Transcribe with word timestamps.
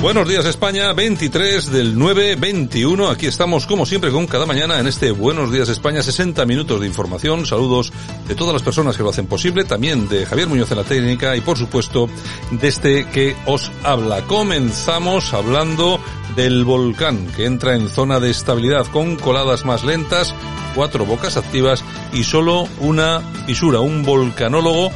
Buenos 0.00 0.26
días 0.26 0.46
España, 0.46 0.94
23 0.94 1.70
del 1.70 1.98
9, 1.98 2.36
21. 2.36 3.10
Aquí 3.10 3.26
estamos 3.26 3.66
como 3.66 3.84
siempre 3.84 4.10
con 4.10 4.26
cada 4.26 4.46
mañana 4.46 4.80
en 4.80 4.86
este 4.86 5.10
Buenos 5.10 5.52
días 5.52 5.68
España, 5.68 6.02
60 6.02 6.46
minutos 6.46 6.80
de 6.80 6.86
información. 6.86 7.44
Saludos 7.44 7.92
de 8.26 8.34
todas 8.34 8.54
las 8.54 8.62
personas 8.62 8.96
que 8.96 9.02
lo 9.02 9.10
hacen 9.10 9.26
posible, 9.26 9.64
también 9.64 10.08
de 10.08 10.24
Javier 10.24 10.48
Muñoz 10.48 10.70
en 10.70 10.78
la 10.78 10.84
técnica 10.84 11.36
y 11.36 11.42
por 11.42 11.58
supuesto 11.58 12.08
de 12.50 12.66
este 12.66 13.08
que 13.10 13.36
os 13.44 13.70
habla. 13.84 14.22
Comenzamos 14.22 15.34
hablando 15.34 16.00
del 16.34 16.64
volcán 16.64 17.26
que 17.36 17.44
entra 17.44 17.76
en 17.76 17.90
zona 17.90 18.20
de 18.20 18.30
estabilidad 18.30 18.86
con 18.86 19.16
coladas 19.16 19.66
más 19.66 19.84
lentas, 19.84 20.34
cuatro 20.74 21.04
bocas 21.04 21.36
activas 21.36 21.84
y 22.14 22.24
solo 22.24 22.66
una 22.78 23.20
fisura. 23.46 23.80
Un 23.80 24.02
volcanólogo 24.02 24.90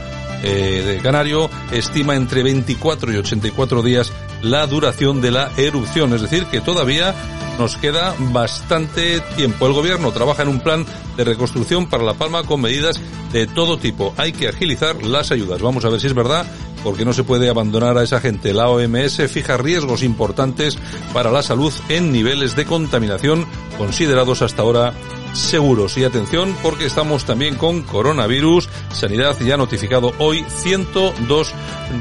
eh, 0.45 0.83
de 0.87 0.98
Canario 0.98 1.48
estima 1.73 2.14
entre 2.17 2.42
24 2.42 3.12
y 3.12 3.17
84 3.17 3.83
días 3.83 4.12
la 4.42 4.67
duración 4.67 5.23
de 5.23 5.31
la 5.31 5.50
erupción, 5.56 6.12
es 6.12 6.20
decir, 6.20 6.45
que 6.47 6.61
todavía 6.61 7.14
nos 7.59 7.77
queda 7.77 8.14
bastante 8.19 9.20
tiempo. 9.37 9.67
El 9.67 9.72
gobierno 9.72 10.12
trabaja 10.12 10.42
en 10.42 10.48
un 10.48 10.61
plan 10.61 10.84
de 11.17 11.25
reconstrucción 11.25 11.89
para 11.89 12.05
La 12.05 12.15
Palma 12.15 12.45
con 12.45 12.61
medidas 12.61 13.00
de 13.33 13.47
todo 13.47 13.78
tipo. 13.78 14.12
Hay 14.19 14.33
que 14.33 14.48
agilizar 14.48 15.03
las 15.03 15.31
ayudas. 15.31 15.62
Vamos 15.62 15.84
a 15.84 15.89
ver 15.89 16.00
si 16.00 16.09
es 16.09 16.15
verdad, 16.15 16.47
porque 16.84 17.04
no 17.04 17.12
se 17.12 17.24
puede 17.24 17.48
abandonar 17.48 17.98
a 17.98 18.04
esa 18.04 18.20
gente. 18.20 18.52
La 18.52 18.68
OMS 18.68 19.22
fija 19.28 19.56
riesgos 19.56 20.04
importantes 20.04 20.78
para 21.12 21.32
la 21.32 21.42
salud 21.42 21.72
en 21.88 22.12
niveles 22.12 22.54
de 22.54 22.66
contaminación 22.66 23.46
considerados 23.78 24.42
hasta 24.42 24.62
ahora 24.62 24.92
seguros. 25.32 25.96
Y 25.96 26.04
atención 26.04 26.54
porque 26.62 26.86
estamos 26.86 27.24
también 27.24 27.56
con 27.56 27.82
coronavirus. 27.82 28.68
Sanidad 28.92 29.36
ya 29.41 29.54
ha 29.54 29.56
notificado 29.56 30.12
hoy 30.18 30.44
102 30.48 31.54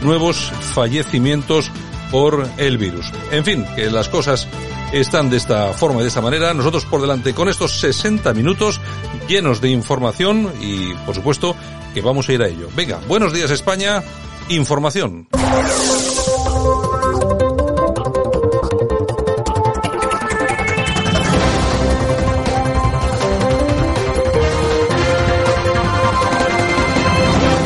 nuevos 0.04 0.52
fallecimientos 0.76 1.72
por 2.12 2.48
el 2.58 2.78
virus. 2.78 3.12
En 3.32 3.44
fin, 3.44 3.66
que 3.76 3.90
las 3.90 4.10
cosas 4.10 4.48
están 4.92 5.30
de 5.30 5.38
esta 5.38 5.74
forma 5.74 6.00
y 6.00 6.04
de 6.04 6.10
esta 6.10 6.22
manera. 6.22 6.54
Nosotros 6.54 6.86
por 6.86 7.02
delante 7.02 7.34
con 7.34 7.50
estos 7.50 7.80
60 7.80 8.34
minutos 8.34 8.80
llenos 9.28 9.62
de 9.62 9.70
información 9.70 10.52
y 10.62 10.94
por 11.06 11.16
supuesto 11.16 11.56
que 11.94 12.02
vamos 12.02 12.30
a 12.30 12.34
ir 12.34 12.42
a 12.42 12.48
ello. 12.48 12.70
Venga, 12.76 13.00
buenos 13.08 13.34
días 13.34 13.52
España, 13.52 14.04
información. 14.50 15.28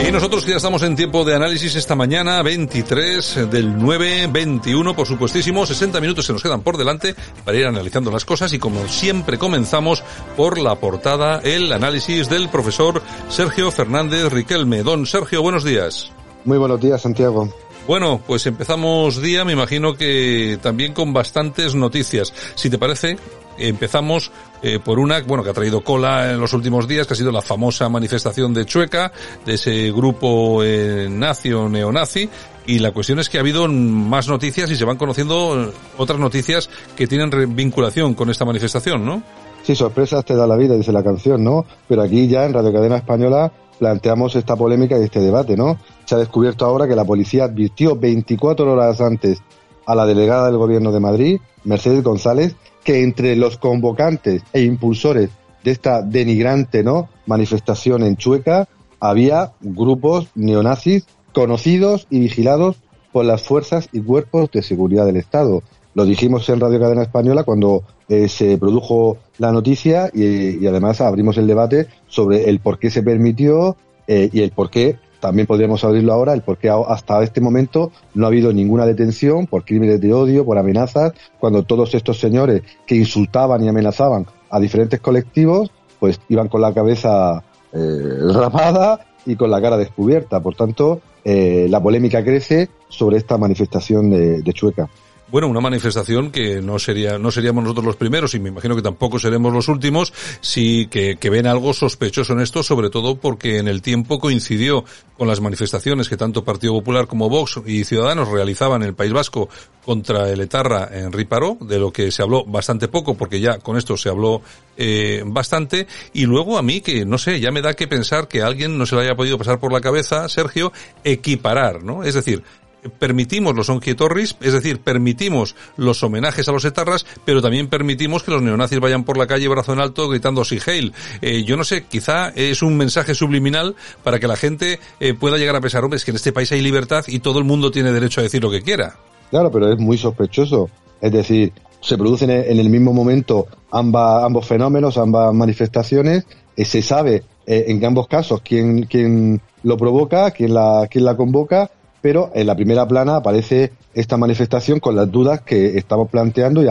Y 0.08 0.12
nosotros 0.12 0.46
que 0.46 0.52
ya 0.52 0.58
estamos 0.58 0.84
en 0.84 0.96
tiempo 0.96 1.26
de 1.26 1.36
análisis 1.36 1.76
esta 1.76 1.94
mañana, 1.94 2.42
23 2.42 3.50
del 3.52 3.78
9, 3.78 4.30
21, 4.32 4.96
por 4.96 5.06
supuestísimo, 5.06 5.66
60 5.66 6.00
minutos 6.00 6.26
se 6.26 6.32
nos 6.32 6.42
quedan 6.42 6.62
por 6.62 6.78
delante 6.78 7.14
para 7.44 7.58
ir 7.58 7.66
analizando 7.66 8.10
las 8.10 8.24
cosas 8.24 8.54
y 8.54 8.60
como 8.60 8.88
siempre 8.88 9.38
comenzamos 9.38 10.04
por 10.38 10.60
la 10.60 10.76
portada, 10.76 11.42
el 11.44 11.74
análisis 11.74 12.30
del 12.30 12.48
profesor 12.48 13.02
Sergio 13.28 13.70
Fernández 13.70 14.32
Riquelme. 14.32 14.82
Don 14.82 15.06
Sergio, 15.06 15.42
buenos 15.42 15.66
días. 15.66 16.14
Muy 16.48 16.58
buenos 16.58 16.80
días, 16.80 17.02
Santiago. 17.02 17.50
Bueno, 17.90 18.22
pues 18.26 18.46
empezamos 18.46 19.22
día, 19.22 19.44
me 19.44 19.52
imagino 19.52 19.96
que 19.96 20.58
también 20.62 20.94
con 20.94 21.12
bastantes 21.12 21.76
noticias. 21.76 22.34
Si 22.56 22.70
te 22.70 22.78
parece, 22.78 23.18
empezamos 23.58 24.32
eh, 24.64 24.80
por 24.80 24.98
una, 24.98 25.20
bueno, 25.24 25.44
que 25.44 25.50
ha 25.50 25.54
traído 25.54 25.82
cola 25.82 26.32
en 26.32 26.40
los 26.40 26.54
últimos 26.54 26.88
días, 26.88 27.06
que 27.06 27.16
ha 27.16 27.18
sido 27.18 27.34
la 27.34 27.42
famosa 27.42 27.90
manifestación 27.90 28.54
de 28.54 28.66
Chueca, 28.66 29.12
de 29.46 29.56
ese 29.56 29.92
grupo 29.92 30.64
eh, 30.64 31.10
nazi 31.12 31.52
o 31.52 31.68
neonazi, 31.68 32.30
y 32.66 32.80
la 32.80 32.94
cuestión 32.94 33.20
es 33.20 33.28
que 33.28 33.40
ha 33.40 33.42
habido 33.42 33.68
más 33.68 34.30
noticias 34.30 34.72
y 34.72 34.78
se 34.78 34.86
van 34.86 34.96
conociendo 34.96 35.74
otras 35.98 36.18
noticias 36.18 36.70
que 36.96 37.08
tienen 37.08 37.30
vinculación 37.58 38.14
con 38.14 38.30
esta 38.30 38.46
manifestación, 38.46 39.06
¿no? 39.06 39.22
Sí, 39.64 39.76
sorpresas 39.76 40.24
te 40.24 40.34
da 40.34 40.48
la 40.48 40.56
vida, 40.56 40.76
dice 40.76 40.94
la 40.94 41.04
canción, 41.04 41.44
¿no? 41.44 41.66
Pero 41.90 42.04
aquí 42.04 42.30
ya 42.30 42.46
en 42.46 42.54
Radio 42.54 42.72
Cadena 42.72 42.96
Española 42.96 43.52
planteamos 43.80 44.36
esta 44.36 44.56
polémica 44.56 44.98
y 44.98 45.04
este 45.04 45.22
debate, 45.22 45.56
¿no? 45.56 45.78
Se 46.06 46.16
ha 46.16 46.18
descubierto 46.18 46.66
ahora 46.66 46.88
que 46.88 46.96
la 46.96 47.06
policía 47.06 47.46
advirtió 47.46 47.96
24 47.96 48.72
horas 48.72 49.02
antes 49.02 49.42
a 49.86 49.96
la 49.96 50.06
delegada 50.06 50.48
del 50.48 50.58
gobierno 50.58 50.92
de 50.92 51.00
Madrid, 51.00 51.40
Mercedes 51.64 52.04
González, 52.04 52.56
que 52.84 53.04
entre 53.04 53.36
los 53.36 53.58
convocantes 53.58 54.44
e 54.54 54.62
impulsores 54.62 55.30
de 55.64 55.72
esta 55.72 56.02
denigrante, 56.02 56.84
¿no? 56.84 57.10
manifestación 57.26 58.04
en 58.04 58.18
Chueca 58.18 58.68
había 59.00 59.54
grupos 59.62 60.28
neonazis 60.36 61.06
conocidos 61.34 62.08
y 62.10 62.20
vigilados 62.20 62.78
por 63.12 63.26
las 63.26 63.44
fuerzas 63.44 63.90
y 63.92 64.02
cuerpos 64.02 64.52
de 64.52 64.62
seguridad 64.62 65.06
del 65.06 65.18
Estado. 65.18 65.62
Lo 65.98 66.06
dijimos 66.06 66.48
en 66.50 66.60
Radio 66.60 66.80
Cadena 66.80 67.02
Española 67.02 67.44
cuando 67.44 67.82
eh, 68.08 68.30
se 68.30 68.60
produjo 68.60 69.18
la 69.40 69.52
noticia 69.52 70.12
y, 70.14 70.64
además 70.68 71.02
abrimos 71.02 71.40
el 71.40 71.48
debate 71.48 71.88
sobre 72.06 72.52
el 72.52 72.60
por 72.60 72.78
qué 72.78 72.92
se 72.92 73.02
permitió 73.02 73.76
eh, 74.06 74.30
y 74.32 74.42
el 74.42 74.52
por 74.52 74.70
qué, 74.70 75.00
también 75.20 75.48
podríamos 75.48 75.84
abrirlo 75.84 76.14
ahora, 76.14 76.34
el 76.34 76.44
por 76.44 76.60
qué 76.60 76.70
hasta 76.70 77.24
este 77.24 77.42
momento 77.42 77.92
no 78.14 78.26
ha 78.26 78.28
habido 78.28 78.54
ninguna 78.54 78.86
detención 78.86 79.48
por 79.48 79.66
crímenes 79.66 80.00
de 80.00 80.14
odio, 80.14 80.46
por 80.46 80.60
amenazas, 80.60 81.14
cuando 81.40 81.64
todos 81.64 81.96
estos 81.96 82.20
señores 82.20 82.62
que 82.86 82.94
insultaban 82.94 83.64
y 83.64 83.68
amenazaban 83.68 84.28
a 84.52 84.60
diferentes 84.60 85.00
colectivos, 85.00 85.72
pues 86.00 86.22
iban 86.30 86.48
con 86.48 86.62
la 86.62 86.76
cabeza 86.76 87.44
eh, 87.74 88.20
rapada 88.36 89.00
y 89.26 89.36
con 89.36 89.50
la 89.50 89.60
cara 89.60 89.78
descubierta. 89.78 90.42
Por 90.42 90.54
tanto, 90.54 91.02
la 91.26 91.84
polémica 91.84 92.24
crece 92.24 92.70
sobre 92.88 93.18
esta 93.18 93.38
manifestación 93.38 94.12
de 94.12 94.54
Chueca. 94.54 94.88
Bueno, 95.30 95.50
una 95.50 95.60
manifestación 95.60 96.32
que 96.32 96.62
no 96.62 96.80
sería, 96.80 97.18
no 97.18 97.32
seríamos 97.32 97.64
nosotros 97.64 97.86
los 97.86 97.96
primeros 97.98 98.34
y 98.34 98.40
me 98.40 98.48
imagino 98.48 98.78
que 98.78 98.82
tampoco 98.82 99.20
seremos 99.20 99.54
los 99.54 99.68
últimos, 99.68 100.14
sí 100.40 100.88
que, 100.90 101.18
que, 101.18 101.30
ven 101.30 101.48
algo 101.48 101.74
sospechoso 101.74 102.32
en 102.32 102.40
esto, 102.40 102.64
sobre 102.64 102.90
todo 102.90 103.18
porque 103.18 103.58
en 103.58 103.68
el 103.68 103.82
tiempo 103.82 104.20
coincidió 104.20 104.86
con 105.18 105.28
las 105.28 105.42
manifestaciones 105.42 106.08
que 106.08 106.16
tanto 106.16 106.46
Partido 106.46 106.74
Popular 106.74 107.08
como 107.08 107.28
Vox 107.28 107.60
y 107.66 107.84
Ciudadanos 107.84 108.30
realizaban 108.30 108.84
en 108.84 108.90
el 108.90 108.96
País 108.96 109.12
Vasco 109.12 109.50
contra 109.84 110.30
el 110.30 110.40
Etarra 110.40 110.90
en 110.92 111.12
Riparó, 111.12 111.58
de 111.60 111.80
lo 111.80 111.92
que 111.92 112.12
se 112.12 112.22
habló 112.22 112.46
bastante 112.46 112.88
poco, 112.88 113.16
porque 113.16 113.42
ya 113.42 113.58
con 113.60 113.78
esto 113.78 113.98
se 113.98 114.10
habló 114.10 114.42
eh, 114.78 115.24
bastante, 115.26 115.88
y 116.14 116.26
luego 116.26 116.58
a 116.58 116.62
mí 116.62 116.80
que, 116.82 117.06
no 117.06 117.18
sé, 117.18 117.40
ya 117.42 117.52
me 117.52 117.62
da 117.62 117.74
que 117.74 117.88
pensar 117.88 118.30
que 118.30 118.42
alguien 118.42 118.78
no 118.78 118.86
se 118.86 118.96
le 118.96 119.02
haya 119.02 119.16
podido 119.16 119.38
pasar 119.38 119.60
por 119.60 119.74
la 119.74 119.82
cabeza, 119.82 120.30
Sergio, 120.30 120.72
equiparar, 121.04 121.84
¿no? 121.84 122.04
Es 122.04 122.14
decir, 122.14 122.44
permitimos 122.90 123.56
los 123.56 123.70
onquietorris, 123.70 124.36
es 124.42 124.54
decir, 124.54 124.80
permitimos 124.80 125.56
los 125.78 126.04
homenajes 126.04 126.48
a 126.48 126.52
los 126.52 126.66
etarras, 126.66 127.06
pero 127.26 127.42
también 127.42 127.68
permitimos 127.68 128.24
que 128.24 128.32
los 128.32 128.42
neonazis 128.42 128.80
vayan 128.80 129.04
por 129.04 129.18
la 129.18 129.28
calle 129.28 129.48
brazo 129.48 129.74
en 129.74 129.80
alto 129.80 130.10
gritando 130.10 130.46
Si 130.46 130.60
Heil. 130.66 130.94
Eh, 131.22 131.44
yo 131.44 131.58
no 131.58 131.64
sé, 131.64 131.86
quizá 131.86 132.30
es 132.30 132.62
un 132.62 132.78
mensaje 132.78 133.16
subliminal 133.16 133.76
para 134.04 134.20
que 134.20 134.28
la 134.28 134.36
gente 134.36 134.80
eh, 135.00 135.14
pueda 135.14 135.38
llegar 135.38 135.56
a 135.56 135.62
pensar, 135.62 135.84
hombre, 135.84 135.98
es 135.98 136.06
que 136.06 136.12
en 136.12 136.18
este 136.18 136.32
país 136.32 136.52
hay 136.52 136.62
libertad 136.62 137.06
y 137.08 137.20
todo 137.20 137.40
el 137.40 137.46
mundo 137.46 137.72
tiene 137.72 137.92
derecho 137.92 138.22
a 138.22 138.24
decir 138.24 138.42
lo 138.42 138.52
que 138.52 138.62
quiera. 138.62 138.96
Claro, 139.30 139.52
pero 139.52 139.72
es 139.72 139.80
muy 139.80 139.98
sospechoso. 139.98 140.70
Es 141.02 141.12
decir, 141.12 141.54
se 141.82 141.98
producen 141.98 142.30
en 142.30 142.60
el 142.60 142.70
mismo 142.70 142.94
momento 142.94 143.48
ambos 143.72 144.46
fenómenos, 144.46 144.98
ambas 144.98 145.34
manifestaciones, 145.34 146.26
eh, 146.56 146.66
se 146.66 146.82
sabe 146.82 147.24
eh, 147.46 147.66
en 147.68 147.84
ambos 147.86 148.08
casos 148.08 148.42
quién, 148.42 148.84
quién 148.84 149.42
lo 149.64 149.78
provoca, 149.78 150.32
quién 150.32 150.54
la, 150.54 150.88
quién 150.90 151.06
la 151.06 151.16
convoca, 151.16 151.70
pero 152.02 152.32
en 152.34 152.48
la 152.48 152.56
primera 152.56 152.88
plana 152.88 153.18
aparece 153.18 153.72
esta 153.94 154.18
manifestación 154.18 154.80
con 154.80 154.96
las 154.96 155.12
dudas 155.12 155.42
que 155.42 155.78
estamos 155.78 156.10
planteando 156.10 156.64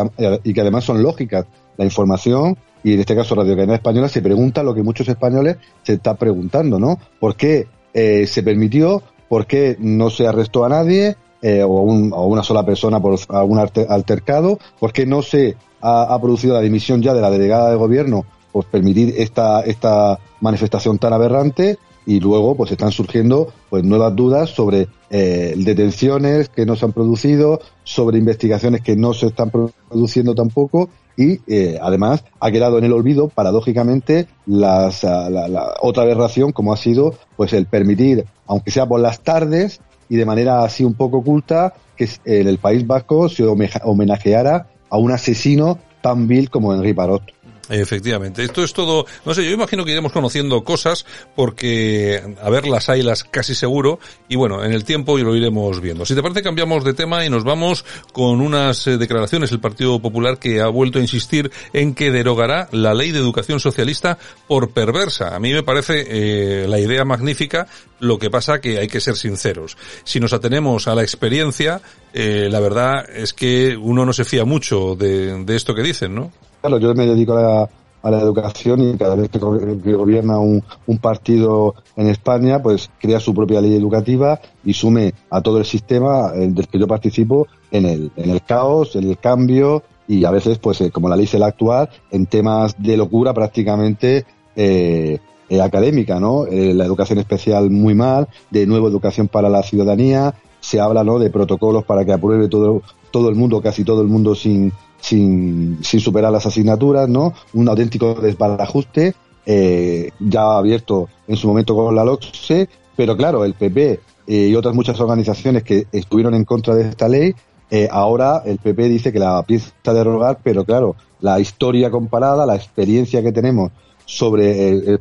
y, 0.44 0.55
que 0.55 0.61
además 0.61 0.84
son 0.84 1.02
lógicas. 1.02 1.46
La 1.76 1.84
información, 1.84 2.56
y 2.82 2.94
en 2.94 3.00
este 3.00 3.14
caso 3.14 3.34
Radio 3.34 3.55
Cadena 3.55 3.75
Española, 3.75 4.08
se 4.08 4.23
pregunta 4.23 4.62
lo 4.62 4.75
que 4.75 4.82
muchos 4.82 5.08
españoles 5.08 5.56
se 5.82 5.94
están 5.94 6.17
preguntando, 6.17 6.78
¿no? 6.78 6.99
¿Por 7.20 7.37
qué 7.37 7.67
eh, 7.93 8.26
se 8.26 8.43
permitió? 8.43 9.02
¿Por 9.28 9.46
qué 9.46 9.76
no 9.78 10.08
se 10.08 10.26
arrestó 10.26 10.64
a 10.64 10.69
nadie? 10.69 11.17
eh, 11.43 11.62
o, 11.62 11.82
un, 11.82 12.12
una 12.12 12.43
sola 12.43 12.64
persona 12.64 13.00
por 13.00 13.19
algún 13.28 13.58
altercado, 13.58 14.58
porque 14.78 15.06
no 15.06 15.23
se 15.23 15.56
ha, 15.81 16.02
ha, 16.14 16.20
producido 16.20 16.55
la 16.55 16.61
dimisión 16.61 17.02
ya 17.02 17.14
de 17.14 17.20
la 17.20 17.31
delegada 17.31 17.70
de 17.70 17.76
gobierno 17.76 18.25
por 18.52 18.64
permitir 18.67 19.14
esta, 19.19 19.61
esta 19.61 20.19
manifestación 20.40 20.99
tan 20.99 21.12
aberrante 21.12 21.78
y 22.06 22.20
luego 22.20 22.54
pues 22.54 22.70
están 22.70 22.92
surgiendo 22.92 23.52
pues 23.68 23.84
nuevas 23.84 24.14
dudas 24.14 24.50
sobre 24.50 24.88
eh, 25.10 25.54
detenciones 25.56 26.48
que 26.48 26.64
no 26.64 26.76
se 26.76 26.84
han 26.84 26.92
producido, 26.92 27.60
sobre 27.84 28.18
investigaciones 28.18 28.80
que 28.80 28.96
no 28.96 29.12
se 29.12 29.26
están 29.26 29.50
produciendo 29.50 30.34
tampoco 30.34 30.88
y 31.16 31.40
eh, 31.46 31.78
además 31.82 32.24
ha 32.40 32.50
quedado 32.50 32.78
en 32.78 32.84
el 32.84 32.92
olvido 32.92 33.28
paradójicamente 33.28 34.28
las, 34.46 35.02
la, 35.02 35.28
la, 35.28 35.74
otra 35.80 36.04
aberración 36.04 36.52
como 36.52 36.72
ha 36.72 36.76
sido 36.76 37.14
pues 37.36 37.52
el 37.52 37.66
permitir 37.66 38.26
aunque 38.46 38.70
sea 38.70 38.86
por 38.86 39.00
las 39.00 39.20
tardes 39.20 39.80
y 40.08 40.16
de 40.16 40.24
manera 40.24 40.62
así 40.62 40.84
un 40.84 40.94
poco 40.94 41.18
oculta 41.18 41.74
que 41.96 42.08
en 42.24 42.46
el 42.46 42.58
País 42.58 42.86
Vasco 42.86 43.28
se 43.28 43.44
homenajeara 43.44 44.68
a 44.88 44.98
un 44.98 45.10
asesino 45.10 45.78
tan 46.00 46.28
vil 46.28 46.50
como 46.50 46.72
Henri 46.72 46.92
Parot. 46.94 47.22
Efectivamente, 47.68 48.44
esto 48.44 48.62
es 48.62 48.72
todo, 48.72 49.06
no 49.24 49.34
sé, 49.34 49.44
yo 49.44 49.50
imagino 49.50 49.84
que 49.84 49.90
iremos 49.90 50.12
conociendo 50.12 50.62
cosas 50.62 51.04
porque 51.34 52.22
a 52.40 52.48
ver 52.48 52.66
las 52.68 52.88
hay 52.88 53.02
las 53.02 53.24
casi 53.24 53.54
seguro 53.54 53.98
y 54.28 54.36
bueno, 54.36 54.64
en 54.64 54.72
el 54.72 54.84
tiempo 54.84 55.18
lo 55.18 55.34
iremos 55.34 55.80
viendo. 55.80 56.04
Si 56.04 56.14
te 56.14 56.22
parece 56.22 56.42
cambiamos 56.42 56.84
de 56.84 56.94
tema 56.94 57.24
y 57.24 57.30
nos 57.30 57.44
vamos 57.44 57.84
con 58.12 58.40
unas 58.40 58.86
eh, 58.86 58.98
declaraciones 58.98 59.50
del 59.50 59.60
Partido 59.60 60.00
Popular 60.00 60.38
que 60.38 60.60
ha 60.60 60.68
vuelto 60.68 60.98
a 60.98 61.02
insistir 61.02 61.50
en 61.72 61.94
que 61.94 62.10
derogará 62.10 62.68
la 62.72 62.94
ley 62.94 63.10
de 63.12 63.18
educación 63.18 63.58
socialista 63.58 64.18
por 64.46 64.70
perversa. 64.70 65.34
A 65.34 65.40
mí 65.40 65.52
me 65.52 65.62
parece 65.62 66.04
eh, 66.08 66.68
la 66.68 66.78
idea 66.78 67.04
magnífica, 67.04 67.66
lo 67.98 68.18
que 68.18 68.30
pasa 68.30 68.60
que 68.60 68.78
hay 68.78 68.88
que 68.88 69.00
ser 69.00 69.16
sinceros. 69.16 69.76
Si 70.04 70.20
nos 70.20 70.32
atenemos 70.32 70.86
a 70.86 70.94
la 70.94 71.02
experiencia, 71.02 71.80
eh, 72.12 72.48
la 72.50 72.60
verdad 72.60 73.08
es 73.10 73.32
que 73.32 73.76
uno 73.76 74.06
no 74.06 74.12
se 74.12 74.24
fía 74.24 74.44
mucho 74.44 74.94
de, 74.94 75.44
de 75.44 75.56
esto 75.56 75.74
que 75.74 75.82
dicen, 75.82 76.14
¿no? 76.14 76.32
Claro, 76.60 76.78
yo 76.78 76.94
me 76.94 77.06
dedico 77.06 77.34
a 77.36 77.68
la, 78.10 78.20
educación 78.20 78.80
y 78.82 78.96
cada 78.96 79.16
vez 79.16 79.28
que, 79.30 79.38
gobierna 79.38 80.38
un, 80.38 80.62
un, 80.86 80.98
partido 80.98 81.74
en 81.96 82.08
España, 82.08 82.62
pues 82.62 82.88
crea 83.00 83.18
su 83.18 83.34
propia 83.34 83.60
ley 83.60 83.74
educativa 83.74 84.40
y 84.64 84.74
sume 84.74 85.12
a 85.28 85.40
todo 85.40 85.58
el 85.58 85.64
sistema 85.64 86.30
del 86.30 86.68
que 86.68 86.78
yo 86.78 86.86
participo 86.86 87.48
en 87.72 87.84
el, 87.84 88.12
en 88.16 88.30
el 88.30 88.42
caos, 88.42 88.94
en 88.94 89.08
el 89.08 89.18
cambio 89.18 89.82
y 90.06 90.24
a 90.24 90.30
veces, 90.30 90.58
pues 90.58 90.80
eh, 90.82 90.92
como 90.92 91.08
la 91.08 91.16
ley 91.16 91.24
es 91.24 91.34
la 91.34 91.46
actual, 91.46 91.88
en 92.12 92.26
temas 92.26 92.80
de 92.80 92.96
locura 92.96 93.34
prácticamente 93.34 94.24
eh, 94.54 95.18
eh, 95.48 95.60
académica, 95.60 96.18
¿no? 96.18 96.46
Eh, 96.46 96.74
la 96.74 96.84
educación 96.84 97.20
especial 97.20 97.70
muy 97.70 97.94
mal, 97.94 98.26
de 98.50 98.66
nuevo 98.66 98.88
educación 98.88 99.28
para 99.28 99.48
la 99.48 99.62
ciudadanía, 99.62 100.34
se 100.58 100.80
habla, 100.80 101.04
¿no? 101.04 101.20
De 101.20 101.30
protocolos 101.30 101.84
para 101.84 102.04
que 102.04 102.12
apruebe 102.12 102.48
todo, 102.48 102.82
todo 103.12 103.28
el 103.28 103.36
mundo, 103.36 103.62
casi 103.62 103.84
todo 103.84 104.02
el 104.02 104.08
mundo 104.08 104.34
sin, 104.34 104.72
sin, 105.00 105.78
sin 105.82 106.00
superar 106.00 106.32
las 106.32 106.46
asignaturas, 106.46 107.08
¿no? 107.08 107.34
Un 107.54 107.69
auténtico 107.69 108.14
desbarajuste, 108.14 109.14
eh, 109.44 110.10
ya 110.19 110.56
abierto 110.56 111.08
en 111.28 111.37
su 111.37 111.48
momento 111.48 111.75
con 111.75 111.94
la 111.94 112.04
LOCSE, 112.04 112.69
pero 112.96 113.16
claro, 113.16 113.44
el 113.44 113.54
PP 113.54 114.00
eh, 114.26 114.48
y 114.48 114.54
otras 114.54 114.75
muchas 114.75 114.98
organizaciones 115.00 115.62
que 115.62 115.87
estuvieron 115.93 116.34
en 116.34 116.44
contra 116.44 116.75
de 116.75 116.88
esta 116.88 117.08
ley, 117.08 117.34
eh, 117.70 117.88
ahora 117.90 118.43
el 118.44 118.58
PP 118.58 118.88
dice 118.88 119.12
que 119.12 119.19
la 119.19 119.43
piensa 119.43 119.72
derogar, 119.84 120.38
pero 120.43 120.64
claro, 120.64 120.96
la 121.20 121.38
historia 121.40 121.90
comparada, 121.90 122.46
la 122.46 122.56
experiencia 122.56 123.22
que 123.22 123.32
tenemos 123.32 123.70
sobre, 124.04 124.99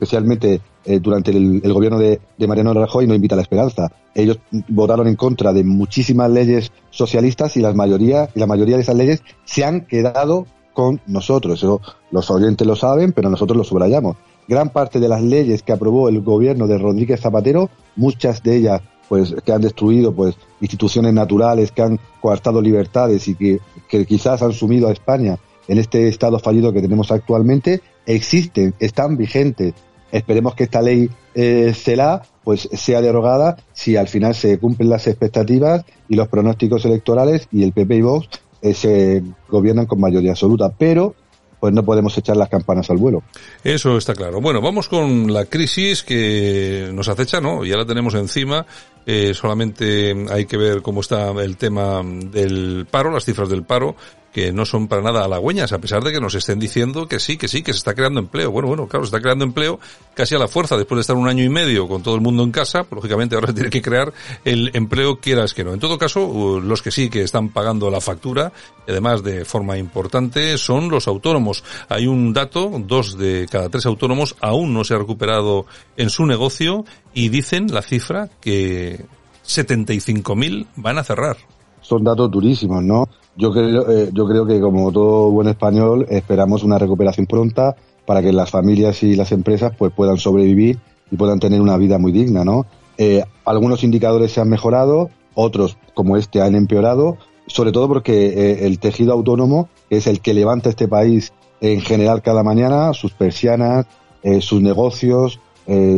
especialmente 0.00 0.60
eh, 0.84 0.98
durante 1.00 1.30
el, 1.30 1.60
el, 1.62 1.72
gobierno 1.72 1.98
de, 1.98 2.20
Mariano 2.46 2.74
Rajoy 2.74 3.06
no 3.06 3.14
invita 3.14 3.34
a 3.34 3.36
la 3.36 3.42
esperanza. 3.42 3.92
Ellos 4.14 4.38
votaron 4.68 5.06
en 5.06 5.16
contra 5.16 5.52
de 5.52 5.64
muchísimas 5.64 6.30
leyes 6.30 6.72
socialistas 6.90 7.56
y 7.56 7.60
las 7.60 7.74
mayoría, 7.74 8.28
y 8.34 8.40
la 8.40 8.46
mayoría 8.46 8.76
de 8.76 8.82
esas 8.82 8.96
leyes 8.96 9.22
se 9.44 9.64
han 9.64 9.82
quedado 9.82 10.46
con 10.72 11.00
nosotros. 11.06 11.58
Eso 11.58 11.80
los 12.10 12.30
oyentes 12.30 12.66
lo 12.66 12.76
saben, 12.76 13.12
pero 13.12 13.30
nosotros 13.30 13.56
lo 13.56 13.64
subrayamos. 13.64 14.16
Gran 14.48 14.70
parte 14.70 14.98
de 14.98 15.08
las 15.08 15.22
leyes 15.22 15.62
que 15.62 15.72
aprobó 15.72 16.08
el 16.08 16.20
gobierno 16.20 16.66
de 16.66 16.78
Rodríguez 16.78 17.20
Zapatero, 17.20 17.70
muchas 17.96 18.42
de 18.42 18.56
ellas 18.56 18.82
pues 19.08 19.34
que 19.44 19.52
han 19.52 19.60
destruido 19.60 20.12
pues 20.14 20.36
instituciones 20.60 21.12
naturales, 21.12 21.70
que 21.70 21.82
han 21.82 22.00
coartado 22.20 22.62
libertades 22.62 23.28
y 23.28 23.34
que 23.34 23.60
quizás 24.06 24.42
han 24.42 24.52
sumido 24.52 24.88
a 24.88 24.92
España 24.92 25.38
en 25.68 25.78
este 25.78 26.08
estado 26.08 26.38
fallido 26.38 26.72
que 26.72 26.80
tenemos 26.80 27.10
actualmente, 27.10 27.80
existen, 28.06 28.74
están 28.78 29.16
vigentes, 29.16 29.74
Esperemos 30.12 30.54
que 30.54 30.64
esta 30.64 30.82
ley 30.82 31.10
eh, 31.34 31.72
CELA 31.74 32.22
pues 32.44 32.68
sea 32.72 33.00
derogada 33.00 33.56
si 33.72 33.96
al 33.96 34.08
final 34.08 34.34
se 34.34 34.58
cumplen 34.58 34.90
las 34.90 35.06
expectativas 35.06 35.84
y 36.08 36.16
los 36.16 36.28
pronósticos 36.28 36.84
electorales 36.84 37.48
y 37.50 37.62
el 37.62 37.72
PP 37.72 37.96
y 37.96 38.02
Vox 38.02 38.28
eh, 38.60 38.74
se 38.74 39.22
gobiernan 39.48 39.86
con 39.86 40.00
mayoría 40.00 40.32
absoluta. 40.32 40.70
Pero 40.76 41.14
pues 41.62 41.72
no 41.72 41.84
podemos 41.84 42.18
echar 42.18 42.36
las 42.36 42.48
campanas 42.48 42.90
al 42.90 42.96
vuelo. 42.96 43.22
Eso 43.62 43.96
está 43.96 44.14
claro. 44.14 44.40
Bueno, 44.40 44.60
vamos 44.60 44.88
con 44.88 45.32
la 45.32 45.44
crisis 45.44 46.02
que 46.02 46.90
nos 46.92 47.08
acecha, 47.08 47.40
¿no? 47.40 47.64
Ya 47.64 47.76
la 47.76 47.86
tenemos 47.86 48.14
encima. 48.14 48.66
Eh, 49.06 49.32
solamente 49.32 50.26
hay 50.28 50.46
que 50.46 50.56
ver 50.56 50.82
cómo 50.82 51.02
está 51.02 51.30
el 51.30 51.56
tema 51.56 52.02
del 52.04 52.88
paro, 52.90 53.12
las 53.12 53.24
cifras 53.24 53.48
del 53.48 53.62
paro 53.62 53.94
que 54.32 54.52
no 54.52 54.64
son 54.64 54.88
para 54.88 55.02
nada 55.02 55.24
halagüeñas, 55.24 55.72
a 55.72 55.78
pesar 55.78 56.02
de 56.02 56.12
que 56.12 56.20
nos 56.20 56.34
estén 56.34 56.58
diciendo 56.58 57.06
que 57.06 57.20
sí, 57.20 57.36
que 57.36 57.48
sí, 57.48 57.62
que 57.62 57.72
se 57.72 57.78
está 57.78 57.94
creando 57.94 58.20
empleo. 58.20 58.50
Bueno, 58.50 58.68
bueno, 58.68 58.88
claro, 58.88 59.04
se 59.04 59.08
está 59.08 59.20
creando 59.20 59.44
empleo 59.44 59.78
casi 60.14 60.34
a 60.34 60.38
la 60.38 60.48
fuerza, 60.48 60.76
después 60.76 60.96
de 60.96 61.00
estar 61.02 61.16
un 61.16 61.28
año 61.28 61.44
y 61.44 61.48
medio 61.48 61.86
con 61.88 62.02
todo 62.02 62.14
el 62.14 62.20
mundo 62.20 62.42
en 62.42 62.50
casa, 62.50 62.84
pues, 62.84 62.96
lógicamente 62.96 63.34
ahora 63.34 63.48
se 63.48 63.52
tiene 63.54 63.70
que 63.70 63.82
crear 63.82 64.12
el 64.44 64.70
empleo 64.74 65.20
quieras 65.20 65.54
que 65.54 65.64
no. 65.64 65.74
En 65.74 65.80
todo 65.80 65.98
caso, 65.98 66.26
uh, 66.26 66.60
los 66.60 66.82
que 66.82 66.90
sí 66.90 67.10
que 67.10 67.22
están 67.22 67.50
pagando 67.50 67.90
la 67.90 68.00
factura, 68.00 68.52
además 68.88 69.22
de 69.22 69.44
forma 69.44 69.76
importante, 69.76 70.56
son 70.58 70.88
los 70.88 71.08
autónomos. 71.08 71.64
Hay 71.88 72.06
un 72.06 72.32
dato, 72.32 72.70
dos 72.86 73.18
de 73.18 73.46
cada 73.50 73.68
tres 73.68 73.86
autónomos 73.86 74.36
aún 74.40 74.72
no 74.72 74.84
se 74.84 74.94
ha 74.94 74.98
recuperado 74.98 75.66
en 75.96 76.10
su 76.10 76.26
negocio 76.26 76.84
y 77.14 77.28
dicen 77.28 77.72
la 77.72 77.82
cifra 77.82 78.28
que 78.40 79.04
75.000 79.46 80.66
van 80.76 80.98
a 80.98 81.04
cerrar. 81.04 81.36
Son 81.82 82.02
datos 82.02 82.30
durísimos, 82.30 82.82
¿no? 82.82 83.08
Yo 83.36 83.52
creo, 83.52 83.90
eh, 83.90 84.10
yo 84.12 84.26
creo 84.26 84.46
que 84.46 84.60
como 84.60 84.90
todo 84.90 85.30
buen 85.30 85.48
español 85.48 86.06
esperamos 86.08 86.62
una 86.62 86.78
recuperación 86.78 87.26
pronta 87.26 87.76
para 88.06 88.22
que 88.22 88.32
las 88.32 88.50
familias 88.50 89.02
y 89.02 89.14
las 89.14 89.32
empresas 89.32 89.72
pues 89.76 89.92
puedan 89.92 90.16
sobrevivir 90.16 90.78
y 91.10 91.16
puedan 91.16 91.38
tener 91.38 91.60
una 91.60 91.76
vida 91.76 91.98
muy 91.98 92.12
digna, 92.12 92.44
¿no? 92.44 92.66
Eh, 92.98 93.22
algunos 93.44 93.84
indicadores 93.84 94.32
se 94.32 94.40
han 94.40 94.48
mejorado, 94.48 95.10
otros 95.34 95.76
como 95.94 96.16
este 96.16 96.40
han 96.40 96.54
empeorado, 96.54 97.18
sobre 97.46 97.72
todo 97.72 97.88
porque 97.88 98.26
eh, 98.28 98.66
el 98.66 98.78
tejido 98.78 99.12
autónomo 99.12 99.68
es 99.90 100.06
el 100.06 100.20
que 100.20 100.34
levanta 100.34 100.70
este 100.70 100.88
país 100.88 101.32
en 101.60 101.80
general 101.80 102.22
cada 102.22 102.42
mañana, 102.42 102.92
sus 102.92 103.12
persianas, 103.12 103.86
eh, 104.22 104.40
sus 104.40 104.60
negocios, 104.60 105.40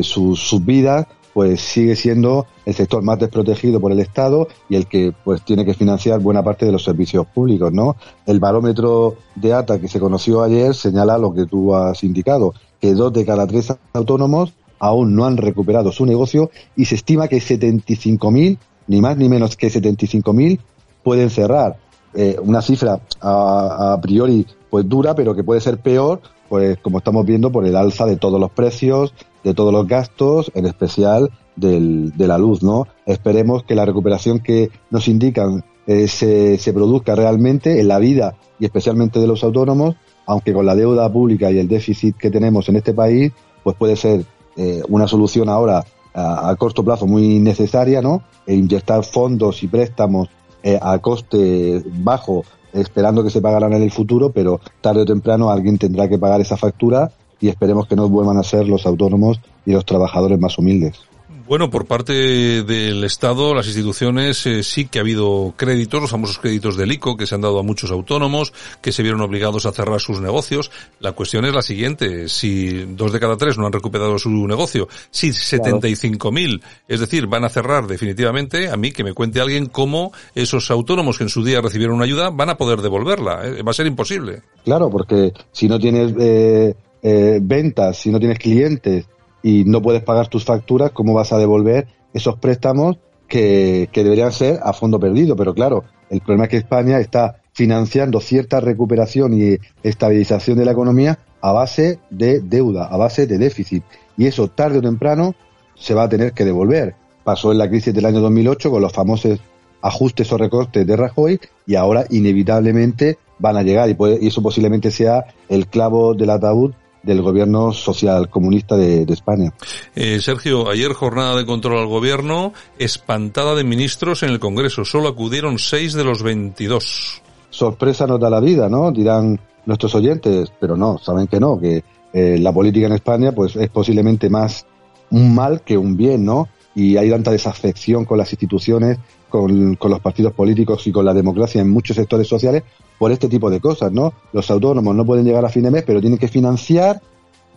sus, 0.02 0.40
sus 0.40 0.64
vidas, 0.64 1.06
pues 1.34 1.60
sigue 1.60 1.96
siendo 1.96 2.46
el 2.64 2.74
sector 2.74 3.02
más 3.02 3.18
desprotegido 3.18 3.80
por 3.80 3.90
el 3.90 3.98
Estado 3.98 4.46
y 4.68 4.76
el 4.76 4.86
que 4.86 5.12
pues 5.24 5.42
tiene 5.42 5.64
que 5.64 5.74
financiar 5.74 6.20
buena 6.20 6.44
parte 6.44 6.64
de 6.64 6.72
los 6.72 6.84
servicios 6.84 7.26
públicos, 7.26 7.72
¿no? 7.72 7.96
El 8.24 8.38
barómetro 8.38 9.16
de 9.34 9.52
ATA 9.52 9.80
que 9.80 9.88
se 9.88 9.98
conoció 9.98 10.44
ayer 10.44 10.74
señala 10.74 11.18
lo 11.18 11.34
que 11.34 11.44
tú 11.44 11.74
has 11.74 12.04
indicado, 12.04 12.54
que 12.80 12.94
dos 12.94 13.12
de 13.12 13.26
cada 13.26 13.46
tres 13.48 13.74
autónomos 13.92 14.54
aún 14.78 15.16
no 15.16 15.26
han 15.26 15.36
recuperado 15.36 15.90
su 15.90 16.06
negocio 16.06 16.50
y 16.76 16.84
se 16.84 16.94
estima 16.94 17.26
que 17.26 17.38
75.000, 17.38 18.56
ni 18.86 19.00
más 19.00 19.16
ni 19.16 19.28
menos 19.28 19.56
que 19.56 19.68
75.000, 19.68 20.60
pueden 21.02 21.30
cerrar. 21.30 21.76
Eh, 22.14 22.36
una 22.40 22.62
cifra 22.62 23.00
a, 23.20 23.94
a 23.94 24.00
priori 24.00 24.46
pues 24.70 24.88
dura, 24.88 25.16
pero 25.16 25.34
que 25.34 25.42
puede 25.42 25.60
ser 25.60 25.78
peor, 25.78 26.20
pues 26.54 26.78
como 26.78 26.98
estamos 26.98 27.26
viendo 27.26 27.50
por 27.50 27.66
el 27.66 27.74
alza 27.74 28.06
de 28.06 28.14
todos 28.14 28.38
los 28.38 28.52
precios, 28.52 29.12
de 29.42 29.54
todos 29.54 29.72
los 29.72 29.88
gastos, 29.88 30.52
en 30.54 30.66
especial 30.66 31.32
del, 31.56 32.16
de 32.16 32.28
la 32.28 32.38
luz, 32.38 32.62
¿no? 32.62 32.86
Esperemos 33.06 33.64
que 33.64 33.74
la 33.74 33.84
recuperación 33.84 34.38
que 34.38 34.70
nos 34.88 35.08
indican 35.08 35.64
eh, 35.88 36.06
se, 36.06 36.56
se 36.58 36.72
produzca 36.72 37.16
realmente 37.16 37.80
en 37.80 37.88
la 37.88 37.98
vida 37.98 38.36
y 38.60 38.66
especialmente 38.66 39.18
de 39.18 39.26
los 39.26 39.42
autónomos, 39.42 39.96
aunque 40.26 40.52
con 40.52 40.64
la 40.64 40.76
deuda 40.76 41.12
pública 41.12 41.50
y 41.50 41.58
el 41.58 41.66
déficit 41.66 42.16
que 42.16 42.30
tenemos 42.30 42.68
en 42.68 42.76
este 42.76 42.94
país, 42.94 43.32
pues 43.64 43.74
puede 43.74 43.96
ser 43.96 44.24
eh, 44.56 44.80
una 44.88 45.08
solución 45.08 45.48
ahora 45.48 45.84
a, 46.14 46.54
corto 46.56 46.84
plazo 46.84 47.08
muy 47.08 47.40
necesaria, 47.40 48.00
¿no? 48.00 48.22
E 48.46 48.54
inyectar 48.54 49.02
fondos 49.02 49.60
y 49.64 49.66
préstamos 49.66 50.28
eh, 50.62 50.78
a 50.80 51.00
coste 51.00 51.82
bajo, 51.98 52.44
esperando 52.74 53.24
que 53.24 53.30
se 53.30 53.40
pagarán 53.40 53.72
en 53.72 53.82
el 53.82 53.90
futuro, 53.90 54.30
pero 54.30 54.60
tarde 54.80 55.02
o 55.02 55.06
temprano 55.06 55.50
alguien 55.50 55.78
tendrá 55.78 56.08
que 56.08 56.18
pagar 56.18 56.40
esa 56.40 56.56
factura 56.56 57.10
y 57.40 57.48
esperemos 57.48 57.86
que 57.86 57.96
no 57.96 58.08
vuelvan 58.08 58.38
a 58.38 58.42
ser 58.42 58.68
los 58.68 58.86
autónomos 58.86 59.40
y 59.64 59.72
los 59.72 59.84
trabajadores 59.84 60.38
más 60.38 60.58
humildes. 60.58 61.00
Bueno, 61.46 61.68
por 61.68 61.84
parte 61.84 62.62
del 62.62 63.04
Estado, 63.04 63.54
las 63.54 63.66
instituciones, 63.66 64.46
eh, 64.46 64.62
sí 64.62 64.86
que 64.86 64.98
ha 64.98 65.02
habido 65.02 65.52
créditos, 65.56 66.00
los 66.00 66.10
famosos 66.10 66.38
créditos 66.38 66.78
del 66.78 66.90
ICO, 66.92 67.18
que 67.18 67.26
se 67.26 67.34
han 67.34 67.42
dado 67.42 67.58
a 67.58 67.62
muchos 67.62 67.90
autónomos, 67.90 68.54
que 68.80 68.92
se 68.92 69.02
vieron 69.02 69.20
obligados 69.20 69.66
a 69.66 69.72
cerrar 69.72 70.00
sus 70.00 70.22
negocios. 70.22 70.70
La 71.00 71.12
cuestión 71.12 71.44
es 71.44 71.52
la 71.52 71.60
siguiente, 71.60 72.30
si 72.30 72.86
dos 72.86 73.12
de 73.12 73.20
cada 73.20 73.36
tres 73.36 73.58
no 73.58 73.66
han 73.66 73.74
recuperado 73.74 74.18
su 74.18 74.30
negocio, 74.30 74.88
si 75.10 75.28
75.000, 75.28 76.62
es 76.88 77.00
decir, 77.00 77.26
van 77.26 77.44
a 77.44 77.50
cerrar 77.50 77.86
definitivamente, 77.86 78.70
a 78.70 78.78
mí 78.78 78.90
que 78.90 79.04
me 79.04 79.12
cuente 79.12 79.40
alguien 79.40 79.66
cómo 79.66 80.12
esos 80.34 80.70
autónomos 80.70 81.18
que 81.18 81.24
en 81.24 81.30
su 81.30 81.44
día 81.44 81.60
recibieron 81.60 81.96
una 81.96 82.06
ayuda 82.06 82.30
van 82.30 82.48
a 82.48 82.56
poder 82.56 82.80
devolverla. 82.80 83.46
Eh, 83.46 83.62
va 83.62 83.72
a 83.72 83.74
ser 83.74 83.86
imposible. 83.86 84.40
Claro, 84.64 84.88
porque 84.88 85.34
si 85.52 85.68
no 85.68 85.78
tienes 85.78 86.14
eh, 86.18 86.74
eh, 87.02 87.38
ventas, 87.42 87.98
si 87.98 88.10
no 88.10 88.18
tienes 88.18 88.38
clientes, 88.38 89.04
y 89.44 89.64
no 89.66 89.82
puedes 89.82 90.02
pagar 90.02 90.28
tus 90.28 90.46
facturas, 90.46 90.92
¿cómo 90.92 91.12
vas 91.12 91.30
a 91.30 91.38
devolver 91.38 91.86
esos 92.14 92.38
préstamos 92.38 92.96
que, 93.28 93.90
deberían 93.92 94.32
ser 94.32 94.58
a 94.62 94.72
fondo 94.72 94.98
perdido? 94.98 95.36
Pero 95.36 95.52
claro, 95.52 95.84
el 96.08 96.22
problema 96.22 96.44
es 96.44 96.50
que 96.50 96.56
España 96.56 96.98
está 96.98 97.42
financiando 97.52 98.20
cierta 98.20 98.60
recuperación 98.60 99.34
y 99.34 99.58
estabilización 99.82 100.56
de 100.56 100.64
la 100.64 100.72
economía 100.72 101.18
a 101.42 101.52
base 101.52 101.98
de 102.08 102.40
deuda, 102.40 102.86
a 102.86 102.96
base 102.96 103.26
de 103.26 103.36
déficit. 103.36 103.84
Y 104.16 104.26
eso 104.26 104.48
tarde 104.48 104.78
o 104.78 104.82
temprano 104.82 105.34
se 105.74 105.92
va 105.92 106.04
a 106.04 106.08
tener 106.08 106.32
que 106.32 106.46
devolver. 106.46 106.94
Pasó 107.22 107.52
en 107.52 107.58
la 107.58 107.68
crisis 107.68 107.92
del 107.92 108.06
año 108.06 108.20
2008 108.20 108.70
con 108.70 108.80
los 108.80 108.94
famosos 108.94 109.40
ajustes 109.82 110.32
o 110.32 110.38
recortes 110.38 110.86
de 110.86 110.96
Rajoy 110.96 111.38
y 111.66 111.74
ahora 111.74 112.06
inevitablemente 112.08 113.18
van 113.38 113.58
a 113.58 113.62
llegar 113.62 113.90
y 113.90 114.26
eso 114.26 114.40
posiblemente 114.40 114.90
sea 114.90 115.26
el 115.50 115.66
clavo 115.66 116.14
del 116.14 116.30
ataúd 116.30 116.72
del 117.04 117.22
gobierno 117.22 117.72
social 117.72 118.28
comunista 118.28 118.76
de, 118.76 119.04
España. 119.12 119.52
Eh, 119.94 120.20
Sergio, 120.20 120.68
ayer 120.68 120.92
jornada 120.92 121.36
de 121.36 121.46
control 121.46 121.78
al 121.78 121.86
gobierno, 121.86 122.52
espantada 122.78 123.54
de 123.54 123.64
ministros 123.64 124.22
en 124.22 124.30
el 124.30 124.40
Congreso. 124.40 124.84
Solo 124.84 125.08
acudieron 125.08 125.58
seis 125.58 125.92
de 125.92 126.04
los 126.04 126.22
22. 126.22 127.22
Sorpresa 127.50 128.06
nos 128.06 128.18
da 128.18 128.30
la 128.30 128.40
vida, 128.40 128.68
¿no? 128.68 128.90
Dirán 128.90 129.38
nuestros 129.66 129.94
oyentes, 129.94 130.52
pero 130.58 130.76
no, 130.76 130.98
saben 130.98 131.26
que 131.26 131.40
no, 131.40 131.58
que 131.60 131.84
eh, 132.12 132.38
la 132.38 132.52
política 132.52 132.86
en 132.86 132.92
España 132.92 133.32
pues 133.32 133.56
es 133.56 133.68
posiblemente 133.70 134.28
más 134.30 134.66
un 135.10 135.34
mal 135.34 135.62
que 135.62 135.76
un 135.76 135.96
bien, 135.96 136.24
¿no? 136.24 136.48
Y 136.74 136.96
hay 136.96 137.10
tanta 137.10 137.30
desafección 137.30 138.04
con 138.04 138.18
las 138.18 138.32
instituciones, 138.32 138.98
con, 139.34 139.74
con 139.74 139.90
los 139.90 139.98
partidos 139.98 140.32
políticos 140.32 140.86
y 140.86 140.92
con 140.92 141.04
la 141.04 141.12
democracia 141.12 141.60
en 141.60 141.68
muchos 141.68 141.96
sectores 141.96 142.28
sociales 142.28 142.62
por 143.00 143.10
este 143.10 143.28
tipo 143.28 143.50
de 143.50 143.58
cosas, 143.58 143.90
¿no? 143.90 144.14
Los 144.32 144.48
autónomos 144.48 144.94
no 144.94 145.04
pueden 145.04 145.24
llegar 145.24 145.44
a 145.44 145.48
fin 145.48 145.64
de 145.64 145.72
mes, 145.72 145.82
pero 145.84 146.00
tienen 146.00 146.20
que 146.20 146.28
financiar 146.28 147.02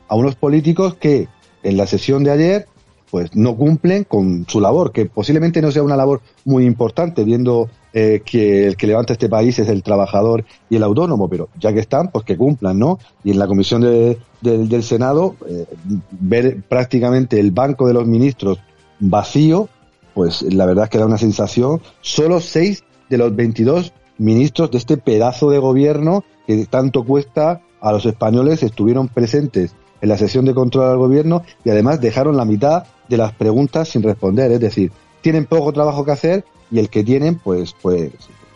a 0.08 0.16
unos 0.16 0.34
políticos 0.34 0.96
que 0.96 1.28
en 1.62 1.78
la 1.78 1.86
sesión 1.86 2.24
de 2.24 2.32
ayer 2.32 2.68
pues 3.12 3.36
no 3.36 3.56
cumplen 3.56 4.06
con 4.06 4.48
su 4.48 4.60
labor, 4.60 4.92
que 4.92 5.06
posiblemente 5.06 5.62
no 5.62 5.72
sea 5.72 5.84
una 5.84 5.96
labor 5.96 6.22
muy 6.46 6.66
importante, 6.66 7.24
viendo 7.24 7.70
eh, 7.94 8.24
que 8.26 8.66
el 8.66 8.76
que 8.76 8.88
levanta 8.88 9.14
este 9.14 9.30
país 9.30 9.60
es 9.60 9.70
el 9.70 9.84
trabajador 9.84 10.46
y 10.72 10.78
el 10.78 10.84
autónomo, 10.84 11.30
pero 11.30 11.48
ya 11.60 11.72
que 11.74 11.80
están, 11.80 12.10
pues 12.10 12.26
que 12.26 12.38
cumplan, 12.38 12.80
¿no? 12.80 12.98
Y 13.24 13.30
en 13.30 13.38
la 13.38 13.46
comisión 13.46 13.82
de, 13.82 14.18
del 14.42 14.82
Senado, 14.82 15.36
eh, 15.48 15.68
ver 16.10 16.60
prácticamente 16.68 17.40
el 17.40 17.52
banco 17.52 17.88
de 17.88 17.94
los 17.94 18.08
ministros 18.08 18.58
vacío, 19.00 19.70
pues 20.18 20.42
la 20.42 20.66
verdad 20.66 20.86
es 20.86 20.90
que 20.90 20.98
da 20.98 21.06
una 21.06 21.20
sensación, 21.20 21.80
solo 22.02 22.42
seis 22.42 22.84
de 23.08 23.20
los 23.20 23.36
22 23.36 23.94
ministros 24.18 24.72
de 24.72 24.80
este 24.80 24.98
pedazo 24.98 25.52
de 25.52 25.60
gobierno 25.60 26.24
que 26.48 26.66
tanto 26.66 27.04
cuesta 27.04 27.62
a 27.80 27.92
los 27.92 28.04
españoles 28.04 28.64
estuvieron 28.64 29.10
presentes 29.10 29.76
en 30.02 30.10
la 30.10 30.18
sesión 30.18 30.46
de 30.46 30.56
control 30.56 30.90
al 30.90 30.98
gobierno 30.98 31.44
y 31.64 31.70
además 31.70 32.02
dejaron 32.02 32.36
la 32.36 32.46
mitad 32.46 32.86
de 33.08 33.18
las 33.18 33.32
preguntas 33.34 33.90
sin 33.90 34.02
responder. 34.02 34.52
Es 34.52 34.60
decir, 34.60 34.92
tienen 35.22 35.46
poco 35.46 35.72
trabajo 35.72 36.04
que 36.04 36.14
hacer 36.14 36.46
y 36.72 36.80
el 36.80 36.90
que 36.90 37.04
tienen, 37.04 37.38
pues, 37.38 37.76
pues 37.80 38.10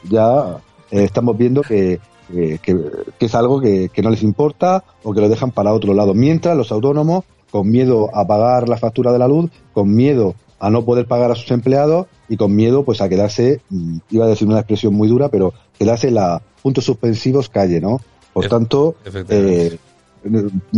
ya 0.10 0.58
eh, 0.89 1.03
estamos 1.03 1.38
viendo 1.38 1.62
que, 1.62 2.00
que, 2.63 2.80
es 3.20 3.36
algo 3.36 3.62
que, 3.62 3.89
que, 3.89 4.01
no 4.01 4.10
les 4.10 4.24
importa 4.24 4.84
o 5.03 5.13
que 5.13 5.22
lo 5.22 5.30
dejan 5.30 5.51
para 5.51 5.74
otro 5.74 5.94
lado. 5.94 6.15
Mientras 6.15 6.58
los 6.58 6.72
autónomos, 6.72 7.24
con 7.51 7.70
miedo 7.70 8.10
a 8.15 8.25
pagar 8.25 8.68
la 8.68 8.77
factura 8.77 9.12
de 9.12 9.20
la 9.20 9.27
luz, 9.27 9.51
con 9.74 9.94
miedo 9.94 10.34
a 10.62 10.70
no 10.70 10.86
poder 10.86 11.08
pagar 11.08 11.32
a 11.32 11.36
sus 11.36 11.50
empleados 11.51 12.06
y 12.30 12.38
con 12.38 12.56
miedo 12.56 12.86
pues 12.86 13.01
a 13.01 13.10
quedarse, 13.10 13.62
mm, 13.70 13.98
iba 14.12 14.25
a 14.25 14.30
decir 14.30 14.48
una 14.48 14.60
expresión 14.60 14.94
muy 14.94 15.08
dura, 15.08 15.30
pero 15.30 15.53
quedarse 15.77 16.12
la 16.12 16.41
puntos 16.62 16.86
suspensivos 16.86 17.50
calle, 17.50 17.82
¿no? 17.82 18.00
Por 18.32 18.48
tanto, 18.48 18.96
eh, 19.27 19.77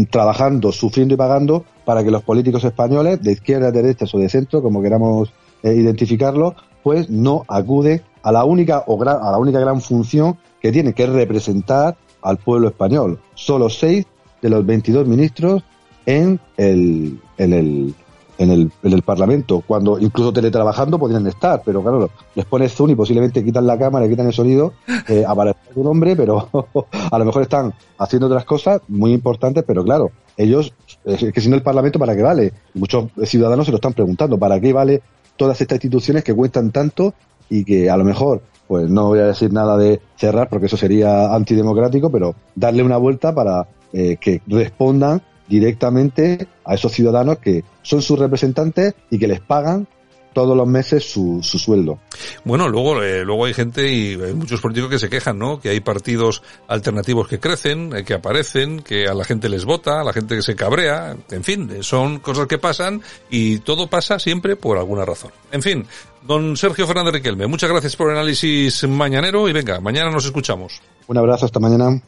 trabajando, 0.10 0.72
sufriendo 0.72 1.14
y 1.14 1.18
pagando 1.18 1.66
para 1.84 2.02
que 2.04 2.12
los 2.12 2.24
políticos 2.24 2.64
españoles, 2.64 3.22
de 3.22 3.34
izquierda, 3.34 3.72
de 3.72 3.82
derecha 3.82 4.06
o 4.12 4.18
de 4.18 4.30
centro, 4.30 4.62
como 4.62 4.82
queramos 4.82 5.34
eh, 5.62 5.74
identificarlo, 5.76 6.56
pues 6.82 7.10
no 7.10 7.44
acuden 7.50 8.02
a 8.24 8.32
la 8.32 8.46
única 8.46 8.86
o 8.88 8.98
gran, 8.98 9.18
a 9.22 9.32
la 9.32 9.38
única 9.38 9.60
gran 9.60 9.82
función 9.82 10.38
que 10.62 10.72
tiene, 10.72 10.94
que 10.94 11.04
es 11.04 11.10
representar 11.10 11.98
al 12.22 12.38
pueblo 12.38 12.70
español. 12.70 13.20
Solo 13.36 13.70
seis 13.70 14.06
de 14.42 14.50
los 14.50 14.66
22 14.66 15.06
ministros 15.08 15.62
en 16.06 16.40
el, 16.56 17.20
en 17.38 17.54
el, 17.54 17.96
en 18.38 18.52
el, 18.52 18.72
en 18.84 18.94
el 18.94 19.02
Parlamento, 19.02 19.64
cuando 19.66 20.00
incluso 20.00 20.34
teletrabajando 20.34 20.98
podrían 21.00 21.26
estar, 21.28 21.62
pero 21.64 21.82
claro, 21.82 22.10
les 22.36 22.46
pones 22.46 22.74
zoom 22.74 22.92
y 22.92 22.96
posiblemente 22.96 23.44
quitan 23.44 23.68
la 23.68 23.78
cámara, 23.78 24.08
quitan 24.08 24.28
el 24.28 24.34
sonido, 24.34 24.74
eh, 25.08 25.24
aparece 25.28 25.60
un 25.76 25.88
hombre, 25.88 26.16
pero 26.16 26.50
a 27.12 27.20
lo 27.20 27.26
mejor 27.26 27.44
están 27.44 27.74
haciendo 27.98 28.28
otras 28.28 28.46
cosas 28.46 28.82
muy 28.88 29.14
importantes, 29.14 29.64
pero 29.66 29.84
claro, 29.84 30.12
ellos, 30.38 30.74
es 31.06 31.32
que 31.32 31.42
si 31.42 31.50
no 31.50 31.56
el 31.56 31.64
Parlamento, 31.64 32.00
¿para 32.00 32.16
qué 32.16 32.24
vale? 32.24 32.54
Muchos 32.74 33.06
ciudadanos 33.26 33.66
se 33.66 33.72
lo 33.72 33.78
están 33.78 33.94
preguntando, 33.94 34.38
¿para 34.38 34.60
qué 34.60 34.74
vale 34.74 35.02
todas 35.38 35.60
estas 35.62 35.78
instituciones 35.78 36.24
que 36.24 36.34
cuentan 36.34 36.72
tanto 36.72 37.14
y 37.50 37.64
que 37.64 37.90
a 37.90 37.98
lo 37.98 38.04
mejor, 38.04 38.42
pues 38.68 38.90
no 38.90 39.08
voy 39.08 39.20
a 39.20 39.28
decir 39.28 39.52
nada 39.52 39.78
de 39.78 40.02
cerrar 40.16 40.50
porque 40.50 40.68
eso 40.68 40.78
sería 40.78 41.34
antidemocrático, 41.34 42.10
pero 42.10 42.36
darle 42.56 42.84
una 42.84 42.98
vuelta 42.98 43.34
para 43.34 43.68
eh, 43.92 44.18
que 44.20 44.42
respondan 44.48 45.22
directamente 45.48 46.48
a 46.66 46.76
esos 46.76 46.92
ciudadanos 46.92 47.40
que 47.40 47.64
son 47.82 48.02
sus 48.02 48.20
representantes 48.20 48.96
y 49.10 49.20
que 49.20 49.28
les 49.28 49.40
pagan 49.40 49.88
todos 50.34 50.56
los 50.58 50.68
meses 50.68 51.12
su, 51.12 51.40
su 51.42 51.60
sueldo. 51.60 52.00
Bueno, 52.44 52.68
luego, 52.68 53.02
eh, 53.02 53.24
luego 53.24 53.46
hay 53.46 53.54
gente 53.54 53.92
y 53.92 54.22
hay 54.22 54.34
muchos 54.34 54.62
políticos 54.62 54.90
que 54.90 55.00
se 55.00 55.10
quejan, 55.10 55.38
¿no? 55.38 55.60
Que 55.60 55.70
hay 55.70 55.80
partidos 55.80 56.44
alternativos 56.68 57.28
que 57.28 57.40
crecen, 57.40 57.96
eh, 57.96 58.04
que 58.04 58.14
aparecen, 58.14 58.82
que 58.82 59.08
a 59.08 59.14
la 59.14 59.24
gente 59.24 59.50
les 59.50 59.66
vota, 59.66 60.02
a 60.02 60.04
la 60.04 60.14
gente 60.14 60.36
que 60.36 60.42
se 60.42 60.56
cabrea, 60.56 61.16
en 61.32 61.44
fin, 61.44 61.84
son 61.84 62.20
cosas 62.20 62.48
que 62.48 62.58
pasan 62.58 63.02
y 63.30 63.60
todo 63.60 63.88
pasa 63.88 64.20
siempre 64.20 64.56
por 64.56 64.78
alguna 64.78 65.06
razón. 65.06 65.32
En 65.52 65.62
fin, 65.62 65.86
don 66.24 66.58
Sergio 66.58 66.88
Fernández 66.88 67.14
Riquelme, 67.14 67.48
muchas 67.48 67.70
gracias 67.70 67.96
por 67.96 68.10
el 68.10 68.18
análisis 68.18 68.88
mañanero 68.88 69.48
y 69.48 69.54
venga, 69.54 69.80
mañana 69.80 70.12
nos 70.12 70.26
escuchamos. 70.26 70.82
Un 71.08 71.18
abrazo, 71.18 71.46
hasta 71.46 71.60
mañana. 71.60 72.02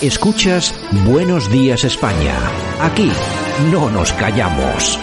Escuchas 0.00 0.74
Buenos 1.06 1.50
Días 1.50 1.84
España. 1.84 2.34
Aquí 2.80 3.10
no 3.70 3.90
nos 3.90 4.12
callamos. 4.14 4.98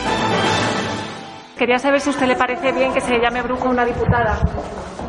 Quería 1.57 1.79
saber 1.79 2.01
si 2.01 2.09
a 2.09 2.11
usted 2.11 2.27
le 2.27 2.35
parece 2.35 2.71
bien 2.73 2.93
que 2.93 2.99
se 3.01 3.17
llame 3.19 3.41
brujo 3.41 3.67
a 3.67 3.71
una 3.71 3.85
diputada. 3.85 4.39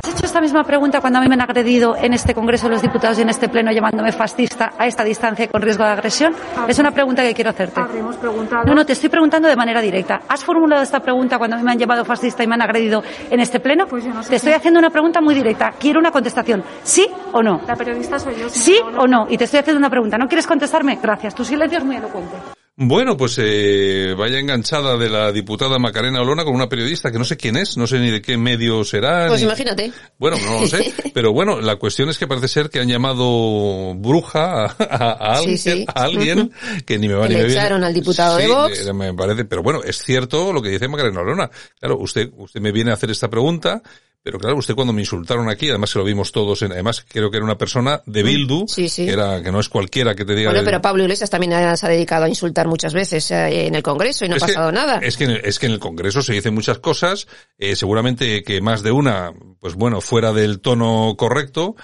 ¿Has 0.04 0.14
hecho 0.14 0.26
esta 0.26 0.40
misma 0.40 0.62
pregunta 0.62 1.00
cuando 1.00 1.18
a 1.18 1.22
mí 1.22 1.28
me 1.28 1.34
han 1.34 1.40
agredido 1.40 1.96
en 1.96 2.12
este 2.12 2.32
Congreso 2.32 2.68
los 2.68 2.80
diputados 2.80 3.18
y 3.18 3.22
en 3.22 3.28
este 3.28 3.48
Pleno 3.48 3.72
llamándome 3.72 4.12
fascista 4.12 4.72
a 4.78 4.86
esta 4.86 5.02
distancia 5.02 5.48
con 5.48 5.60
riesgo 5.60 5.82
de 5.82 5.90
agresión? 5.90 6.32
Es 6.68 6.78
una 6.78 6.92
pregunta 6.92 7.22
que 7.24 7.34
quiero 7.34 7.50
hacerte. 7.50 7.80
No, 8.64 8.74
no, 8.74 8.86
te 8.86 8.92
estoy 8.92 9.08
preguntando 9.08 9.48
de 9.48 9.56
manera 9.56 9.80
directa. 9.80 10.20
¿Has 10.28 10.44
formulado 10.44 10.82
esta 10.84 11.00
pregunta 11.00 11.38
cuando 11.38 11.56
a 11.56 11.58
mí 11.58 11.64
me 11.64 11.72
han 11.72 11.78
llamado 11.78 12.04
fascista 12.04 12.44
y 12.44 12.46
me 12.46 12.54
han 12.54 12.62
agredido 12.62 13.02
en 13.28 13.40
este 13.40 13.58
Pleno? 13.58 13.86
Pues 13.88 14.04
yo 14.04 14.14
no 14.14 14.22
sé 14.22 14.30
te 14.30 14.36
estoy 14.36 14.52
haciendo 14.52 14.78
una 14.78 14.90
pregunta 14.90 15.20
muy 15.20 15.34
directa. 15.34 15.72
Quiero 15.80 15.98
una 15.98 16.12
contestación. 16.12 16.62
¿Sí 16.84 17.08
o 17.32 17.42
no? 17.42 17.60
La 17.66 17.74
periodista 17.74 18.20
soy 18.20 18.36
yo. 18.36 18.48
¿Sí 18.48 18.78
o 18.96 19.08
no? 19.08 19.26
Y 19.28 19.36
te 19.36 19.44
estoy 19.44 19.58
haciendo 19.58 19.78
una 19.78 19.90
pregunta. 19.90 20.16
¿No 20.16 20.28
quieres 20.28 20.46
contestarme? 20.46 21.00
Gracias. 21.02 21.34
Tu 21.34 21.44
silencio 21.44 21.78
es 21.78 21.84
muy 21.84 21.96
elocuente. 21.96 22.55
Bueno, 22.78 23.16
pues 23.16 23.38
eh, 23.40 24.14
vaya 24.18 24.38
enganchada 24.38 24.98
de 24.98 25.08
la 25.08 25.32
diputada 25.32 25.78
Macarena 25.78 26.20
Olona 26.20 26.44
con 26.44 26.54
una 26.54 26.68
periodista 26.68 27.10
que 27.10 27.16
no 27.18 27.24
sé 27.24 27.38
quién 27.38 27.56
es, 27.56 27.78
no 27.78 27.86
sé 27.86 27.98
ni 28.00 28.10
de 28.10 28.20
qué 28.20 28.36
medio 28.36 28.84
será. 28.84 29.28
Pues 29.28 29.40
ni... 29.40 29.46
imagínate. 29.46 29.92
Bueno, 30.18 30.36
no 30.44 30.60
lo 30.60 30.66
sé. 30.66 30.92
pero 31.14 31.32
bueno, 31.32 31.62
la 31.62 31.76
cuestión 31.76 32.10
es 32.10 32.18
que 32.18 32.26
parece 32.26 32.48
ser 32.48 32.68
que 32.68 32.78
han 32.80 32.88
llamado 32.88 33.94
bruja 33.94 34.66
a, 34.66 34.76
a, 34.78 35.12
a 35.12 35.38
alguien, 35.38 35.56
Sí, 35.56 35.86
a 35.88 36.02
alguien 36.02 36.52
que 36.84 36.98
ni 36.98 37.08
me 37.08 37.14
va 37.14 37.22
Que 37.22 37.28
ni 37.30 37.34
le 37.36 37.40
me 37.40 37.46
viene. 37.46 37.60
echaron 37.62 37.82
al 37.82 37.94
diputado 37.94 38.36
de 38.36 38.44
Sí, 38.44 38.50
Vox. 38.50 38.86
eh, 38.86 38.92
Me 38.92 39.14
parece, 39.14 39.46
pero 39.46 39.62
bueno, 39.62 39.80
es 39.82 39.96
cierto 40.02 40.52
lo 40.52 40.60
que 40.60 40.68
dice 40.68 40.86
Macarena 40.86 41.20
Olona. 41.22 41.50
Claro, 41.80 41.96
usted, 41.98 42.28
usted 42.36 42.60
me 42.60 42.72
viene 42.72 42.90
a 42.90 42.94
hacer 42.94 43.10
esta 43.10 43.30
pregunta. 43.30 43.80
Pero 44.22 44.40
claro, 44.40 44.56
usted 44.56 44.74
cuando 44.74 44.92
me 44.92 45.02
insultaron 45.02 45.48
aquí, 45.48 45.68
además 45.70 45.92
que 45.92 46.00
lo 46.00 46.04
vimos 46.04 46.32
todos, 46.32 46.60
en, 46.62 46.72
además 46.72 47.04
creo 47.08 47.30
que 47.30 47.36
era 47.36 47.44
una 47.44 47.56
persona 47.56 48.02
de 48.06 48.24
Bildu, 48.24 48.64
Mm, 48.64 48.68
Sí, 48.68 48.88
sí. 48.88 49.06
Que, 49.06 49.12
era, 49.12 49.40
que 49.40 49.52
no 49.52 49.60
es 49.60 49.68
cualquiera 49.68 50.16
que 50.16 50.24
te 50.24 50.34
diga... 50.34 50.50
Bueno, 50.50 50.62
de- 50.62 50.66
pero 50.66 50.82
Pablo 50.82 51.04
Iglesias 51.04 51.30
también 51.30 51.52
se 51.76 51.86
ha 51.86 51.88
dedicado 51.88 52.24
a 52.24 52.28
insultar 52.28 52.66
muchas 52.66 52.92
veces 52.92 53.30
eh, 53.30 53.66
en 53.68 53.76
el 53.76 53.84
Congreso 53.84 54.24
y 54.24 54.28
no 54.28 54.34
ha 54.34 54.38
que- 54.38 54.46
pasado 54.46 54.72
nada. 54.72 54.98
Es 54.98 55.16
que, 55.16 55.24
en 55.24 55.30
el- 55.30 55.44
es 55.44 55.60
que 55.60 55.66
en 55.66 55.72
el 55.72 55.78
Congreso 55.78 56.22
se 56.22 56.32
dicen 56.32 56.54
muchas 56.54 56.78
cosas, 56.80 57.28
eh, 57.58 57.76
seguramente 57.76 58.42
que 58.42 58.60
más 58.60 58.82
de 58.82 58.90
una, 58.90 59.32
pues 59.60 59.74
bueno, 59.74 60.00
fuera 60.00 60.32
del 60.32 60.58
tono 60.60 61.14
correcto. 61.16 61.76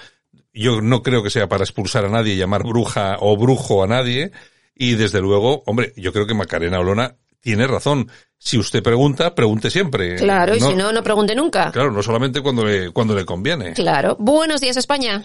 Yo 0.53 0.81
no 0.81 1.01
creo 1.01 1.23
que 1.23 1.29
sea 1.29 1.47
para 1.47 1.63
expulsar 1.63 2.03
a 2.05 2.09
nadie, 2.09 2.35
llamar 2.35 2.63
bruja 2.63 3.15
o 3.21 3.37
brujo 3.37 3.83
a 3.83 3.87
nadie. 3.87 4.31
Y 4.75 4.95
desde 4.95 5.21
luego, 5.21 5.63
hombre, 5.65 5.93
yo 5.95 6.11
creo 6.11 6.27
que 6.27 6.33
Macarena 6.33 6.79
Olona 6.79 7.15
tiene 7.43 7.67
razón. 7.67 8.09
Si 8.37 8.57
usted 8.57 8.81
pregunta, 8.81 9.35
pregunte 9.35 9.69
siempre. 9.69 10.15
Claro, 10.15 10.55
y 10.55 10.61
si 10.61 10.73
no, 10.75 10.91
no 10.91 11.03
pregunte 11.03 11.35
nunca. 11.35 11.71
Claro, 11.71 11.91
no 11.91 12.01
solamente 12.01 12.41
cuando 12.41 12.65
le, 12.65 12.91
cuando 12.91 13.13
le 13.13 13.25
conviene. 13.25 13.73
Claro. 13.73 14.15
Buenos 14.17 14.61
días, 14.61 14.77
España. 14.77 15.23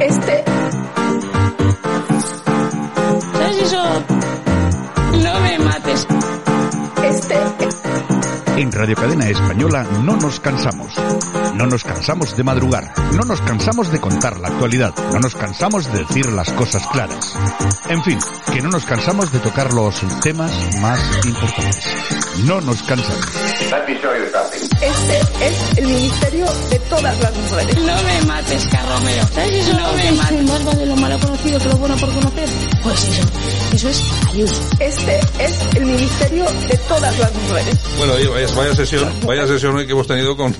Este. 0.00 0.44
¿Sabes 3.32 3.62
eso? 3.62 4.04
No 5.22 5.40
me 5.40 5.58
mates. 5.58 6.06
Este. 7.04 7.36
En 8.60 8.72
Radio 8.72 8.96
Cadena 8.96 9.28
Española 9.28 9.86
no 10.04 10.16
nos 10.16 10.40
cansamos. 10.40 10.94
No 11.56 11.66
nos 11.66 11.84
cansamos 11.84 12.36
de 12.36 12.44
madrugar. 12.44 12.92
No 13.14 13.22
nos 13.22 13.40
cansamos 13.40 13.90
de 13.90 13.98
contar 13.98 14.38
la 14.38 14.48
actualidad. 14.48 14.94
No 15.12 15.20
nos 15.20 15.34
cansamos 15.34 15.90
de 15.90 16.00
decir 16.00 16.26
las 16.30 16.52
cosas 16.52 16.86
claras. 16.88 17.34
En 17.88 18.02
fin, 18.04 18.18
que 18.52 18.60
no 18.60 18.68
nos 18.68 18.84
cansamos 18.84 19.32
de 19.32 19.38
tocar 19.38 19.72
los 19.72 20.02
temas 20.20 20.52
más 20.80 21.00
importantes. 21.24 21.86
No 22.44 22.60
nos 22.60 22.82
cansamos. 22.82 23.26
Este 24.82 25.18
es 25.46 25.78
el 25.78 25.86
ministerio 25.86 26.46
de 26.70 26.78
todas 26.80 27.18
las 27.20 27.34
mujeres. 27.34 27.76
No 27.78 28.02
me 28.02 28.22
mates, 28.26 28.66
Carromero. 28.68 29.26
¿Sabes 29.28 29.54
eso? 29.54 29.72
No 29.78 29.92
me 29.94 30.12
mates. 30.12 30.42
más 30.42 30.64
vale 30.64 30.86
lo 30.86 30.96
malo 30.96 31.18
conocido 31.18 31.58
que 31.58 31.68
lo 31.68 31.76
bueno 31.76 31.96
por 31.96 32.12
conocer. 32.12 32.48
Pues 32.82 33.08
eso. 33.08 33.22
Eso 33.72 33.88
es 33.88 34.02
ayuda. 34.28 34.52
Este 34.80 35.20
es 35.38 35.58
el 35.74 35.86
ministerio 35.86 36.44
de 36.68 36.76
todas 36.88 37.18
las 37.18 37.32
mujeres. 37.34 37.78
Bueno, 37.96 38.12
vaya 38.56 38.74
sesión, 38.74 39.10
vaya 39.26 39.46
sesión 39.46 39.76
hoy 39.76 39.86
que 39.86 39.92
hemos 39.92 40.06
tenido 40.06 40.36
con, 40.36 40.54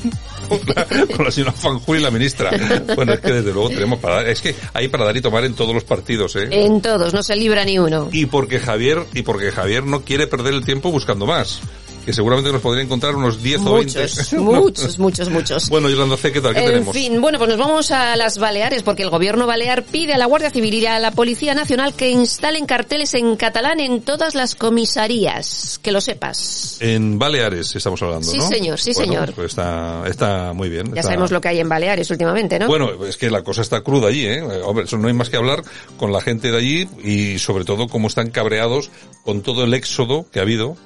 con 1.16 1.24
la, 1.24 1.30
señora 1.30 1.52
Fanjul 1.52 1.98
y 1.98 2.00
la 2.00 2.10
ministra. 2.10 2.50
Bueno, 2.94 3.12
es 3.14 3.20
que 3.20 3.32
desde 3.32 3.52
luego 3.52 3.68
tenemos 3.70 3.98
para 3.98 4.16
dar, 4.16 4.28
es 4.28 4.40
que 4.40 4.54
hay 4.72 4.88
para 4.88 5.04
dar 5.04 5.16
y 5.16 5.20
tomar 5.20 5.44
en 5.44 5.54
todos 5.54 5.74
los 5.74 5.84
partidos, 5.84 6.36
¿eh? 6.36 6.48
En 6.50 6.80
todos, 6.80 7.12
no 7.12 7.22
se 7.22 7.36
libra 7.36 7.64
ni 7.64 7.78
uno. 7.78 8.08
Y 8.12 8.26
porque 8.26 8.60
Javier, 8.60 9.04
y 9.14 9.22
porque 9.22 9.50
Javier 9.50 9.84
no 9.84 10.02
quiere 10.02 10.26
perder 10.26 10.54
el 10.54 10.64
tiempo 10.64 10.90
buscando 10.90 11.26
más. 11.26 11.60
Que 12.06 12.12
seguramente 12.12 12.52
nos 12.52 12.62
podría 12.62 12.84
encontrar 12.84 13.16
unos 13.16 13.42
10 13.42 13.60
o 13.66 13.74
20. 13.74 14.00
Muchos, 14.00 14.32
muchos, 14.38 14.98
muchos, 15.00 15.28
muchos. 15.28 15.68
Bueno, 15.68 15.90
Yolanda 15.90 16.16
C, 16.16 16.30
¿qué 16.32 16.40
tal? 16.40 16.54
¿Qué 16.54 16.60
En 16.60 16.66
tenemos? 16.66 16.94
fin, 16.94 17.20
bueno, 17.20 17.36
pues 17.38 17.50
nos 17.50 17.58
vamos 17.58 17.90
a 17.90 18.14
las 18.14 18.38
Baleares 18.38 18.84
porque 18.84 19.02
el 19.02 19.10
gobierno 19.10 19.46
balear 19.48 19.82
pide 19.82 20.14
a 20.14 20.18
la 20.18 20.26
Guardia 20.26 20.50
Civil 20.50 20.72
y 20.74 20.86
a 20.86 21.00
la 21.00 21.10
Policía 21.10 21.54
Nacional 21.54 21.94
que 21.94 22.08
instalen 22.10 22.64
carteles 22.64 23.12
en 23.14 23.34
catalán 23.34 23.80
en 23.80 24.02
todas 24.02 24.36
las 24.36 24.54
comisarías. 24.54 25.80
Que 25.82 25.90
lo 25.92 26.00
sepas. 26.00 26.76
En 26.80 27.18
Baleares 27.18 27.74
estamos 27.74 28.00
hablando, 28.02 28.26
Sí, 28.30 28.38
¿no? 28.38 28.48
señor, 28.48 28.78
sí, 28.78 28.92
Bueno, 28.94 29.12
señor. 29.12 29.32
Pues 29.34 29.48
está, 29.48 30.04
está 30.06 30.52
muy 30.52 30.68
bien. 30.68 30.86
Ya 30.86 31.00
está- 31.00 31.02
sabemos 31.10 31.30
lo 31.32 31.40
que 31.40 31.48
hay 31.48 31.58
en 31.58 31.68
Baleares 31.68 32.08
últimamente, 32.10 32.58
¿no? 32.58 32.68
Bueno, 32.68 33.04
es 33.04 33.16
que 33.16 33.30
la 33.30 33.42
cosa 33.42 33.62
está 33.62 33.80
cruda 33.82 34.08
allí, 34.08 34.26
¿eh? 34.26 34.42
Hombre, 34.64 34.84
eso 34.84 34.96
no 34.96 35.08
hay 35.08 35.14
más 35.14 35.28
que 35.28 35.36
hablar 35.38 35.62
con 35.96 36.12
la 36.12 36.20
gente 36.20 36.52
de 36.52 36.56
allí 36.56 36.88
y 37.02 37.38
sobre 37.40 37.64
todo 37.64 37.88
cómo 37.88 38.06
están 38.06 38.30
cabreados 38.30 38.90
con 39.24 39.42
todo 39.42 39.64
el 39.64 39.74
éxodo 39.74 40.26
que 40.30 40.38
ha 40.38 40.42
habido 40.42 40.76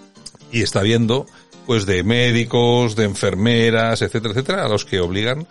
y 0.53 0.63
está 0.63 0.81
habiendo, 0.81 1.27
pues 1.67 1.87
de 1.87 2.03
médicos, 2.03 2.97
de 2.97 3.05
enfermeras, 3.05 4.03
etcétera, 4.03 4.33
etcétera, 4.33 4.65
a 4.65 4.69
los 4.69 4.85
que 4.85 5.01
obligan 5.01 5.47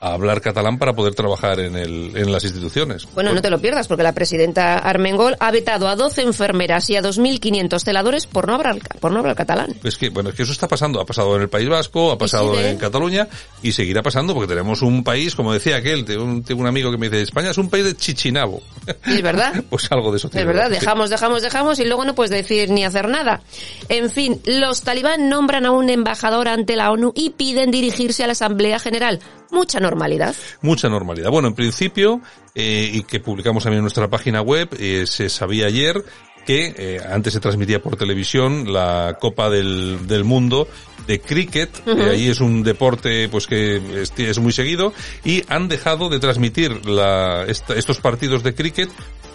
a 0.00 0.12
hablar 0.12 0.40
catalán 0.42 0.78
para 0.78 0.92
poder 0.92 1.14
trabajar 1.14 1.60
en 1.60 1.76
el, 1.76 2.12
en 2.16 2.30
las 2.30 2.44
instituciones. 2.44 3.06
Bueno, 3.14 3.32
no 3.32 3.40
te 3.40 3.48
lo 3.48 3.58
pierdas 3.60 3.88
porque 3.88 4.02
la 4.02 4.12
presidenta 4.12 4.78
Armengol 4.78 5.36
ha 5.40 5.50
vetado 5.50 5.88
a 5.88 5.96
12 5.96 6.22
enfermeras 6.22 6.90
y 6.90 6.96
a 6.96 7.02
2.500 7.02 7.82
celadores 7.82 8.26
por 8.26 8.46
no 8.46 8.54
hablar, 8.54 8.78
por 9.00 9.12
no 9.12 9.20
hablar 9.20 9.34
catalán. 9.34 9.74
Es 9.82 9.96
que, 9.96 10.10
bueno, 10.10 10.30
es 10.30 10.36
que 10.36 10.42
eso 10.42 10.52
está 10.52 10.68
pasando. 10.68 11.00
Ha 11.00 11.06
pasado 11.06 11.34
en 11.36 11.42
el 11.42 11.48
País 11.48 11.68
Vasco, 11.68 12.12
ha 12.12 12.18
pasado 12.18 12.60
en 12.60 12.76
Cataluña 12.76 13.28
y 13.62 13.72
seguirá 13.72 14.02
pasando 14.02 14.34
porque 14.34 14.48
tenemos 14.48 14.82
un 14.82 15.02
país, 15.04 15.34
como 15.34 15.52
decía 15.52 15.76
aquel, 15.76 16.04
tengo 16.04 16.24
un, 16.24 16.42
tengo 16.44 16.60
un 16.60 16.66
amigo 16.66 16.90
que 16.90 16.98
me 16.98 17.08
dice, 17.08 17.22
España 17.22 17.50
es 17.50 17.58
un 17.58 17.70
país 17.70 17.84
de 17.84 17.96
chichinabo. 17.96 18.62
Y 19.06 19.12
es 19.14 19.22
verdad. 19.22 19.54
pues 19.70 19.90
algo 19.90 20.10
de 20.10 20.18
eso 20.18 20.26
Es 20.26 20.32
tiene. 20.32 20.46
verdad, 20.46 20.68
Sí. 20.68 20.74
dejamos, 20.80 21.08
dejamos, 21.08 21.40
dejamos 21.42 21.78
y 21.78 21.84
luego 21.86 22.04
no 22.04 22.14
puedes 22.14 22.30
decir 22.30 22.68
ni 22.70 22.84
hacer 22.84 23.08
nada. 23.08 23.40
En 23.88 24.10
fin, 24.10 24.40
los 24.44 24.82
talibán 24.82 25.28
nombran 25.30 25.64
a 25.66 25.70
un 25.70 25.88
embajador 25.88 26.48
ante 26.48 26.76
la 26.76 26.90
ONU 26.90 27.12
y 27.14 27.30
piden 27.30 27.70
dirigirse 27.70 28.22
a 28.24 28.26
la 28.26 28.32
Asamblea 28.32 28.78
General. 28.78 29.20
Mucha 29.54 29.78
normalidad. 29.78 30.34
Mucha 30.62 30.88
normalidad. 30.88 31.30
Bueno, 31.30 31.46
en 31.46 31.54
principio, 31.54 32.20
eh, 32.56 32.90
y 32.92 33.04
que 33.04 33.20
publicamos 33.20 33.62
también 33.62 33.78
en 33.78 33.84
nuestra 33.84 34.08
página 34.08 34.42
web, 34.42 34.68
eh, 34.80 35.04
se 35.06 35.28
sabía 35.28 35.66
ayer 35.66 36.04
que 36.44 36.74
eh, 36.76 37.00
antes 37.10 37.32
se 37.32 37.40
transmitía 37.40 37.80
por 37.82 37.96
televisión 37.96 38.72
la 38.72 39.16
Copa 39.20 39.50
del, 39.50 40.06
del 40.06 40.24
Mundo 40.24 40.68
de 41.06 41.20
cricket, 41.20 41.70
eh, 41.86 42.10
ahí 42.12 42.28
es 42.28 42.40
un 42.40 42.62
deporte 42.62 43.28
pues 43.28 43.46
que 43.46 43.76
es, 44.02 44.12
es 44.16 44.38
muy 44.38 44.52
seguido, 44.52 44.92
y 45.24 45.42
han 45.48 45.68
dejado 45.68 46.08
de 46.08 46.18
transmitir 46.18 46.86
la, 46.86 47.44
esta- 47.46 47.74
estos 47.74 47.98
partidos 48.00 48.42
de 48.42 48.54
cricket 48.54 48.88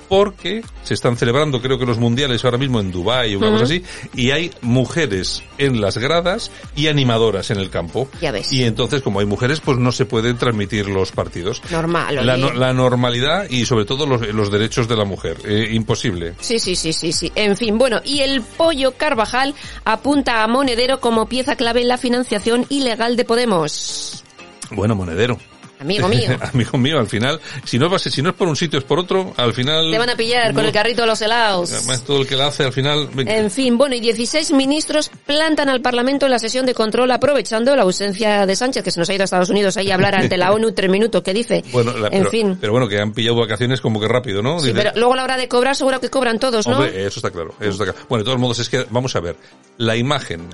porque 0.08 0.64
se 0.84 0.96
están 0.96 1.18
celebrando 1.18 1.62
creo 1.62 1.78
que 1.78 1.86
los 1.86 2.00
mundiales 2.00 2.44
ahora 2.44 2.58
mismo 2.58 2.80
en 2.80 2.92
Dubái 2.92 3.36
o 3.36 3.38
una 3.38 3.52
cosa 3.52 3.66
así, 3.66 3.84
y 4.16 4.32
hay 4.32 4.50
mujeres 4.62 5.44
en 5.60 5.82
las 5.82 6.00
gradas 6.00 6.50
y 6.76 6.88
animadoras 6.88 7.52
en 7.52 7.58
el 7.60 7.70
campo. 7.70 8.10
Ya 8.20 8.32
ves. 8.32 8.52
Y 8.52 8.64
entonces, 8.64 9.04
como 9.04 9.20
hay 9.20 9.28
mujeres, 9.28 9.60
pues 9.60 9.78
no 9.78 9.92
se 9.92 10.06
pueden 10.06 10.36
transmitir 10.38 10.88
los 10.88 11.12
partidos. 11.12 11.62
Normal. 11.70 12.16
La, 12.26 12.38
no- 12.38 12.54
la 12.54 12.74
normalidad 12.74 13.48
y 13.52 13.66
sobre 13.66 13.86
todo 13.86 14.08
los, 14.08 14.28
los 14.34 14.52
derechos 14.52 14.88
de 14.88 14.96
la 14.96 15.06
mujer. 15.06 15.38
Eh, 15.46 15.70
imposible. 15.74 16.34
Sí, 16.40 16.58
sí, 16.58 16.76
sí, 16.76 16.92
sí, 17.00 17.14
sí. 17.14 17.32
En 17.36 17.56
fin, 17.56 17.78
bueno, 17.78 18.02
y 18.04 18.20
el 18.20 18.42
pollo 18.42 18.92
Carvajal 18.98 19.56
apunta 19.86 20.44
a 20.44 20.48
Monedero 20.48 21.00
como 21.00 21.28
pieza 21.28 21.56
clave 21.56 21.82
en 21.82 21.88
la 21.88 21.98
financiación 21.98 22.66
ilegal 22.70 23.16
de 23.16 23.26
Podemos. 23.26 24.24
Bueno, 24.72 24.96
monedero. 24.96 25.38
Amigo 25.80 26.08
mío. 26.10 26.38
Amigo 26.54 26.78
mío, 26.78 27.00
al 27.00 27.08
final, 27.08 27.40
si 27.64 27.80
no, 27.80 27.98
si 27.98 28.22
no 28.22 28.30
es 28.30 28.36
por 28.36 28.48
un 28.48 28.56
sitio 28.56 28.80
es 28.80 28.86
por 28.86 29.00
otro, 29.00 29.34
al 29.38 29.54
final... 29.54 29.90
Te 29.92 29.98
van 29.98 30.10
a 30.10 30.16
pillar 30.16 30.54
con 30.54 30.66
el 30.66 30.72
carrito 30.72 31.02
de 31.02 31.08
los 31.08 31.22
helados. 31.22 31.72
Además, 31.72 32.04
todo 32.04 32.22
el 32.22 32.28
que 32.28 32.36
la 32.36 32.48
hace 32.48 32.64
al 32.66 32.74
final... 32.74 33.08
venga. 33.14 33.36
En 33.36 33.50
fin, 33.50 33.78
bueno, 33.78 33.96
y 33.96 34.02
16 34.02 34.52
ministros 34.52 35.10
plantan 35.26 35.70
al 35.70 35.82
Parlamento 35.82 36.26
en 36.26 36.32
la 36.32 36.40
sesión 36.40 36.66
de 36.66 36.74
control 36.74 37.10
aprovechando 37.12 37.76
la 37.76 37.84
ausencia 37.84 38.46
de 38.46 38.56
Sánchez, 38.56 38.84
que 38.84 38.92
se 38.92 39.00
nos 39.00 39.10
ha 39.10 39.14
ido 39.14 39.24
a 39.24 39.26
Estados 39.26 39.50
Unidos 39.50 39.78
ahí 39.78 39.90
a 39.92 39.96
hablar 39.96 40.16
ante 40.16 40.36
la 40.38 40.52
ONU 40.52 40.74
tres 40.74 40.90
minutos, 40.90 41.24
¿qué 41.24 41.34
dice? 41.34 41.64
Bueno, 41.72 41.94
la- 41.98 42.08
en 42.08 42.20
pero, 42.20 42.30
fin. 42.30 42.58
pero 42.60 42.74
bueno, 42.74 42.88
que 42.90 43.00
han 43.00 43.14
pillado 43.14 43.38
vacaciones 43.38 43.80
como 43.80 44.00
que 44.02 44.08
rápido, 44.08 44.42
¿no? 44.42 44.60
Sí, 44.60 44.68
Dice- 44.68 44.78
pero 44.78 44.92
luego 44.96 45.14
a 45.14 45.18
la 45.18 45.24
hora 45.24 45.38
de 45.38 45.48
cobrar 45.48 45.76
seguro 45.76 46.00
que 46.02 46.10
cobran 46.10 46.40
todos, 46.40 46.68
¿no? 46.68 46.76
Hombre, 46.78 47.06
eso 47.06 47.20
está 47.20 47.32
claro, 47.32 47.54
eso 47.60 47.72
está 47.72 47.86
claro. 47.86 48.00
Bueno, 48.10 48.24
de 48.24 48.26
todos 48.26 48.40
modos, 48.40 48.60
es 48.60 48.68
que, 48.70 48.86
vamos 48.90 49.16
a 49.16 49.22
ver, 49.22 49.38
la 49.78 49.96
imagen 49.96 50.48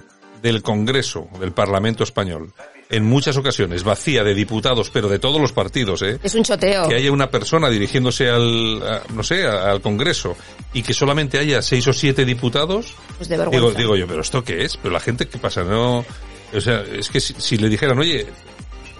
del 0.43 0.61
Congreso, 0.61 1.27
del 1.39 1.51
Parlamento 1.51 2.03
Español, 2.03 2.53
en 2.89 3.03
muchas 3.03 3.35
ocasiones 3.37 3.83
vacía 3.83 4.23
de 4.23 4.35
diputados, 4.35 4.89
pero 4.91 5.09
de 5.09 5.17
todos 5.19 5.41
los 5.41 5.51
partidos, 5.51 6.01
¿eh? 6.03 6.19
Es 6.23 6.35
un 6.35 6.43
choteo. 6.43 6.87
que 6.87 6.95
haya 6.95 7.11
una 7.11 7.29
persona 7.31 7.69
dirigiéndose 7.69 8.29
al, 8.29 8.81
a- 8.83 9.01
no 9.13 9.23
sé, 9.23 9.45
a- 9.45 9.71
al 9.71 9.81
Congreso 9.81 10.35
y 10.73 10.83
que 10.83 10.93
solamente 10.93 11.39
haya 11.39 11.61
seis 11.61 11.87
o 11.87 11.93
siete 11.93 12.25
diputados, 12.25 12.93
Pues 13.17 13.27
de 13.29 13.35
digo, 13.37 13.49
vergüenza. 13.51 13.79
digo 13.79 13.95
yo, 13.95 14.07
pero 14.07 14.21
¿esto 14.21 14.43
qué 14.43 14.63
es? 14.65 14.77
Pero 14.77 14.93
la 14.93 14.99
gente, 14.99 15.27
¿qué 15.27 15.37
pasa? 15.39 15.63
No, 15.63 16.05
o 16.53 16.61
sea, 16.61 16.81
es 16.81 17.09
que 17.09 17.19
si, 17.19 17.33
si 17.37 17.57
le 17.57 17.69
dijeran, 17.69 17.97
oye, 17.97 18.27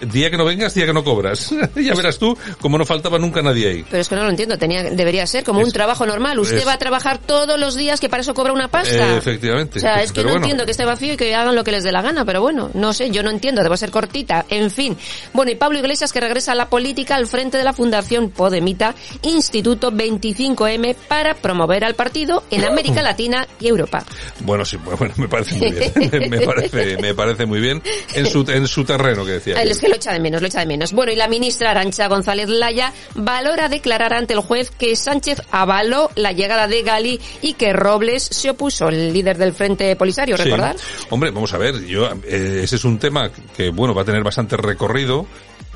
día 0.00 0.30
que 0.30 0.36
no 0.36 0.44
vengas, 0.44 0.74
día 0.74 0.86
que 0.86 0.92
no 0.92 1.02
cobras, 1.04 1.50
ya 1.76 1.94
verás 1.94 2.18
tú 2.18 2.36
como 2.60 2.78
no 2.78 2.84
faltaba 2.84 3.18
nunca 3.18 3.42
nadie 3.42 3.68
ahí. 3.68 3.84
Pero 3.90 4.00
es 4.02 4.08
que 4.08 4.14
no 4.16 4.24
lo 4.24 4.30
entiendo, 4.30 4.58
tenía, 4.58 4.82
debería 4.84 5.26
ser 5.26 5.44
como 5.44 5.60
un 5.60 5.70
trabajo 5.72 6.06
normal. 6.06 6.38
Usted 6.38 6.58
es- 6.58 6.66
va 6.66 6.74
a 6.74 6.78
trabajar 6.78 7.18
todos 7.18 7.58
los 7.58 7.76
días 7.76 8.00
que 8.00 8.08
para 8.08 8.20
eso 8.22 8.34
cobra 8.34 8.52
una 8.52 8.68
pasta. 8.68 9.14
Eh, 9.14 9.16
efectivamente. 9.16 9.78
O 9.78 9.80
sea, 9.80 10.02
es 10.02 10.10
que 10.12 10.16
Pero 10.16 10.28
no 10.28 10.30
bueno. 10.34 10.44
entiendo 10.46 10.64
que 10.64 10.70
esté 10.72 10.84
vacío 10.84 11.14
y 11.14 11.16
que 11.16 11.34
hagan 11.34 11.54
lo 11.54 11.64
que 11.64 11.72
les 11.72 11.84
dé 11.84 11.92
la 11.92 12.02
gana, 12.02 12.24
pero 12.24 12.40
bueno, 12.40 12.70
no 12.74 12.92
sé, 12.92 13.10
yo 13.10 13.22
no 13.22 13.30
entiendo, 13.30 13.62
debo 13.62 13.76
ser 13.76 13.90
cortita. 13.90 14.44
En 14.50 14.70
fin. 14.70 14.96
Bueno, 15.32 15.50
y 15.52 15.54
Pablo 15.54 15.78
Iglesias 15.78 16.12
que 16.12 16.20
regresa 16.20 16.52
a 16.52 16.54
la 16.54 16.68
política 16.68 17.14
al 17.16 17.26
frente 17.26 17.56
de 17.58 17.64
la 17.64 17.72
Fundación 17.72 18.30
Podemita, 18.30 18.94
Instituto 19.22 19.90
25M, 19.92 20.94
para 21.08 21.34
promover 21.34 21.84
al 21.84 21.94
partido 21.94 22.42
en 22.50 22.64
América 22.64 23.02
Latina 23.02 23.46
y 23.60 23.68
Europa. 23.68 24.04
Bueno, 24.40 24.64
sí, 24.64 24.76
bueno, 24.98 25.14
me 25.16 25.28
parece 25.28 25.56
muy 25.56 25.70
bien. 25.72 26.30
me 26.30 26.40
parece, 26.40 26.96
me 26.98 27.14
parece 27.14 27.46
muy 27.46 27.60
bien 27.60 27.82
en 28.14 28.26
su, 28.26 28.44
en 28.50 28.66
su 28.68 28.84
terreno 28.84 29.24
que 29.24 29.32
decía. 29.32 29.54
Que 29.86 29.90
lo 29.90 29.96
echa 29.96 30.12
de 30.12 30.20
menos, 30.20 30.40
lo 30.40 30.48
echa 30.48 30.60
de 30.60 30.66
menos. 30.66 30.92
Bueno, 30.92 31.12
y 31.12 31.16
la 31.16 31.28
ministra 31.28 31.70
Arancha 31.70 32.08
González 32.08 32.48
Laya 32.48 32.92
valora 33.14 33.68
declarar 33.68 34.12
ante 34.14 34.34
el 34.34 34.40
juez 34.40 34.70
que 34.70 34.96
Sánchez 34.96 35.42
avaló 35.52 36.10
la 36.16 36.32
llegada 36.32 36.66
de 36.66 36.82
Gali 36.82 37.20
y 37.40 37.54
que 37.54 37.72
Robles 37.72 38.24
se 38.24 38.50
opuso, 38.50 38.88
el 38.88 39.12
líder 39.12 39.38
del 39.38 39.52
Frente 39.52 39.94
Polisario, 39.96 40.36
Sí. 40.36 40.42
¿recordar? 40.44 40.76
Hombre, 41.10 41.30
vamos 41.30 41.52
a 41.54 41.58
ver, 41.58 41.84
yo, 41.86 42.08
eh, 42.24 42.60
ese 42.64 42.76
es 42.76 42.84
un 42.84 42.98
tema 42.98 43.30
que, 43.56 43.70
bueno, 43.70 43.94
va 43.94 44.02
a 44.02 44.04
tener 44.04 44.22
bastante 44.24 44.56
recorrido. 44.56 45.26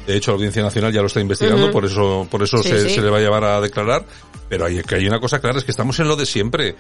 De 0.07 0.16
hecho, 0.16 0.33
la 0.33 0.37
Audiencia 0.37 0.62
Nacional 0.62 0.92
ya 0.92 1.03
lo 1.03 1.07
está 1.07 1.20
investigando, 1.20 1.70
por 1.70 1.85
eso, 1.85 2.27
por 2.31 2.42
eso 2.42 2.62
Sí, 2.62 2.70
se, 2.70 2.88
sí. 2.88 2.94
se 2.96 3.01
le 3.03 3.11
va 3.11 3.18
a 3.18 3.20
llevar 3.20 3.44
a 3.44 3.61
declarar. 3.61 4.05
Pero 4.49 4.64
hay, 4.66 4.83
que 4.83 4.96
hay 4.96 5.07
una 5.07 5.20
cosa 5.20 5.40
clara, 5.40 5.59
es 5.59 5.64
que 5.64 5.70
estamos 5.70 6.01
en 6.01 6.09
lo 6.09 6.16
de 6.16 6.27
siempre. 6.27 6.75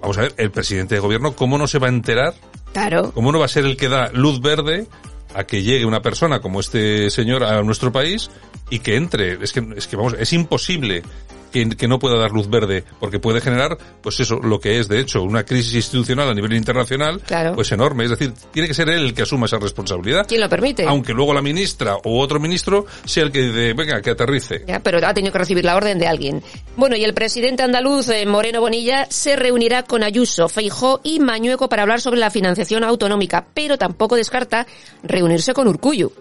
Vamos 0.00 0.16
a 0.16 0.22
ver, 0.22 0.34
el 0.38 0.50
presidente 0.50 0.94
de 0.94 1.00
gobierno, 1.00 1.32
¿cómo 1.36 1.58
no 1.58 1.66
se 1.66 1.78
va 1.78 1.88
a 1.88 1.90
enterar? 1.90 2.32
Claro. 2.72 3.12
¿Cómo 3.12 3.32
no 3.32 3.38
va 3.38 3.44
a 3.44 3.48
ser 3.48 3.66
el 3.66 3.76
que 3.76 3.88
da 3.90 4.08
luz 4.14 4.40
verde 4.40 4.86
a 5.34 5.44
que 5.44 5.62
llegue 5.62 5.84
una 5.84 6.02
persona 6.02 6.40
como 6.40 6.60
este 6.60 7.10
señor 7.10 7.44
a 7.44 7.62
nuestro 7.62 7.92
país 7.92 8.30
y 8.70 8.80
que 8.80 8.96
entre? 8.96 9.42
Es 9.42 9.52
que, 9.52 9.66
es 9.76 9.86
que 9.86 9.96
vamos, 9.96 10.14
es 10.18 10.32
imposible 10.32 11.02
que, 11.52 11.68
que 11.70 11.88
no 11.88 11.98
pueda 11.98 12.16
dar 12.18 12.30
luz 12.32 12.48
verde, 12.48 12.84
porque 12.98 13.18
puede 13.18 13.40
generar, 13.40 13.76
pues 14.02 14.20
eso, 14.20 14.36
lo 14.42 14.60
que 14.60 14.78
es 14.78 14.88
de 14.88 15.00
hecho 15.00 15.22
una 15.22 15.44
crisis 15.44 15.74
institucional 15.74 16.28
a 16.28 16.34
nivel 16.34 16.52
internacional, 16.54 17.20
Claro. 17.26 17.54
pues 17.54 17.70
enorme. 17.72 18.04
Es 18.04 18.10
decir, 18.10 18.32
tiene 18.52 18.68
que 18.68 18.74
ser 18.74 18.88
él 18.88 19.04
el 19.06 19.14
que 19.14 19.22
asuma 19.22 19.46
esa 19.46 19.58
responsabilidad. 19.58 20.26
¿Quién 20.26 20.40
lo 20.40 20.48
permite? 20.48 20.84
Aunque 20.86 21.12
luego 21.12 21.32
la 21.34 21.42
ministra 21.42 21.96
o 22.04 22.20
otro 22.20 22.40
ministro 22.40 22.86
sea 23.04 23.24
el 23.24 23.32
que 23.32 23.42
dice, 23.42 23.72
venga, 23.74 24.00
que 24.00 24.10
aterrice. 24.10 24.64
Ya, 24.66 24.80
pero 24.80 24.98
ha 25.06 25.14
tenido 25.14 25.32
que 25.32 25.38
recibir 25.38 25.64
la 25.64 25.76
orden 25.76 25.98
de 25.98 26.06
alguien. 26.06 26.42
Bueno, 26.76 26.96
y 26.96 27.04
el 27.04 27.14
presidente 27.14 27.62
andaluz, 27.62 28.08
eh, 28.08 28.26
Moreno 28.26 28.60
Bonilla, 28.60 29.06
se 29.10 29.36
reunirá 29.36 29.82
con 29.82 30.02
Ayuso, 30.02 30.48
Feijó 30.48 31.00
y 31.02 31.20
Mañueco 31.20 31.68
para 31.68 31.82
hablar 31.82 32.00
sobre 32.00 32.20
la 32.20 32.30
financiación 32.30 32.84
autonómica, 32.84 33.46
pero 33.54 33.76
tampoco 33.78 34.16
descarta 34.16 34.66
reunirse 35.02 35.52
con 35.54 35.68
Urcuyu. 35.68 36.12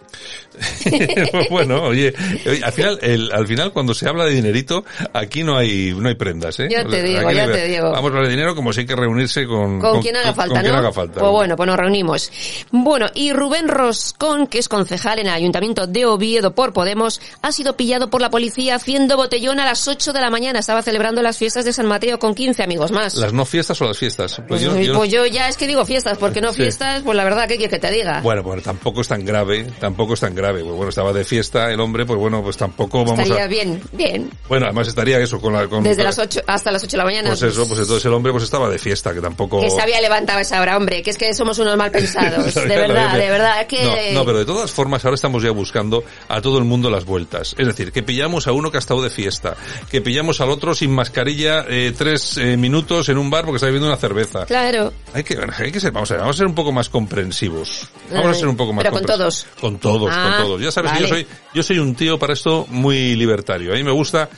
bueno, 1.50 1.84
oye, 1.84 2.14
oye, 2.46 2.64
al 2.64 2.74
final, 2.74 3.00
el, 3.02 3.32
al 3.32 3.48
final 3.48 3.72
cuando 3.72 3.94
se 3.94 4.08
habla 4.08 4.26
de 4.26 4.32
dinerito, 4.32 4.84
aquí 5.20 5.44
no 5.44 5.58
hay, 5.58 5.94
no 5.96 6.08
hay 6.10 6.16
prendas, 6.16 6.60
¿eh? 6.60 6.68
Ya 6.70 6.84
te 6.86 7.02
digo, 7.04 7.20
Aquí 7.28 7.36
ya 7.36 7.46
no 7.48 7.54
hay- 7.54 7.60
te 7.60 7.68
digo. 7.68 7.92
Vamos 7.92 8.12
a 8.14 8.20
de 8.22 8.30
dinero 8.30 8.56
como 8.56 8.74
si 8.74 8.82
hay 8.82 8.86
que 8.86 8.96
reunirse 8.96 9.46
con, 9.46 9.80
Con, 9.80 10.02
quien 10.02 10.16
haga 10.16 10.34
falta, 10.34 10.54
con 10.56 10.62
quien 10.62 10.74
¿no? 10.74 10.80
haga 10.80 10.92
falta. 10.92 11.20
Pues 11.20 11.32
bueno, 11.32 11.56
pues 11.56 11.68
nos 11.68 11.78
reunimos. 11.78 12.32
Bueno, 12.72 13.08
y 13.14 13.32
Rubén 13.34 13.68
Roscón, 13.68 14.48
que 14.48 14.60
es 14.60 14.70
concejal 14.70 15.20
en 15.20 15.28
el 15.28 15.34
Ayuntamiento 15.34 15.88
de 15.88 16.06
Oviedo 16.06 16.54
por 16.56 16.74
Podemos, 16.74 17.20
ha 17.42 17.52
sido 17.52 17.76
pillado 17.76 18.10
por 18.10 18.22
la 18.22 18.30
policía 18.30 18.76
haciendo 18.76 19.18
botellón 19.18 19.60
a 19.60 19.66
las 19.66 19.88
8 19.88 20.14
de 20.14 20.22
la 20.22 20.30
mañana. 20.30 20.60
Estaba 20.60 20.82
celebrando 20.82 21.22
las 21.22 21.38
fiestas 21.38 21.66
de 21.66 21.74
San 21.74 21.86
Mateo 21.88 22.20
con 22.20 22.34
15 22.36 22.64
amigos 22.64 22.92
más. 22.92 23.16
¿Las 23.16 23.34
no 23.34 23.46
fiestas 23.46 23.82
o 23.82 23.86
las 23.86 23.98
fiestas? 23.98 24.36
Pues 24.48 24.48
Pues, 24.48 24.62
yo- 24.62 24.94
pues 24.96 25.10
yo- 25.12 25.26
yo, 25.26 25.26
ya 25.26 25.48
es 25.50 25.58
que 25.58 25.68
digo 25.68 25.86
fiestas, 25.86 26.18
porque 26.18 26.42
no 26.42 26.52
Sí. 26.54 26.58
fiestas, 26.64 27.02
pues 27.04 27.16
la 27.18 27.24
verdad, 27.24 27.48
¿qué 27.48 27.58
quieres 27.58 27.72
que 27.72 27.80
te 27.80 27.92
diga? 27.92 28.22
Bueno, 28.22 28.44
bueno, 28.44 28.62
tampoco 28.62 29.02
es 29.02 29.08
tan 29.08 29.26
grave, 29.26 29.66
tampoco 29.80 30.14
es 30.14 30.20
tan 30.20 30.36
grave. 30.36 30.62
Pues 30.64 30.76
bueno, 30.76 30.90
estaba 30.90 31.12
de 31.14 31.24
fiesta 31.26 31.72
el 31.72 31.80
hombre, 31.80 32.06
pues 32.06 32.20
bueno, 32.20 32.42
pues 32.44 32.58
tampoco 32.58 33.04
vamos 33.06 33.20
Estaría 33.20 33.46
a... 33.46 33.48
bien, 33.48 33.82
bien. 33.94 34.30
Bueno, 34.48 34.66
además 34.68 34.88
estaría 34.88 35.09
eso 35.18 35.40
con 35.40 35.54
la... 35.54 35.68
Con, 35.68 35.84
Desde 35.84 36.04
las 36.04 36.20
8 36.20 36.42
hasta 36.46 36.72
las 36.72 36.84
8 36.84 36.92
de 36.92 36.98
la 36.98 37.06
mañana. 37.06 37.30
Pues 37.30 37.42
eso, 37.42 37.68
pues 37.68 37.80
entonces 37.80 38.06
el 38.06 38.14
hombre 38.14 38.32
pues 38.32 38.44
estaba 38.44 38.70
de 38.70 38.78
fiesta, 38.78 39.14
que 39.14 39.22
tampoco... 39.22 39.62
Que 39.62 39.70
se 39.70 39.82
había 39.82 40.00
levantado 40.02 40.40
esa 40.40 40.62
hora, 40.62 40.78
hombre, 40.78 41.02
que 41.02 41.10
es 41.10 41.18
que 41.18 41.34
somos 41.34 41.58
unos 41.60 41.76
mal 41.78 41.92
pensados. 41.92 42.54
De 42.60 42.66
verdad, 42.68 43.18
de 43.18 43.30
verdad, 43.30 43.68
que... 43.68 44.12
No, 44.14 44.20
no, 44.20 44.26
pero 44.26 44.38
de 44.40 44.46
todas 44.46 44.72
formas 44.72 45.04
ahora 45.06 45.16
estamos 45.16 45.42
ya 45.42 45.52
buscando 45.52 46.04
a 46.28 46.42
todo 46.42 46.58
el 46.58 46.66
mundo 46.66 46.90
las 46.90 47.06
vueltas. 47.06 47.56
Es 47.58 47.66
decir, 47.66 47.92
que 47.92 48.04
pillamos 48.04 48.48
a 48.48 48.52
uno 48.52 48.70
que 48.70 48.78
ha 48.78 48.80
estado 48.80 49.02
de 49.02 49.10
fiesta, 49.10 49.56
que 49.90 50.02
pillamos 50.02 50.42
al 50.42 50.50
otro 50.50 50.76
sin 50.76 50.92
mascarilla 50.92 51.66
eh, 51.68 51.94
tres 51.98 52.38
eh, 52.38 52.58
minutos 52.58 53.10
en 53.10 53.18
un 53.18 53.30
bar 53.30 53.46
porque 53.46 53.58
está 53.58 53.68
bebiendo 53.68 53.88
una 53.88 53.98
cerveza. 53.98 54.46
Claro. 54.46 54.94
Hay 55.14 55.24
que, 55.24 55.38
hay 55.58 55.72
que 55.72 55.80
ser, 55.80 55.92
vamos 55.92 56.12
a 56.12 56.16
ver, 56.16 56.22
vamos 56.22 56.36
a 56.36 56.38
ser 56.38 56.48
un 56.48 56.56
poco 56.56 56.72
más 56.72 56.90
comprensivos. 56.90 57.88
Vamos 58.12 58.32
a 58.32 58.34
ser 58.34 58.48
un 58.48 58.58
poco 58.58 58.74
más 58.74 58.84
pero 58.84 58.94
con 58.94 59.06
todos. 59.06 59.48
Con 59.60 59.78
todos, 59.80 60.12
Ah, 60.14 60.36
con 60.38 60.46
todos. 60.46 60.62
Ya 60.62 60.72
sabes 60.72 60.92
que 60.94 61.02
yo 61.02 61.08
soy, 61.08 61.28
yo 61.54 61.64
soy 61.64 61.80
un 61.80 61.96
tío 61.96 62.20
para 62.20 62.34
esto 62.34 62.66
muy 62.70 63.16
libertario. 63.16 63.72
A 63.72 63.76
mí 63.76 63.84
me 63.84 63.92
gusta 63.92 64.30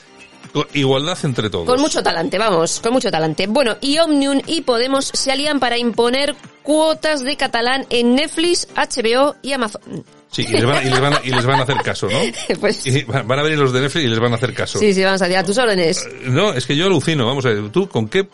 igualdad 0.73 1.17
entre 1.23 1.49
todos. 1.49 1.65
Con 1.65 1.79
mucho 1.81 2.03
talante, 2.03 2.37
vamos, 2.37 2.79
con 2.79 2.93
mucho 2.93 3.11
talante. 3.11 3.47
Bueno, 3.47 3.77
y 3.81 3.97
Omnium 3.99 4.41
y 4.47 4.61
Podemos 4.61 5.11
se 5.13 5.31
alían 5.31 5.59
para 5.59 5.77
imponer 5.77 6.35
cuotas 6.63 7.23
de 7.23 7.37
catalán 7.37 7.85
en 7.89 8.15
Netflix, 8.15 8.67
HBO 8.75 9.35
y 9.41 9.53
Amazon. 9.53 10.03
Sí, 10.31 10.45
y 10.47 10.53
les, 10.53 10.65
van, 10.65 10.81
y 10.87 10.89
les 10.89 10.99
van 11.01 11.13
a- 11.13 11.21
y 11.25 11.29
les 11.29 11.45
van 11.45 11.59
a 11.59 11.63
hacer 11.63 11.75
caso, 11.83 12.07
¿no? 12.09 12.17
Pues 12.59 12.85
Y 12.87 13.03
van 13.03 13.29
a 13.37 13.43
venir 13.43 13.59
los 13.59 13.73
de 13.73 13.81
Netflix 13.81 14.05
y 14.05 14.07
les 14.07 14.19
van 14.19 14.31
a 14.31 14.35
hacer 14.37 14.53
caso. 14.53 14.79
sí, 14.79 14.93
sí, 14.93 15.03
vamos 15.03 15.21
a 15.21 15.25
decir 15.25 15.37
a 15.37 15.43
tus 15.43 15.57
órdenes. 15.57 16.07
No, 16.27 16.53
es 16.53 16.65
que 16.65 16.75
yo 16.75 16.85
alucino, 16.85 17.25
vamos 17.25 17.45
a 17.45 17.49
ver, 17.49 17.69
tú 17.69 17.89
con 17.89 18.07
qué, 18.07 18.27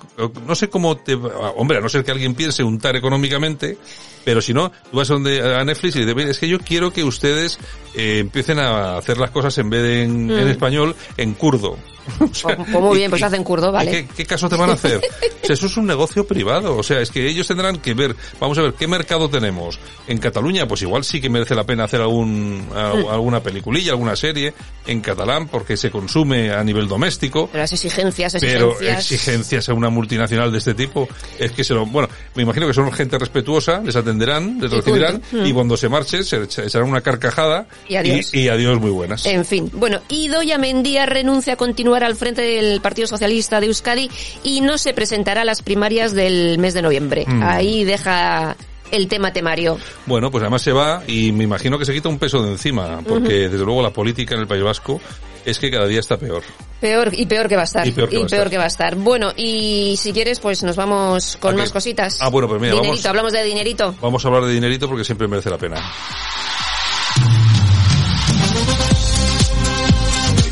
no 0.45 0.53
sé 0.53 0.69
cómo 0.69 0.95
te, 0.97 1.15
hombre, 1.55 1.79
a 1.79 1.81
no 1.81 1.89
ser 1.89 2.03
que 2.03 2.11
alguien 2.11 2.35
piense 2.35 2.61
untar 2.63 2.95
económicamente, 2.95 3.77
pero 4.23 4.41
si 4.41 4.53
no, 4.53 4.71
tú 4.91 4.97
vas 4.97 5.07
donde, 5.07 5.41
a 5.41 5.63
Netflix 5.63 5.95
y 5.95 5.99
dices, 6.01 6.15
"Mira, 6.15 6.29
es 6.29 6.37
que 6.37 6.47
yo 6.47 6.59
quiero 6.59 6.91
que 6.93 7.03
ustedes 7.03 7.57
eh, 7.95 8.19
empiecen 8.19 8.59
a 8.59 8.97
hacer 8.97 9.17
las 9.17 9.31
cosas 9.31 9.57
en 9.57 9.69
vez 9.69 9.81
de 9.81 10.03
en, 10.03 10.27
Mm. 10.27 10.31
en 10.39 10.47
español, 10.49 10.95
en 11.17 11.33
kurdo. 11.33 11.77
O 12.19 12.33
sea, 12.33 12.55
Pues 12.55 12.69
muy 12.69 12.97
bien, 12.97 13.09
pues 13.09 13.21
hacen 13.23 13.43
kurdo, 13.43 13.69
¿y 13.69 13.71
vale. 13.73 13.91
¿Qué, 13.91 14.07
qué 14.17 14.25
caso 14.25 14.47
te 14.47 14.55
van 14.55 14.69
a 14.69 14.73
hacer? 14.73 15.01
O 15.43 15.45
sea, 15.47 15.53
eso 15.53 15.67
es 15.67 15.77
un 15.77 15.85
negocio 15.87 16.27
privado. 16.27 16.75
O 16.75 16.83
sea, 16.83 16.99
es 16.99 17.09
que 17.09 17.25
ellos 17.25 17.47
tendrán 17.47 17.77
que 17.77 17.93
ver, 17.93 18.13
vamos 18.37 18.57
a 18.57 18.63
ver, 18.63 18.73
¿qué 18.73 18.85
mercado 18.85 19.29
tenemos? 19.29 19.79
En 20.05 20.17
Cataluña, 20.17 20.67
pues 20.67 20.81
igual 20.81 21.05
sí 21.05 21.21
que 21.21 21.29
merece 21.29 21.55
la 21.55 21.63
pena 21.63 21.86
hacer 21.87 22.01
algún, 22.01 22.67
a- 22.75 22.93
Mm. 22.93 23.07
alguna 23.09 23.41
peliculilla, 23.41 23.91
alguna 23.91 24.15
serie 24.15 24.53
en 24.85 25.01
catalán, 25.01 25.47
porque 25.47 25.75
se 25.75 25.89
consume 25.91 26.51
a 26.51 26.63
nivel 26.63 26.87
doméstico. 26.87 27.47
Pero 27.51 27.63
las 27.63 27.73
exigencias, 27.73 28.37
Pero 28.39 28.71
exigencias. 28.71 29.11
exigencias 29.11 29.69
a 29.69 29.73
una 29.73 29.89
multinacional 29.89 30.51
de 30.51 30.59
este 30.59 30.73
tipo, 30.73 31.07
es 31.39 31.51
que 31.51 31.63
se 31.63 31.73
lo, 31.73 31.85
bueno, 31.85 32.07
me 32.35 32.43
imagino 32.43 32.67
que 32.67 32.73
son 32.73 32.91
gente 32.91 33.17
respetuosa, 33.17 33.81
les 33.83 33.95
atenderán, 33.95 34.59
les 34.61 34.71
Y 34.71 34.75
recibirán, 34.75 35.19
punto. 35.19 35.45
y 35.47 35.51
Mm. 35.51 35.55
cuando 35.55 35.75
se 35.77 35.89
marchen 35.89 36.23
se 36.23 36.37
echa- 36.43 36.63
echarán 36.63 36.89
una 36.89 37.01
carcajada 37.01 37.67
Y 37.89 37.95
adiós. 37.95 38.33
y, 38.33 38.41
y 38.41 38.47
adiós 38.49 38.79
muy 38.79 38.91
buenas. 38.91 39.25
En 39.25 39.43
fin, 39.45 39.69
bueno, 39.73 39.99
Idoia 40.09 40.57
Mendía 40.57 41.05
renuncia 41.05 41.53
a 41.53 41.55
continuar 41.57 42.03
al 42.03 42.15
frente 42.15 42.41
del 42.43 42.79
Partido 42.81 43.07
Socialista 43.07 43.59
de 43.59 43.67
Euskadi 43.67 44.09
y 44.43 44.61
no 44.61 44.77
se 44.77 44.93
presentará 44.93 45.41
a 45.41 45.45
las 45.45 45.61
primarias 45.61 46.13
del 46.13 46.57
mes 46.59 46.73
de 46.73 46.81
noviembre. 46.81 47.25
Mm. 47.27 47.43
Ahí 47.43 47.83
deja 47.83 48.55
el 48.91 49.07
tema 49.07 49.31
temario. 49.33 49.77
Bueno, 50.05 50.29
pues 50.31 50.41
además 50.43 50.61
se 50.61 50.71
va 50.71 51.03
y 51.07 51.31
me 51.31 51.43
imagino 51.43 51.77
que 51.77 51.85
se 51.85 51.93
quita 51.93 52.09
un 52.09 52.19
peso 52.19 52.41
de 52.43 52.51
encima, 52.51 53.01
porque 53.07 53.49
desde 53.49 53.65
luego 53.65 53.81
la 53.81 53.91
política 53.91 54.35
en 54.35 54.41
el 54.41 54.47
País 54.47 54.63
Vasco 54.63 54.99
es 55.45 55.59
que 55.59 55.71
cada 55.71 55.87
día 55.87 55.99
está 55.99 56.17
peor. 56.17 56.43
Peor 56.81 57.11
y 57.13 57.25
peor 57.25 57.47
que 57.47 57.55
va 57.55 57.61
a 57.61 57.65
estar. 57.65 57.87
Y 57.87 57.91
peor 57.91 58.09
que 58.09 58.17
va 58.17 58.23
a 58.23 58.25
estar. 58.25 58.49
que 58.49 58.57
va 58.57 58.63
a 58.65 58.67
estar. 58.67 58.95
Bueno, 58.95 59.31
y 59.35 59.95
si 59.97 60.11
quieres, 60.11 60.39
pues 60.39 60.61
nos 60.63 60.75
vamos 60.75 61.37
con 61.39 61.55
más 61.55 61.71
cositas. 61.71 62.17
Ah, 62.21 62.29
bueno, 62.29 62.47
pues 62.47 62.59
mira, 62.61 62.73
dinerito, 62.73 62.91
vamos- 62.91 63.05
hablamos 63.05 63.31
de 63.33 63.43
dinerito. 63.43 63.95
Vamos 64.01 64.23
a 64.23 64.27
hablar 64.27 64.45
de 64.45 64.53
dinerito 64.53 64.87
porque 64.87 65.03
siempre 65.03 65.27
merece 65.27 65.49
la 65.49 65.57
pena. 65.57 65.81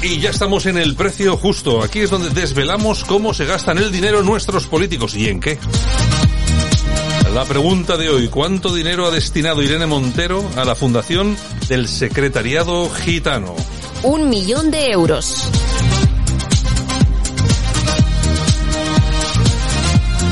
Y 0.02 0.20
ya 0.20 0.30
estamos 0.30 0.66
en 0.68 0.78
el 0.78 0.96
precio 0.96 1.36
justo. 1.36 1.82
Aquí 1.82 2.00
es 2.02 2.12
donde 2.12 2.30
desvelamos 2.30 3.04
cómo 3.06 3.34
se 3.34 3.46
gastan 3.46 3.80
el 3.80 3.92
dinero 3.92 4.22
nuestros 4.22 4.68
políticos 4.68 5.16
y 5.16 5.30
en 5.30 5.40
qué. 5.40 5.58
La 7.36 7.44
pregunta 7.44 7.98
de 7.98 8.08
hoy, 8.08 8.30
¿cuánto 8.30 8.74
dinero 8.74 9.06
ha 9.06 9.12
destinado 9.12 9.62
Irene 9.62 9.86
Montero 9.86 10.50
a 10.56 10.64
la 10.64 10.74
fundación 10.74 11.36
del 11.68 11.90
Secretariado 11.90 12.90
Gitano? 12.90 13.54
Un 14.04 14.30
millón 14.30 14.72
de 14.72 14.92
euros. 14.92 15.50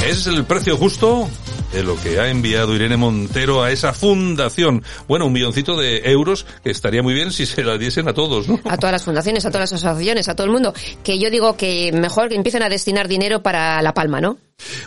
Es 0.07 0.27
el 0.27 0.45
precio 0.45 0.77
justo 0.77 1.27
de 1.73 1.83
lo 1.83 1.99
que 2.01 2.21
ha 2.21 2.29
enviado 2.29 2.73
Irene 2.73 2.95
Montero 2.95 3.63
a 3.63 3.71
esa 3.71 3.91
fundación. 3.91 4.81
Bueno, 5.05 5.25
un 5.25 5.33
milloncito 5.33 5.75
de 5.75 6.09
euros 6.09 6.45
que 6.63 6.71
estaría 6.71 7.03
muy 7.03 7.13
bien 7.13 7.33
si 7.33 7.45
se 7.45 7.65
la 7.65 7.77
diesen 7.77 8.07
a 8.07 8.13
todos, 8.13 8.47
¿no? 8.47 8.61
A 8.63 8.77
todas 8.77 8.93
las 8.93 9.03
fundaciones, 9.03 9.45
a 9.45 9.49
todas 9.49 9.71
las 9.71 9.81
asociaciones, 9.81 10.29
a 10.29 10.35
todo 10.35 10.45
el 10.45 10.53
mundo. 10.53 10.73
Que 11.03 11.19
yo 11.19 11.29
digo 11.29 11.57
que 11.57 11.91
mejor 11.91 12.29
que 12.29 12.35
empiecen 12.35 12.63
a 12.63 12.69
destinar 12.69 13.09
dinero 13.09 13.43
para 13.43 13.81
La 13.81 13.93
Palma, 13.93 14.21
¿no? 14.21 14.37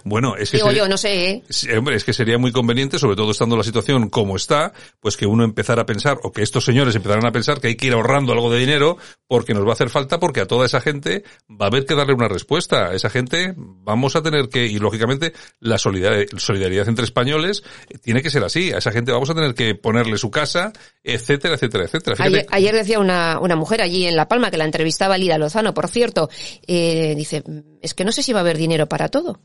Bueno, 0.05 0.37
es 0.37 0.51
que 0.51 0.59
Digo 0.59 0.69
sería- 0.69 0.85
yo, 0.85 0.89
no 0.89 0.97
sé, 0.97 1.31
¿eh? 1.31 1.43
Sí, 1.49 1.71
hombre, 1.73 1.97
es 1.97 2.05
que 2.05 2.13
sería 2.13 2.39
muy 2.39 2.53
conveniente, 2.53 2.99
sobre 2.99 3.17
todo 3.17 3.31
estando 3.33 3.57
la 3.57 3.65
situación 3.65 4.09
como 4.09 4.37
está, 4.37 4.73
pues 5.01 5.17
que 5.17 5.27
uno 5.27 5.45
empezara 5.45 5.83
a 5.83 5.87
pensar, 5.87 6.19
o 6.23 6.33
que 6.33 6.43
estos 6.43 6.65
señores 6.65 6.95
empezaran 6.95 7.27
a 7.27 7.33
pensar 7.33 7.61
que 7.61 7.69
hay 7.69 7.77
que 7.77 7.87
ir 7.87 7.93
ahorrando 7.93 8.33
algo 8.33 8.51
de 8.53 8.59
dinero 8.59 8.97
porque 9.27 9.55
nos 9.55 9.65
va 9.65 9.71
a 9.71 9.73
hacer 9.73 9.91
falta, 9.91 10.19
porque 10.21 10.41
a 10.41 10.47
toda 10.47 10.67
esa 10.67 10.81
gente 10.81 11.25
va 11.51 11.67
a 11.67 11.69
haber 11.69 11.85
que 11.85 11.95
darle 11.95 12.15
una 12.15 12.29
respuesta. 12.29 12.89
A 12.89 12.95
esa 12.95 13.11
gente 13.11 13.55
vamos 13.57 14.17
a 14.17 14.23
tener 14.23 14.49
que, 14.49 14.67
y 14.67 14.79
lógicamente 14.79 15.33
la 15.61 15.79
solidaridad, 15.79 16.89
entre 16.89 17.05
españoles 17.05 17.63
tiene 18.03 18.23
que 18.23 18.31
ser 18.31 18.45
así. 18.45 18.73
A 18.73 18.79
esa 18.79 18.93
gente 18.93 19.13
vamos 19.13 19.31
a 19.31 19.35
tener 19.35 19.55
que 19.55 19.75
ponerle 19.75 20.19
su 20.19 20.31
casa, 20.31 20.73
etcétera, 21.03 21.55
etcétera, 21.55 21.85
etcétera. 21.85 22.17
Ayer, 22.19 22.47
ayer 22.51 22.75
decía 22.75 22.99
una, 22.99 23.39
una 23.41 23.57
mujer 23.57 23.81
allí 23.83 24.07
en 24.07 24.17
La 24.17 24.29
Palma 24.29 24.51
que 24.51 24.57
la 24.57 24.65
entrevistaba 24.65 25.19
Lida 25.19 25.39
Lozano, 25.39 25.75
por 25.75 25.89
cierto, 25.89 26.29
eh, 26.67 27.15
dice, 27.17 27.43
es 27.87 27.95
que 27.95 28.05
no 28.05 28.13
sé 28.13 28.23
si 28.23 28.33
va 28.33 28.41
a 28.41 28.43
haber 28.43 28.59
dinero 28.59 28.87
para 28.87 29.09
todo. 29.09 29.41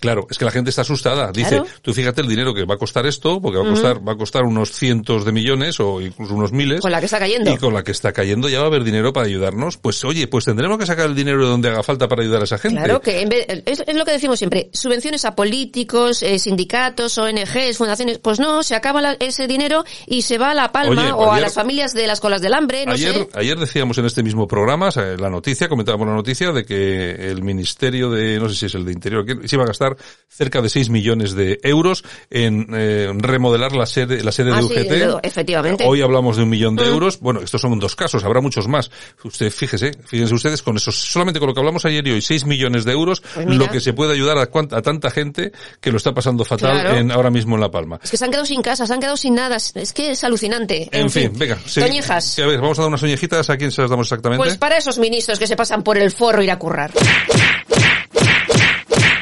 Claro, 0.00 0.26
es 0.30 0.36
que 0.38 0.44
la 0.44 0.50
gente 0.50 0.70
está 0.70 0.82
asustada. 0.82 1.30
Dice, 1.30 1.50
Claro. 1.50 1.66
tú 1.82 1.94
fíjate 1.94 2.22
el 2.22 2.26
dinero 2.28 2.52
que 2.52 2.64
va 2.64 2.74
a 2.74 2.78
costar 2.78 3.06
esto, 3.06 3.40
porque 3.40 3.58
va 3.58 3.66
a 3.66 3.70
costar, 3.70 4.08
va 4.08 4.12
a 4.14 4.16
costar 4.16 4.42
unos 4.42 4.72
cientos 4.72 5.24
de 5.24 5.30
millones 5.30 5.78
o 5.78 6.00
incluso 6.00 6.34
unos 6.34 6.50
miles. 6.50 6.80
Con 6.80 6.90
la 6.90 6.98
que 6.98 7.06
está 7.06 7.18
cayendo. 7.20 7.52
Y 7.52 7.56
con 7.58 7.72
la 7.74 7.84
que 7.84 7.92
está 7.92 8.12
cayendo 8.12 8.48
ya 8.48 8.58
va 8.58 8.64
a 8.64 8.66
haber 8.68 8.82
dinero 8.82 9.12
para 9.12 9.26
ayudarnos. 9.26 9.76
Pues 9.76 10.02
oye, 10.04 10.26
pues 10.26 10.44
tendremos 10.46 10.76
que 10.78 10.86
sacar 10.86 11.06
el 11.06 11.14
dinero 11.14 11.44
de 11.44 11.50
donde 11.50 11.68
haga 11.68 11.82
falta 11.84 12.08
para 12.08 12.22
ayudar 12.22 12.40
a 12.40 12.44
esa 12.44 12.58
gente. 12.58 12.78
Claro 12.78 13.00
que 13.00 13.20
en 13.20 13.28
vez- 13.28 13.46
es, 13.66 13.84
es 13.86 13.94
lo 13.96 14.04
que 14.04 14.12
decimos 14.12 14.38
siempre, 14.38 14.70
subvenciones 14.72 15.24
a 15.24 15.36
políticos, 15.36 16.22
eh, 16.22 16.38
sindicatos, 16.40 17.16
ONGs, 17.18 17.76
fundaciones, 17.76 18.18
pues 18.18 18.40
no, 18.40 18.62
se 18.64 18.74
acaba 18.74 19.00
la- 19.00 19.16
ese 19.20 19.46
dinero 19.46 19.84
y 20.06 20.22
se 20.22 20.38
va 20.38 20.50
a 20.50 20.54
La 20.54 20.72
Palma 20.72 21.02
Oye, 21.02 21.12
o 21.12 21.30
a 21.30 21.34
ayer- 21.34 21.42
las 21.44 21.54
familias 21.54 21.92
de 21.94 22.06
las 22.08 22.18
colas 22.20 22.40
del 22.42 22.54
hambre, 22.54 22.86
no 22.86 22.92
ayer, 22.92 23.14
sé. 23.14 23.28
ayer 23.34 23.56
decíamos 23.58 23.96
en 23.98 24.06
este 24.06 24.22
mismo 24.24 24.48
programa, 24.48 24.88
la 24.96 25.30
noticia, 25.30 25.68
comentábamos 25.68 26.08
la 26.08 26.14
noticia 26.14 26.50
de 26.52 26.64
que 26.64 27.30
el 27.30 27.42
Ministerio 27.42 27.79
de, 27.90 28.38
no 28.38 28.48
sé 28.48 28.54
si 28.56 28.66
es 28.66 28.74
el 28.74 28.84
de 28.84 28.92
Interior, 28.92 29.24
que- 29.24 29.48
sí, 29.48 29.56
va 29.56 29.64
a 29.64 29.66
gastar 29.68 29.96
cerca 30.28 30.60
de 30.60 30.68
6 30.68 30.90
millones 30.90 31.34
de 31.34 31.58
euros 31.62 32.04
en 32.30 32.66
eh, 32.74 33.10
remodelar 33.16 33.72
la 33.72 33.86
sede, 33.86 34.22
la 34.22 34.32
sede 34.32 34.50
Ah, 34.52 34.56
de 34.56 34.62
sí, 34.62 34.74
UGT. 34.74 34.88
de- 34.90 35.16
efectivamente. 35.22 35.84
Hoy 35.86 36.02
hablamos 36.02 36.36
de 36.36 36.42
un 36.42 36.48
millón 36.50 36.76
de 36.76 36.84
Mm. 36.84 36.88
euros. 36.92 37.20
Bueno, 37.20 37.40
estos 37.40 37.60
son 37.60 37.78
dos 37.78 37.96
casos, 37.96 38.22
habrá 38.24 38.40
muchos 38.40 38.68
más. 38.68 38.90
Usted, 39.24 39.50
fíjese, 39.50 39.92
fíjense 40.04 40.34
ustedes, 40.34 40.62
con 40.62 40.76
esos, 40.76 40.94
solamente 40.96 41.38
con 41.40 41.48
lo 41.48 41.54
que 41.54 41.60
hablamos 41.60 41.84
ayer 41.84 42.06
y 42.06 42.12
hoy, 42.12 42.20
6 42.22 42.44
millones 42.44 42.84
de 42.84 42.92
euros, 42.92 43.22
Pues 43.34 43.46
lo 43.46 43.68
que 43.68 43.80
se 43.80 43.92
puede 43.92 44.12
ayudar 44.12 44.38
a, 44.38 44.46
cuan- 44.50 44.68
a 44.72 44.82
tanta 44.82 45.10
gente 45.10 45.52
que 45.80 45.90
lo 45.90 45.96
está 45.96 46.12
pasando 46.12 46.44
fatal 46.44 46.72
Claro. 46.80 46.96
en, 46.98 47.10
ahora 47.12 47.30
mismo 47.30 47.54
en 47.54 47.60
La 47.60 47.70
Palma. 47.70 47.98
Es 48.02 48.10
que 48.10 48.16
se 48.16 48.24
han 48.24 48.30
quedado 48.30 48.46
sin 48.46 48.62
casa, 48.62 48.86
se 48.86 48.92
han 48.92 49.00
quedado 49.00 49.16
sin 49.16 49.34
nada. 49.34 49.56
Es 49.56 49.92
que 49.92 50.10
es 50.12 50.24
alucinante. 50.24 50.88
En, 50.92 51.10
fin, 51.10 51.32
venga. 51.36 51.58
sí. 51.66 51.80
Toñejas. 51.80 52.24
Sí, 52.24 52.42
a 52.42 52.46
ver, 52.46 52.60
vamos 52.60 52.78
a 52.78 52.82
dar 52.82 52.88
unas 52.88 53.02
oñejitas. 53.02 53.48
¿A 53.50 53.56
quién 53.56 53.70
se 53.70 53.80
las 53.82 53.90
damos 53.90 54.06
exactamente? 54.06 54.42
Pues 54.44 54.56
para 54.58 54.76
esos 54.78 54.98
ministros 54.98 55.38
que 55.38 55.46
se 55.46 55.56
pasan 55.56 55.82
por 55.82 55.96
el 55.98 56.10
forro 56.10 56.42
ir 56.42 56.50
a 56.50 56.58
currar. 56.58 56.90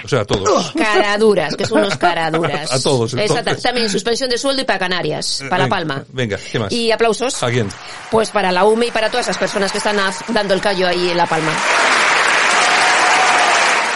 O 0.08 0.10
sea, 0.10 0.20
a 0.20 0.24
todos. 0.24 0.72
Caraduras, 0.72 1.54
que 1.54 1.66
son 1.66 1.80
unos 1.80 1.98
caraduras. 1.98 2.72
A 2.78 2.80
todos, 2.80 3.12
entonces. 3.12 3.62
También 3.62 3.90
suspensión 3.90 4.30
de 4.30 4.38
sueldo 4.38 4.62
y 4.62 4.64
para 4.64 4.78
Canarias, 4.78 5.44
para 5.50 5.64
La 5.64 5.68
Palma. 5.68 6.02
Venga, 6.08 6.38
¿qué 6.50 6.58
más? 6.58 6.72
Y 6.72 6.90
aplausos. 6.90 7.42
¿A 7.42 7.50
quién? 7.50 7.68
Pues 8.10 8.30
para 8.30 8.50
la 8.50 8.64
UME 8.64 8.86
y 8.86 8.90
para 8.90 9.10
todas 9.10 9.26
esas 9.26 9.36
personas 9.36 9.70
que 9.70 9.76
están 9.76 9.98
dando 10.28 10.54
el 10.54 10.62
callo 10.62 10.88
ahí 10.88 11.10
en 11.10 11.16
La 11.18 11.26
Palma. 11.26 11.52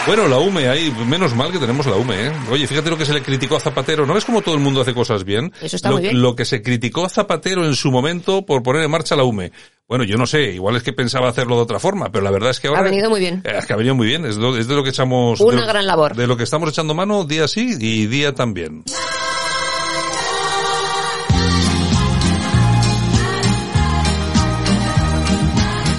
Bueno, 0.05 0.27
la 0.27 0.37
UME 0.37 0.67
ahí, 0.67 0.93
menos 1.07 1.33
mal 1.33 1.49
que 1.49 1.59
tenemos 1.59 1.85
la 1.85 1.95
UME, 1.95 2.27
¿eh? 2.27 2.31
Oye, 2.51 2.67
fíjate 2.67 2.89
lo 2.89 2.97
que 2.97 3.05
se 3.05 3.13
le 3.13 3.21
criticó 3.21 3.55
a 3.55 3.59
Zapatero. 3.61 4.05
¿No 4.05 4.13
ves 4.13 4.25
cómo 4.25 4.41
todo 4.41 4.53
el 4.55 4.59
mundo 4.59 4.81
hace 4.81 4.93
cosas 4.93 5.23
bien? 5.23 5.53
Eso 5.61 5.77
está 5.77 5.89
lo, 5.89 5.95
muy 5.95 6.03
bien. 6.03 6.21
Lo 6.21 6.35
que 6.35 6.43
se 6.43 6.61
criticó 6.61 7.05
a 7.05 7.09
Zapatero 7.09 7.65
en 7.65 7.73
su 7.73 7.89
momento 7.89 8.45
por 8.45 8.61
poner 8.63 8.83
en 8.83 8.91
marcha 8.91 9.15
la 9.15 9.23
UME. 9.23 9.53
Bueno, 9.87 10.03
yo 10.03 10.17
no 10.17 10.25
sé, 10.27 10.51
igual 10.51 10.75
es 10.75 10.83
que 10.83 10.91
pensaba 10.91 11.29
hacerlo 11.29 11.55
de 11.55 11.61
otra 11.61 11.79
forma, 11.79 12.11
pero 12.11 12.21
la 12.23 12.31
verdad 12.31 12.49
es 12.49 12.59
que 12.59 12.67
ahora... 12.67 12.81
Ha 12.81 12.83
venido 12.83 13.09
muy 13.09 13.21
bien. 13.21 13.43
Es 13.45 13.65
que 13.65 13.73
ha 13.73 13.77
venido 13.77 13.95
muy 13.95 14.07
bien, 14.07 14.25
es, 14.25 14.35
lo- 14.35 14.57
es 14.57 14.67
de 14.67 14.75
lo 14.75 14.83
que 14.83 14.89
echamos... 14.89 15.39
Una 15.39 15.61
de 15.61 15.67
gran 15.67 15.87
labor. 15.87 16.15
De 16.15 16.27
lo 16.27 16.35
que 16.35 16.43
estamos 16.43 16.67
echando 16.69 16.93
mano 16.93 17.23
día 17.23 17.47
sí 17.47 17.75
y 17.79 18.05
día 18.07 18.33
también. 18.33 18.83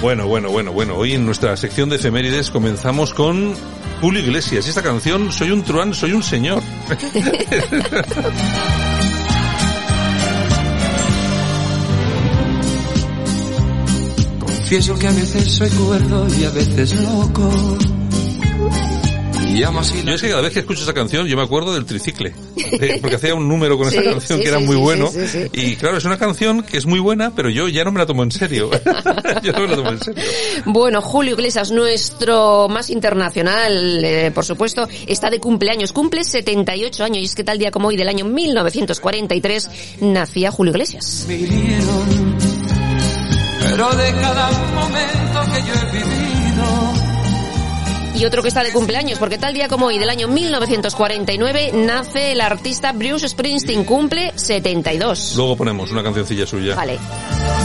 Bueno, 0.01 0.27
bueno, 0.27 0.49
bueno, 0.51 0.71
bueno. 0.71 0.95
Hoy 0.95 1.13
en 1.13 1.25
nuestra 1.25 1.57
sección 1.57 1.89
de 1.89 1.95
efemérides 1.95 2.51
comenzamos 2.51 3.13
con 3.13 3.55
Julio 4.01 4.21
Iglesias. 4.21 4.65
Y 4.65 4.69
esta 4.69 4.81
canción, 4.81 5.31
Soy 5.31 5.51
un 5.51 5.63
truán, 5.63 5.93
soy 5.93 6.13
un 6.13 6.23
señor. 6.23 6.63
Confieso 14.39 14.97
que 14.97 15.07
a 15.07 15.11
veces 15.11 15.51
soy 15.51 15.69
cuerdo 15.69 16.27
y 16.39 16.43
a 16.43 16.49
veces 16.49 16.99
loco. 16.99 17.51
Yo 19.53 20.13
es 20.13 20.21
que 20.21 20.29
cada 20.29 20.41
vez 20.41 20.53
que 20.53 20.59
escucho 20.59 20.83
esa 20.83 20.93
canción 20.93 21.27
yo 21.27 21.35
me 21.37 21.43
acuerdo 21.43 21.73
del 21.73 21.85
tricicle. 21.85 22.33
Porque 23.01 23.15
hacía 23.15 23.35
un 23.35 23.47
número 23.47 23.77
con 23.77 23.87
esa 23.87 24.01
Sí, 24.01 24.05
canción 24.09 24.39
sí, 24.39 24.43
que 24.43 24.49
era 24.49 24.59
sí, 24.59 24.65
muy 24.65 24.75
sí, 24.75 24.81
bueno. 24.81 25.07
sí, 25.11 25.27
sí, 25.27 25.39
sí. 25.43 25.49
Y 25.53 25.75
claro, 25.75 25.97
es 25.97 26.05
una 26.05 26.17
canción 26.17 26.63
que 26.63 26.77
es 26.77 26.85
muy 26.85 26.99
buena, 26.99 27.33
pero 27.35 27.49
yo 27.49 27.67
ya 27.67 27.83
no 27.83 27.91
me 27.91 27.99
la 27.99 28.05
tomo 28.05 28.23
en 28.23 28.31
serio. 28.31 28.69
yo 29.43 29.51
no 29.53 29.59
me 29.61 29.67
la 29.67 29.75
tomo 29.75 29.89
en 29.89 29.99
serio. 30.03 30.23
Bueno, 30.65 31.01
Julio 31.01 31.33
Iglesias, 31.33 31.71
nuestro 31.71 32.67
más 32.69 32.89
internacional, 32.89 34.03
eh, 34.03 34.31
por 34.33 34.45
supuesto, 34.45 34.87
está 35.07 35.29
de 35.29 35.39
cumpleaños. 35.39 35.91
Cumple 35.93 36.23
78 36.23 37.03
años 37.03 37.17
y 37.19 37.25
es 37.25 37.35
que 37.35 37.43
tal 37.43 37.57
día 37.57 37.71
como 37.71 37.87
hoy 37.87 37.97
del 37.97 38.07
año 38.09 38.25
1943 38.25 39.69
nacía 40.01 40.51
Julio 40.51 40.71
Iglesias. 40.71 41.25
me 41.27 41.35
hirieron. 41.35 42.35
Pero 43.61 43.89
de 43.95 44.11
cada 44.13 44.51
momento 44.51 45.41
que 45.53 45.61
yo 45.67 45.73
he 45.73 45.91
vivido, 45.91 46.34
Y 48.17 48.23
otro 48.25 48.41
que 48.41 48.47
está 48.47 48.63
de 48.63 48.71
cumpleaños, 48.71 49.19
porque 49.19 49.37
tal 49.37 49.53
día 49.53 49.67
como 49.67 49.87
hoy 49.87 49.97
del 49.97 50.09
año 50.09 50.29
1949 50.29 51.71
nace 51.73 52.31
el 52.31 52.39
artista 52.39 52.93
Bruce 52.93 53.27
Springsteen, 53.27 53.83
cumple 53.83 54.31
72. 54.35 55.33
Luego 55.35 55.57
ponemos 55.57 55.91
una 55.91 56.01
cancioncilla 56.01 56.45
suya. 56.45 56.75
Vale. 56.75 56.97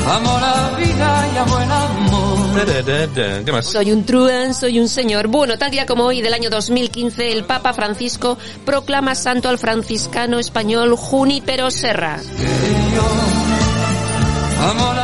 amo 0.08 0.40
la 0.40 0.76
vida 0.76 1.28
y 1.32 1.38
amo 1.38 1.58
el 1.60 1.70
amor. 1.70 3.44
¿Qué 3.44 3.52
más? 3.52 3.66
Soy 3.66 3.92
un 3.92 4.04
truán, 4.04 4.52
soy 4.54 4.80
un 4.80 4.88
señor. 4.88 5.28
Bueno, 5.28 5.56
tal 5.56 5.70
día 5.70 5.86
como 5.86 6.04
hoy 6.04 6.20
del 6.20 6.34
año 6.34 6.50
2015, 6.50 7.30
el 7.30 7.44
Papa 7.44 7.72
Francisco 7.72 8.36
proclama 8.66 9.14
santo 9.14 9.48
al 9.48 9.58
franciscano 9.58 10.40
español 10.40 10.96
Junípero 10.96 11.70
Serra. 11.70 12.20
Amo 14.60 14.94
la 14.94 14.94
vida. 14.94 14.99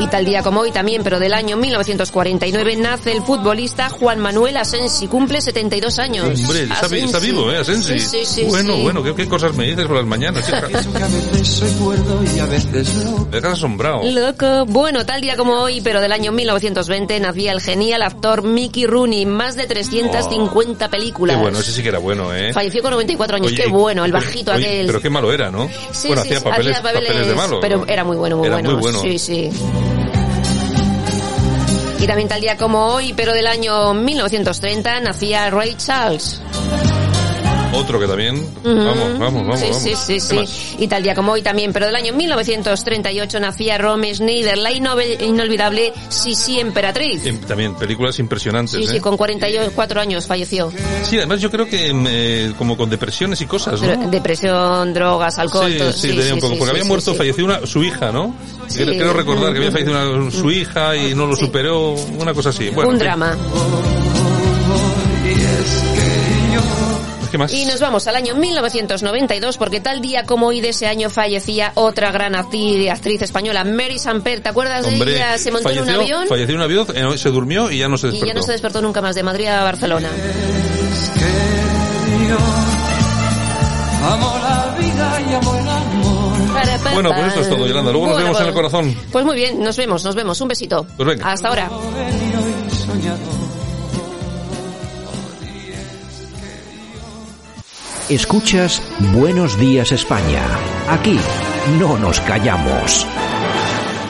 Y 0.00 0.06
tal 0.06 0.24
día 0.24 0.42
como 0.44 0.60
hoy 0.60 0.70
también, 0.70 1.02
pero 1.02 1.18
del 1.18 1.34
año 1.34 1.56
1949, 1.56 2.76
nace 2.76 3.10
el 3.12 3.22
futbolista 3.22 3.88
Juan 3.90 4.20
Manuel 4.20 4.56
Asensi, 4.56 5.08
cumple 5.08 5.40
72 5.40 5.98
años. 5.98 6.24
Hombre, 6.40 6.62
está, 6.62 6.86
vi- 6.86 7.00
está 7.00 7.18
vivo, 7.18 7.50
¿eh? 7.50 7.58
Asensi. 7.58 7.98
Sí, 7.98 8.08
sí, 8.08 8.24
sí, 8.24 8.44
bueno, 8.44 8.74
sí. 8.76 8.82
bueno, 8.82 9.02
¿qué, 9.02 9.12
qué 9.16 9.26
cosas 9.28 9.56
me 9.56 9.64
dices 9.66 9.86
por 9.86 9.96
las 9.96 10.06
mañanas? 10.06 10.48
hija? 10.48 10.60
Confieso 10.60 10.92
que 10.92 11.02
a 11.02 11.06
veces 11.08 11.48
soy 11.48 11.70
cuerdo 11.72 12.20
y 12.32 12.38
a 12.38 12.46
veces 12.46 12.94
loco. 12.94 13.26
Me 13.32 13.40
dejas 13.40 13.52
asombrado. 13.54 14.00
Loco. 14.04 14.66
Bueno, 14.66 15.04
tal 15.04 15.20
día 15.20 15.36
como 15.36 15.54
hoy, 15.54 15.80
pero 15.80 16.00
del 16.00 16.12
año 16.12 16.30
1920, 16.30 17.18
nacía 17.18 17.50
el 17.50 17.60
genial 17.60 18.02
actor 18.02 18.44
Mickey 18.44 18.86
Rooney, 18.86 19.26
más 19.26 19.56
de 19.56 19.66
350 19.66 20.88
películas. 20.90 21.36
Qué 21.36 21.42
bueno, 21.42 21.58
ese 21.58 21.72
sí 21.72 21.82
que 21.82 21.88
era 21.88 21.98
bueno, 21.98 22.32
¿eh? 22.32 22.52
Falleció 22.52 22.82
con 22.82 22.92
94 22.92 23.36
años, 23.36 23.48
Oye, 23.48 23.56
qué 23.64 23.68
bueno, 23.68 24.04
el 24.04 24.12
bajito 24.12 24.52
oye, 24.52 24.64
aquel. 24.64 24.86
Pero 24.86 25.00
qué 25.02 25.10
malo 25.10 25.32
era, 25.32 25.50
¿no? 25.50 25.68
Sí, 25.90 26.06
bueno, 26.06 26.22
sí, 26.22 26.28
hacía 26.28 26.38
sí, 26.38 26.44
papeles, 26.44 26.76
hacía 26.76 26.92
papeles, 26.92 27.26
de 27.26 27.34
malo. 27.34 27.58
Pero 27.60 27.84
era 27.88 28.04
muy 28.04 28.16
bueno, 28.16 28.36
muy 28.36 28.46
Era 28.46 28.56
bueno. 28.56 28.70
muy 28.72 28.80
bueno. 28.80 29.00
Sí, 29.02 29.18
sí. 29.18 29.50
Y 32.00 32.06
también 32.06 32.28
tal 32.28 32.40
día 32.40 32.56
como 32.56 32.86
hoy, 32.86 33.12
pero 33.12 33.32
del 33.32 33.46
año 33.46 33.92
1930, 33.92 35.00
nacía 35.00 35.50
Ray 35.50 35.74
Charles. 35.76 36.40
Otro 37.72 38.00
que 38.00 38.06
también. 38.06 38.36
Ujú. 38.36 38.74
Vamos, 38.76 39.18
vamos, 39.18 39.42
vamos. 39.46 39.60
Sí, 39.60 39.66
vamos. 39.68 39.82
sí, 39.82 39.94
sí, 39.94 40.12
¿Qué 40.14 40.20
sí. 40.20 40.34
más? 40.34 40.74
Y 40.78 40.88
tal 40.88 41.02
día 41.02 41.14
como 41.14 41.32
hoy 41.32 41.42
también, 41.42 41.72
pero 41.72 41.86
del 41.86 41.94
año 41.94 42.12
1938 42.14 43.40
nacía 43.40 43.76
Rome 43.78 44.14
Schneider, 44.14 44.56
la 44.58 44.72
inolvidable 44.72 45.92
Sisi 46.08 46.60
Emperatriz. 46.60 47.24
Em, 47.26 47.38
También 47.40 47.74
películas 47.74 48.18
impresionantes, 48.18 48.74
Sí, 48.74 48.84
¿eh? 48.84 48.88
sí, 48.94 49.00
con 49.00 49.16
44 49.16 50.00
años 50.00 50.26
falleció. 50.26 50.72
Sí, 51.02 51.18
además 51.18 51.40
yo 51.40 51.50
creo 51.50 51.66
que 51.66 51.88
em, 51.88 52.04
eh, 52.08 52.52
como 52.56 52.76
con 52.76 52.88
depresiones 52.90 53.40
y 53.42 53.46
cosas, 53.46 53.80
¿no? 53.82 54.08
Depresión, 54.10 54.94
drogas, 54.94 55.38
alcohol, 55.38 55.70
sí, 55.70 55.78
todo. 55.78 55.92
sí, 55.92 56.08
tenía 56.08 56.34
un 56.34 56.40
poco, 56.40 56.56
porque 56.56 56.70
había 56.70 56.82
sí, 56.82 56.88
muerto, 56.88 57.12
sí. 57.12 57.18
falleció 57.18 57.44
una, 57.44 57.66
su 57.66 57.82
hija, 57.84 58.10
¿no? 58.12 58.34
Sí. 58.66 58.84
Creo 58.84 59.12
recordar 59.12 59.52
que 59.52 59.58
había 59.58 59.70
fallecido 59.70 60.16
una- 60.16 60.30
su 60.30 60.50
hija 60.50 60.96
y 60.96 61.14
no 61.14 61.26
lo 61.26 61.36
superó, 61.36 61.92
una 62.18 62.32
cosa 62.34 62.48
así. 62.48 62.70
Bueno, 62.70 62.90
Un 62.90 62.98
drama. 62.98 63.36
¿Qué 67.30 67.38
más? 67.38 67.52
Y 67.52 67.64
nos 67.66 67.80
vamos 67.80 68.06
al 68.06 68.16
año 68.16 68.34
1992 68.34 69.56
porque 69.58 69.80
tal 69.80 70.00
día 70.00 70.24
como 70.24 70.46
hoy 70.48 70.60
de 70.60 70.70
ese 70.70 70.86
año 70.86 71.10
fallecía 71.10 71.72
otra 71.74 72.10
gran 72.10 72.34
actriz, 72.34 72.90
actriz 72.90 73.22
española, 73.22 73.64
Mary 73.64 73.98
Samper. 73.98 74.40
¿Te 74.40 74.48
acuerdas 74.48 74.86
de 74.86 74.94
ella? 74.96 75.36
Se 75.38 75.50
montó 75.50 75.70
en 75.70 75.78
un 75.80 75.86
falleció- 75.86 76.00
avión 76.16 76.28
Falleció 76.28 76.54
en 76.54 76.56
un 76.60 76.64
avión, 76.64 76.86
eh, 76.94 77.18
se 77.18 77.28
durmió 77.30 77.70
y 77.70 77.78
ya 77.78 77.88
no 77.88 77.96
se 77.98 78.08
y 78.08 78.10
despertó. 78.12 78.26
ya 78.26 78.34
no 78.34 78.42
se 78.42 78.52
despertó 78.52 78.82
nunca 78.82 79.02
más 79.02 79.14
de 79.14 79.22
Madrid 79.22 79.46
a 79.46 79.62
Barcelona. 79.64 80.08
Amo 84.10 84.38
la 84.42 84.76
vida 84.78 85.20
y 85.28 85.34
amo 85.34 85.54
el 85.58 85.68
amor. 85.68 86.38
Bueno, 86.94 87.10
pues 87.10 87.26
esto 87.28 87.40
es 87.40 87.48
todo, 87.50 87.66
Yolanda. 87.66 87.90
Luego 87.92 88.06
nos 88.06 88.14
Bueno, 88.16 88.28
vemos 88.30 88.40
en 88.40 88.46
el 88.48 88.52
bueno. 88.54 88.70
corazón. 88.70 88.96
Pues 89.12 89.24
muy 89.24 89.36
bien, 89.36 89.62
nos 89.62 89.76
vemos, 89.76 90.04
nos 90.04 90.14
vemos. 90.14 90.40
Un 90.40 90.48
besito. 90.48 90.86
Pues 90.96 91.08
venga. 91.08 91.30
Hasta 91.30 91.48
ahora. 91.48 91.70
Escuchas 98.08 98.82
Buenos 99.12 99.58
Días 99.58 99.92
España. 99.92 100.42
Aquí 100.88 101.18
no 101.78 101.98
nos 101.98 102.18
callamos. 102.20 103.06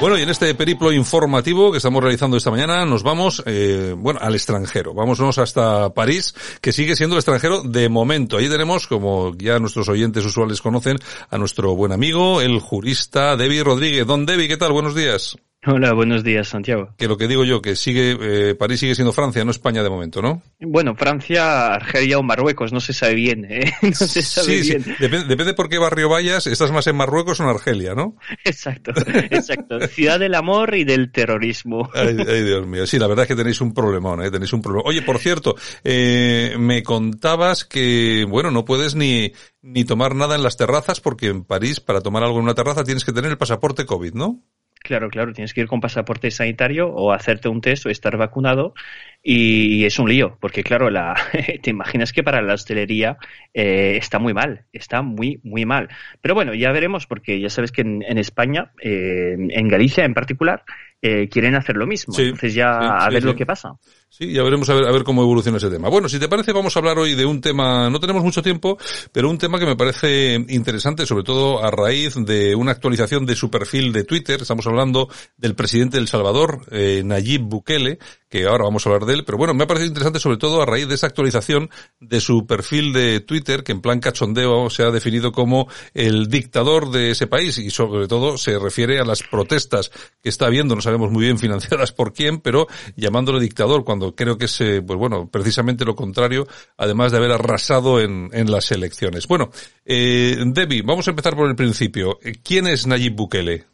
Bueno, 0.00 0.16
y 0.16 0.22
en 0.22 0.28
este 0.28 0.54
periplo 0.54 0.92
informativo 0.92 1.72
que 1.72 1.78
estamos 1.78 2.00
realizando 2.00 2.36
esta 2.36 2.52
mañana, 2.52 2.86
nos 2.86 3.02
vamos, 3.02 3.42
eh, 3.44 3.96
bueno, 3.98 4.20
al 4.22 4.36
extranjero. 4.36 4.94
Vámonos 4.94 5.38
hasta 5.38 5.92
París, 5.92 6.32
que 6.60 6.70
sigue 6.70 6.94
siendo 6.94 7.16
el 7.16 7.18
extranjero 7.18 7.62
de 7.62 7.88
momento. 7.88 8.36
Ahí 8.36 8.48
tenemos, 8.48 8.86
como 8.86 9.34
ya 9.36 9.58
nuestros 9.58 9.88
oyentes 9.88 10.24
usuales 10.24 10.62
conocen, 10.62 11.00
a 11.28 11.36
nuestro 11.36 11.74
buen 11.74 11.90
amigo, 11.90 12.40
el 12.40 12.60
jurista 12.60 13.36
Debbie 13.36 13.64
Rodríguez. 13.64 14.06
Don 14.06 14.26
Debbie, 14.26 14.46
¿qué 14.46 14.56
tal? 14.56 14.70
Buenos 14.70 14.94
días. 14.94 15.36
Hola, 15.66 15.92
buenos 15.92 16.22
días, 16.22 16.46
Santiago. 16.46 16.94
Que 16.96 17.08
lo 17.08 17.16
que 17.16 17.26
digo 17.26 17.44
yo, 17.44 17.60
que 17.60 17.74
sigue, 17.74 18.16
eh, 18.20 18.54
París 18.54 18.78
sigue 18.78 18.94
siendo 18.94 19.12
Francia, 19.12 19.44
no 19.44 19.50
España 19.50 19.82
de 19.82 19.90
momento, 19.90 20.22
¿no? 20.22 20.40
Bueno, 20.60 20.94
Francia, 20.94 21.74
Argelia 21.74 22.16
o 22.18 22.22
Marruecos, 22.22 22.72
no 22.72 22.78
se 22.78 22.92
sabe 22.92 23.14
bien, 23.14 23.44
¿eh? 23.50 23.72
No 23.82 23.92
se 23.92 24.22
sabe 24.22 24.46
Sí, 24.46 24.64
sí. 24.64 24.70
bien. 24.76 24.96
Depende, 25.00 25.26
depende 25.26 25.54
por 25.54 25.68
qué 25.68 25.78
barrio 25.78 26.08
vayas, 26.08 26.46
estás 26.46 26.70
más 26.70 26.86
en 26.86 26.94
Marruecos 26.94 27.40
o 27.40 27.42
en 27.42 27.48
Argelia, 27.48 27.96
¿no? 27.96 28.14
Exacto, 28.44 28.92
exacto. 29.30 29.80
Ciudad 29.88 30.20
del 30.20 30.36
amor 30.36 30.76
y 30.76 30.84
del 30.84 31.10
terrorismo. 31.10 31.90
Ay, 31.92 32.16
ay, 32.26 32.44
Dios 32.44 32.64
mío. 32.64 32.86
Sí, 32.86 32.96
la 33.00 33.08
verdad 33.08 33.24
es 33.24 33.28
que 33.28 33.36
tenéis 33.36 33.60
un 33.60 33.74
problemón, 33.74 34.22
¿eh? 34.24 34.30
Tenéis 34.30 34.52
un 34.52 34.62
problema. 34.62 34.88
Oye, 34.88 35.02
por 35.02 35.18
cierto, 35.18 35.56
eh, 35.82 36.54
me 36.56 36.84
contabas 36.84 37.64
que, 37.64 38.24
bueno, 38.28 38.52
no 38.52 38.64
puedes 38.64 38.94
ni, 38.94 39.32
ni 39.60 39.84
tomar 39.84 40.14
nada 40.14 40.36
en 40.36 40.44
las 40.44 40.56
terrazas 40.56 41.00
porque 41.00 41.26
en 41.26 41.42
París, 41.42 41.80
para 41.80 42.00
tomar 42.00 42.22
algo 42.22 42.38
en 42.38 42.44
una 42.44 42.54
terraza, 42.54 42.84
tienes 42.84 43.04
que 43.04 43.12
tener 43.12 43.32
el 43.32 43.38
pasaporte 43.38 43.84
COVID, 43.86 44.14
¿no? 44.14 44.44
Claro, 44.80 45.08
claro, 45.10 45.32
tienes 45.32 45.52
que 45.52 45.60
ir 45.60 45.66
con 45.66 45.80
pasaporte 45.80 46.30
sanitario 46.30 46.88
o 46.88 47.12
hacerte 47.12 47.48
un 47.48 47.60
test 47.60 47.86
o 47.86 47.90
estar 47.90 48.16
vacunado 48.16 48.74
y 49.22 49.84
es 49.84 49.98
un 49.98 50.08
lío, 50.08 50.38
porque 50.40 50.62
claro, 50.62 50.90
la, 50.90 51.14
te 51.62 51.70
imaginas 51.70 52.12
que 52.12 52.22
para 52.22 52.40
la 52.40 52.54
hostelería 52.54 53.18
eh, 53.52 53.96
está 53.96 54.18
muy 54.18 54.32
mal, 54.32 54.64
está 54.72 55.02
muy, 55.02 55.40
muy 55.42 55.66
mal. 55.66 55.88
Pero 56.20 56.34
bueno, 56.34 56.54
ya 56.54 56.72
veremos, 56.72 57.06
porque 57.06 57.40
ya 57.40 57.50
sabes 57.50 57.72
que 57.72 57.82
en, 57.82 58.18
España, 58.18 58.72
eh, 58.80 59.36
en 59.36 59.68
Galicia 59.68 60.04
en 60.04 60.14
particular, 60.14 60.62
eh, 61.02 61.28
quieren 61.28 61.54
hacer 61.56 61.76
lo 61.76 61.86
mismo. 61.86 62.14
Entonces 62.16 62.54
ya 62.54 62.78
a 62.78 63.10
ver 63.10 63.24
lo 63.24 63.36
que 63.36 63.46
pasa. 63.46 63.74
Sí, 64.10 64.32
ya 64.32 64.42
veremos 64.42 64.68
a 64.70 64.74
ver, 64.74 64.86
a 64.86 64.90
ver 64.90 65.04
cómo 65.04 65.22
evoluciona 65.22 65.58
ese 65.58 65.68
tema. 65.68 65.90
Bueno, 65.90 66.08
si 66.08 66.18
te 66.18 66.28
parece, 66.28 66.52
vamos 66.52 66.74
a 66.74 66.78
hablar 66.78 66.98
hoy 66.98 67.14
de 67.14 67.26
un 67.26 67.40
tema, 67.42 67.90
no 67.90 68.00
tenemos 68.00 68.24
mucho 68.24 68.42
tiempo, 68.42 68.78
pero 69.12 69.28
un 69.28 69.36
tema 69.36 69.58
que 69.58 69.66
me 69.66 69.76
parece 69.76 70.34
interesante, 70.48 71.04
sobre 71.04 71.24
todo 71.24 71.62
a 71.62 71.70
raíz 71.70 72.14
de 72.14 72.54
una 72.54 72.72
actualización 72.72 73.26
de 73.26 73.36
su 73.36 73.50
perfil 73.50 73.92
de 73.92 74.04
Twitter. 74.04 74.40
Estamos 74.40 74.66
hablando 74.66 75.08
del 75.36 75.54
presidente 75.54 75.98
del 75.98 76.08
Salvador, 76.08 76.62
eh, 76.70 77.02
Nayib 77.04 77.42
Bukele, 77.42 77.98
que 78.28 78.46
ahora 78.46 78.64
vamos 78.64 78.86
a 78.86 78.90
hablar 78.90 79.06
de 79.06 79.14
él, 79.14 79.24
pero 79.24 79.38
bueno, 79.38 79.54
me 79.54 79.64
ha 79.64 79.66
parecido 79.66 79.88
interesante 79.88 80.20
sobre 80.20 80.36
todo 80.36 80.60
a 80.60 80.66
raíz 80.66 80.88
de 80.88 80.94
esa 80.94 81.06
actualización 81.06 81.70
de 82.00 82.20
su 82.20 82.46
perfil 82.46 82.92
de 82.92 83.20
Twitter, 83.20 83.62
que 83.62 83.72
en 83.72 83.80
plan 83.80 84.00
cachondeo 84.00 84.68
se 84.70 84.82
ha 84.82 84.90
definido 84.90 85.32
como 85.32 85.68
el 85.94 86.28
dictador 86.28 86.90
de 86.90 87.10
ese 87.10 87.26
país 87.26 87.58
y 87.58 87.70
sobre 87.70 88.06
todo 88.06 88.36
se 88.36 88.58
refiere 88.58 89.00
a 89.00 89.04
las 89.04 89.22
protestas 89.22 89.90
que 90.22 90.28
está 90.28 90.46
habiendo, 90.46 90.74
no 90.74 90.82
sabemos 90.82 91.10
muy 91.10 91.24
bien 91.24 91.38
financiadas 91.38 91.92
por 91.92 92.12
quién, 92.12 92.40
pero 92.40 92.66
llamándole 92.96 93.40
dictador 93.40 93.84
creo 94.14 94.38
que 94.38 94.46
es, 94.46 94.56
pues 94.58 94.98
bueno, 94.98 95.28
precisamente 95.30 95.84
lo 95.84 95.94
contrario, 95.94 96.46
además 96.76 97.12
de 97.12 97.18
haber 97.18 97.32
arrasado 97.32 98.00
en, 98.00 98.30
en 98.32 98.50
las 98.50 98.70
elecciones. 98.72 99.26
Bueno, 99.26 99.50
eh, 99.84 100.36
Debbie, 100.46 100.82
vamos 100.82 101.06
a 101.06 101.10
empezar 101.10 101.36
por 101.36 101.48
el 101.48 101.56
principio. 101.56 102.18
¿Quién 102.42 102.66
es 102.66 102.86
Nayib 102.86 103.14
Bukele? 103.14 103.64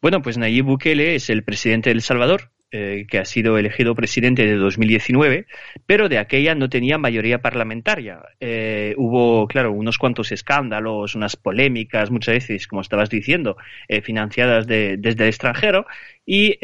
Bueno, 0.00 0.22
pues 0.22 0.38
Nayib 0.38 0.64
Bukele 0.64 1.14
es 1.14 1.30
el 1.30 1.44
presidente 1.44 1.90
de 1.90 1.94
El 1.94 2.02
Salvador, 2.02 2.50
eh, 2.72 3.06
que 3.08 3.18
ha 3.18 3.24
sido 3.24 3.58
elegido 3.58 3.96
presidente 3.96 4.46
de 4.46 4.54
2019, 4.54 5.46
pero 5.86 6.08
de 6.08 6.18
aquella 6.18 6.54
no 6.54 6.68
tenía 6.68 6.98
mayoría 6.98 7.38
parlamentaria. 7.38 8.20
Eh, 8.38 8.94
hubo, 8.96 9.48
claro, 9.48 9.72
unos 9.72 9.98
cuantos 9.98 10.30
escándalos, 10.30 11.16
unas 11.16 11.34
polémicas, 11.34 12.12
muchas 12.12 12.34
veces, 12.34 12.68
como 12.68 12.80
estabas 12.80 13.10
diciendo, 13.10 13.56
eh, 13.88 14.02
financiadas 14.02 14.68
desde 14.68 15.22
el 15.24 15.28
extranjero, 15.28 15.86
y 16.24 16.58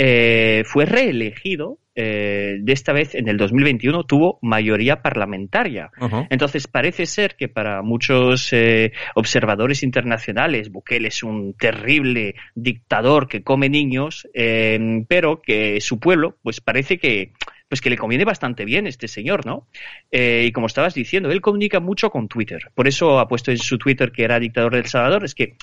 fue 0.65 0.87
reelegido 0.87 1.81
eh, 1.99 2.59
de 2.61 2.73
esta 2.75 2.93
vez 2.93 3.15
en 3.15 3.27
el 3.27 3.39
2021 3.39 4.05
tuvo 4.05 4.39
mayoría 4.43 5.01
parlamentaria. 5.01 5.91
Entonces 6.29 6.67
parece 6.67 7.07
ser 7.07 7.37
que 7.37 7.49
para 7.49 7.81
muchos 7.81 8.53
eh, 8.53 8.93
observadores 9.15 9.83
internacionales 9.83 10.71
Bukele 10.71 11.09
es 11.09 11.23
un 11.23 11.55
terrible 11.55 12.35
dictador 12.55 13.29
que 13.29 13.43
come 13.43 13.71
niños, 13.71 14.29
eh, 14.35 14.79
pero 15.09 15.41
que 15.41 15.81
su 15.81 15.99
pueblo 15.99 16.37
pues 16.43 16.61
parece 16.61 16.99
que 16.99 17.33
pues 17.67 17.81
que 17.81 17.91
le 17.91 17.97
conviene 17.97 18.25
bastante 18.25 18.65
bien 18.65 18.87
este 18.87 19.09
señor, 19.09 19.45
¿no? 19.45 19.67
y 20.13 20.53
como 20.53 20.69
estabas 20.69 20.95
diciendo, 20.95 21.33
él 21.33 21.41
comunica 21.41 21.81
mucho 21.81 22.11
con 22.11 22.29
Twitter. 22.29 22.71
Por 22.75 22.87
eso 22.87 23.19
ha 23.19 23.27
puesto 23.27 23.51
en 23.51 23.59
su 23.59 23.77
Twitter 23.77 24.13
que 24.13 24.23
era 24.23 24.39
dictador 24.39 24.77
del 24.77 24.87
Salvador. 24.87 25.25
Es 25.25 25.35
que 25.35 25.57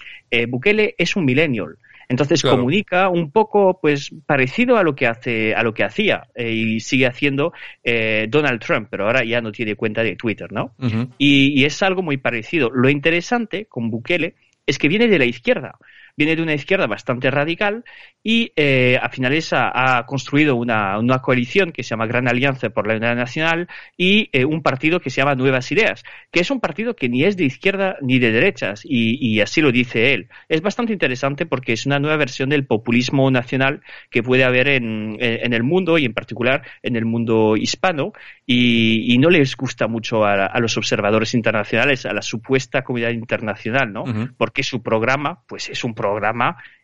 Bukele 0.50 0.96
es 0.98 1.16
un 1.16 1.24
millennial. 1.24 1.78
Entonces 2.10 2.42
comunica 2.42 3.10
un 3.10 3.32
poco, 3.32 3.80
pues, 3.82 4.12
parecido 4.26 4.78
a 4.78 4.84
lo 4.84 4.96
que 4.96 5.08
hace, 5.08 5.54
a 5.56 5.64
lo 5.64 5.74
que 5.74 5.84
hacía 5.84 6.28
eh, 6.36 6.52
y 6.52 6.80
sigue 6.80 7.08
haciendo 7.08 7.54
eh, 7.84 8.28
Donald 8.30 8.60
Trump, 8.60 8.88
pero 8.90 9.06
ahora 9.06 9.24
ya 9.24 9.42
no 9.42 9.52
tiene 9.52 9.76
cuenta 9.76 10.04
de 10.04 10.16
Twitter, 10.16 10.52
¿no? 10.52 10.74
y, 11.18 11.60
y, 11.60 11.66
es 11.66 11.82
algo 11.84 12.02
muy 12.02 12.18
parecido. 12.18 12.70
Lo 12.70 12.90
interesante 12.90 13.66
con 13.66 13.90
Bukele 13.90 14.36
es 14.66 14.78
que 14.78 14.88
viene 14.88 15.08
de 15.08 15.20
la 15.20 15.26
izquierda 15.26 15.78
viene 16.16 16.36
de 16.36 16.42
una 16.42 16.54
izquierda 16.54 16.88
bastante 16.88 17.32
radical 17.32 17.84
y 18.24 18.52
eh, 18.56 18.98
a 19.02 19.10
finales 19.10 19.50
ha, 19.52 20.06
construido 20.06 20.56
una, 20.56 20.98
una, 21.00 21.20
coalición 21.20 21.72
que 21.72 21.84
se 21.84 21.90
llama 21.90 22.08
Gran 22.08 22.28
Alianza 22.28 22.70
por 22.70 22.88
la 22.88 22.96
Unidad 22.96 23.16
Nacional 23.16 23.68
y 23.98 24.30
eh, 24.32 24.46
un 24.46 24.62
partido 24.62 25.00
que 25.00 25.10
se 25.10 25.22
llama 25.22 25.36
Nuevas 25.36 25.72
Ideas, 25.72 26.04
que 26.32 26.40
es 26.40 26.52
un 26.52 26.60
partido 26.60 26.96
que 26.96 27.10
ni 27.10 27.24
es 27.24 27.36
de 27.36 27.46
izquierda 27.46 27.98
ni 28.02 28.20
de 28.20 28.32
derechas 28.32 28.82
y, 28.86 29.18
y 29.20 29.42
así 29.42 29.62
lo 29.62 29.72
dice 29.72 30.14
él. 30.14 30.30
Es 30.48 30.62
bastante 30.62 30.94
interesante 30.94 31.46
porque 31.46 31.74
es 31.74 31.86
una 31.86 32.00
nueva 32.00 32.18
versión 32.18 32.50
del 32.50 32.66
populismo 32.66 33.30
nacional 33.30 33.82
que 34.10 34.24
puede 34.24 34.44
haber 34.44 34.70
en, 34.70 35.18
en 35.20 35.54
el 35.54 35.64
mundo 35.64 35.98
y 35.98 36.06
en 36.06 36.14
particular 36.14 36.64
en 36.82 36.96
el 36.96 37.06
mundo 37.06 37.58
hispano 37.58 38.14
y, 38.46 39.14
y 39.14 39.18
no 39.18 39.30
les 39.30 39.56
gusta 39.58 39.88
mucho 39.88 40.24
a, 40.26 40.46
a, 40.46 40.60
los 40.60 40.78
observadores 40.78 41.34
internacionales, 41.34 42.06
a 42.06 42.14
la 42.14 42.22
supuesta 42.22 42.84
comunidad 42.84 43.12
internacional, 43.12 43.92
¿no? 43.92 44.04
Porque 44.38 44.64
su 44.64 44.82
programa, 44.82 45.42
pues 45.48 45.70
es 45.70 45.84
un 45.84 45.94
programa 45.94 46.03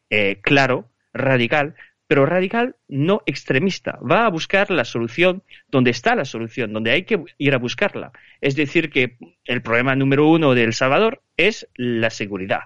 eh, 0.10 0.40
claro, 0.42 0.90
radical, 1.14 1.76
pero 2.08 2.26
radical 2.26 2.76
no 2.88 3.22
extremista. 3.26 4.00
Va 4.00 4.26
a 4.26 4.30
buscar 4.30 4.72
la 4.72 4.84
solución 4.84 5.44
donde 5.68 5.92
está 5.92 6.16
la 6.16 6.26
solución, 6.26 6.74
donde 6.74 6.92
hay 6.92 7.04
que 7.04 7.24
ir 7.38 7.54
a 7.54 7.60
buscarla. 7.60 8.12
Es 8.42 8.56
decir, 8.56 8.90
que 8.90 9.18
el 9.46 9.62
problema 9.62 9.96
número 9.96 10.28
uno 10.28 10.56
de 10.56 10.64
El 10.64 10.74
Salvador 10.74 11.22
es 11.38 11.68
la 11.76 12.10
seguridad. 12.10 12.62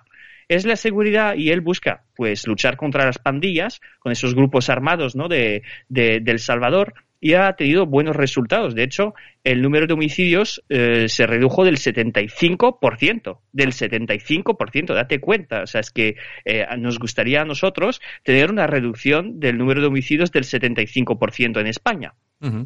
Es 0.48 0.66
la 0.66 0.76
seguridad 0.76 1.36
y 1.36 1.50
él 1.50 1.62
busca, 1.62 2.04
pues, 2.16 2.48
luchar 2.48 2.78
contra 2.78 3.06
las 3.06 3.18
pandillas, 3.18 3.82
con 4.00 4.12
esos 4.12 4.36
grupos 4.36 4.70
armados, 4.70 5.16
¿no? 5.16 5.28
De, 5.28 5.64
de 5.90 6.24
El 6.26 6.40
Salvador, 6.40 6.94
y 7.24 7.36
ha 7.36 7.54
tenido 7.54 7.86
buenos 7.86 8.18
resultados. 8.18 8.76
De 8.76 8.84
hecho, 8.84 9.14
el 9.46 9.62
número 9.62 9.88
de 9.88 9.94
homicidios 9.94 10.62
eh, 10.68 11.08
se 11.08 11.26
redujo 11.26 11.64
del 11.64 11.78
75%, 11.78 13.40
del 13.54 13.72
75%, 13.72 14.94
date 14.94 15.22
cuenta. 15.22 15.62
O 15.62 15.68
sea, 15.68 15.80
es 15.80 15.90
que 15.90 16.18
eh, 16.44 16.66
nos 16.78 17.00
gustaría 17.00 17.42
a 17.42 17.46
nosotros 17.46 18.02
tener 18.24 18.52
una 18.52 18.68
reducción 18.68 19.40
del 19.40 19.58
número 19.58 19.80
de 19.80 19.88
homicidios 19.88 20.34
del 20.34 20.44
75% 20.44 21.62
en 21.62 21.68
España 21.68 22.14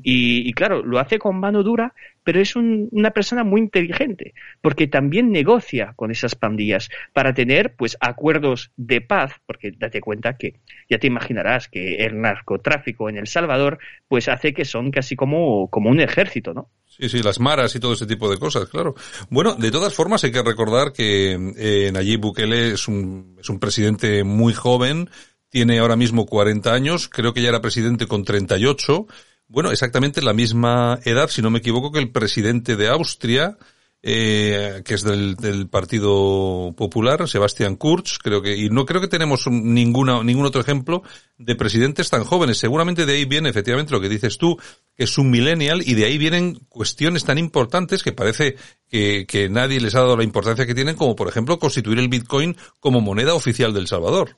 y, 0.03 0.51
claro, 0.53 0.83
lo 0.83 0.99
hace 0.99 1.19
con 1.19 1.39
mano 1.39 1.61
dura, 1.61 1.93
pero 2.23 2.41
es 2.41 2.55
una 2.55 3.11
persona 3.11 3.43
muy 3.43 3.61
inteligente, 3.61 4.33
porque 4.61 4.87
también 4.87 5.31
negocia 5.31 5.93
con 5.95 6.11
esas 6.11 6.35
pandillas 6.35 6.89
para 7.13 7.33
tener 7.33 7.75
pues 7.75 7.95
acuerdos 7.99 8.71
de 8.75 9.01
paz, 9.01 9.33
porque 9.45 9.71
date 9.77 10.01
cuenta 10.01 10.35
que 10.35 10.59
ya 10.89 10.97
te 10.97 11.07
imaginarás 11.07 11.67
que 11.67 12.05
el 12.05 12.19
narcotráfico 12.19 13.09
en 13.09 13.17
El 13.17 13.27
Salvador 13.27 13.79
pues 14.07 14.27
hace 14.27 14.53
que 14.53 14.65
son 14.65 14.91
casi 14.91 15.15
como, 15.15 15.69
como 15.69 15.89
un 15.89 15.99
ejército, 15.99 16.53
¿no? 16.53 16.69
Sí, 16.85 17.09
sí, 17.09 17.21
las 17.21 17.39
maras 17.39 17.75
y 17.75 17.79
todo 17.79 17.93
ese 17.93 18.07
tipo 18.07 18.29
de 18.29 18.39
cosas, 18.39 18.67
claro. 18.69 18.95
Bueno, 19.29 19.53
de 19.53 19.69
todas 19.69 19.93
formas 19.93 20.23
hay 20.23 20.31
que 20.31 20.41
recordar 20.41 20.93
que 20.93 21.53
eh, 21.57 21.91
Nayib 21.93 22.21
Bukele 22.21 22.73
es 22.73 22.87
un, 22.87 23.37
es 23.39 23.49
un 23.49 23.59
presidente 23.59 24.23
muy 24.23 24.53
joven, 24.53 25.09
tiene 25.49 25.79
ahora 25.79 25.95
mismo 25.95 26.25
40 26.25 26.73
años, 26.73 27.07
creo 27.07 27.33
que 27.33 27.41
ya 27.41 27.49
era 27.49 27.61
presidente 27.61 28.07
con 28.07 28.23
38, 28.23 29.05
bueno, 29.47 29.71
exactamente 29.71 30.21
la 30.21 30.33
misma 30.33 30.99
edad, 31.03 31.29
si 31.29 31.41
no 31.41 31.49
me 31.49 31.59
equivoco, 31.59 31.91
que 31.91 31.99
el 31.99 32.11
presidente 32.11 32.75
de 32.75 32.89
Austria, 32.89 33.57
eh, 34.03 34.81
que 34.85 34.93
es 34.93 35.03
del, 35.03 35.67
Partido 35.69 36.73
Popular, 36.75 37.27
Sebastián 37.27 37.77
Kurz, 37.77 38.19
creo 38.19 38.41
que, 38.41 38.57
y 38.57 38.69
no 38.69 38.85
creo 38.85 38.99
que 38.99 39.07
tenemos 39.07 39.47
ninguna, 39.47 40.21
ningún 40.23 40.45
otro 40.45 40.59
ejemplo 40.59 41.01
de 41.37 41.55
presidentes 41.55 42.09
tan 42.09 42.25
jóvenes. 42.25 42.57
Seguramente 42.57 43.05
de 43.05 43.13
ahí 43.13 43.25
viene 43.25 43.49
efectivamente 43.49 43.93
lo 43.93 44.01
que 44.01 44.09
dices 44.09 44.37
tú, 44.37 44.57
que 44.95 45.05
es 45.05 45.17
un 45.17 45.31
millennial, 45.31 45.81
y 45.85 45.93
de 45.93 46.05
ahí 46.05 46.17
vienen 46.17 46.55
cuestiones 46.67 47.23
tan 47.23 47.37
importantes 47.37 48.03
que 48.03 48.11
parece 48.11 48.57
que 48.89 49.47
nadie 49.49 49.79
les 49.79 49.95
ha 49.95 50.01
dado 50.01 50.17
la 50.17 50.23
importancia 50.23 50.65
que 50.65 50.75
tienen, 50.75 50.95
como 50.95 51.15
por 51.15 51.29
ejemplo 51.29 51.57
constituir 51.57 51.99
el 51.99 52.09
Bitcoin 52.09 52.57
como 52.79 53.01
moneda 53.01 53.33
oficial 53.33 53.73
del 53.73 53.87
Salvador. 53.87 54.35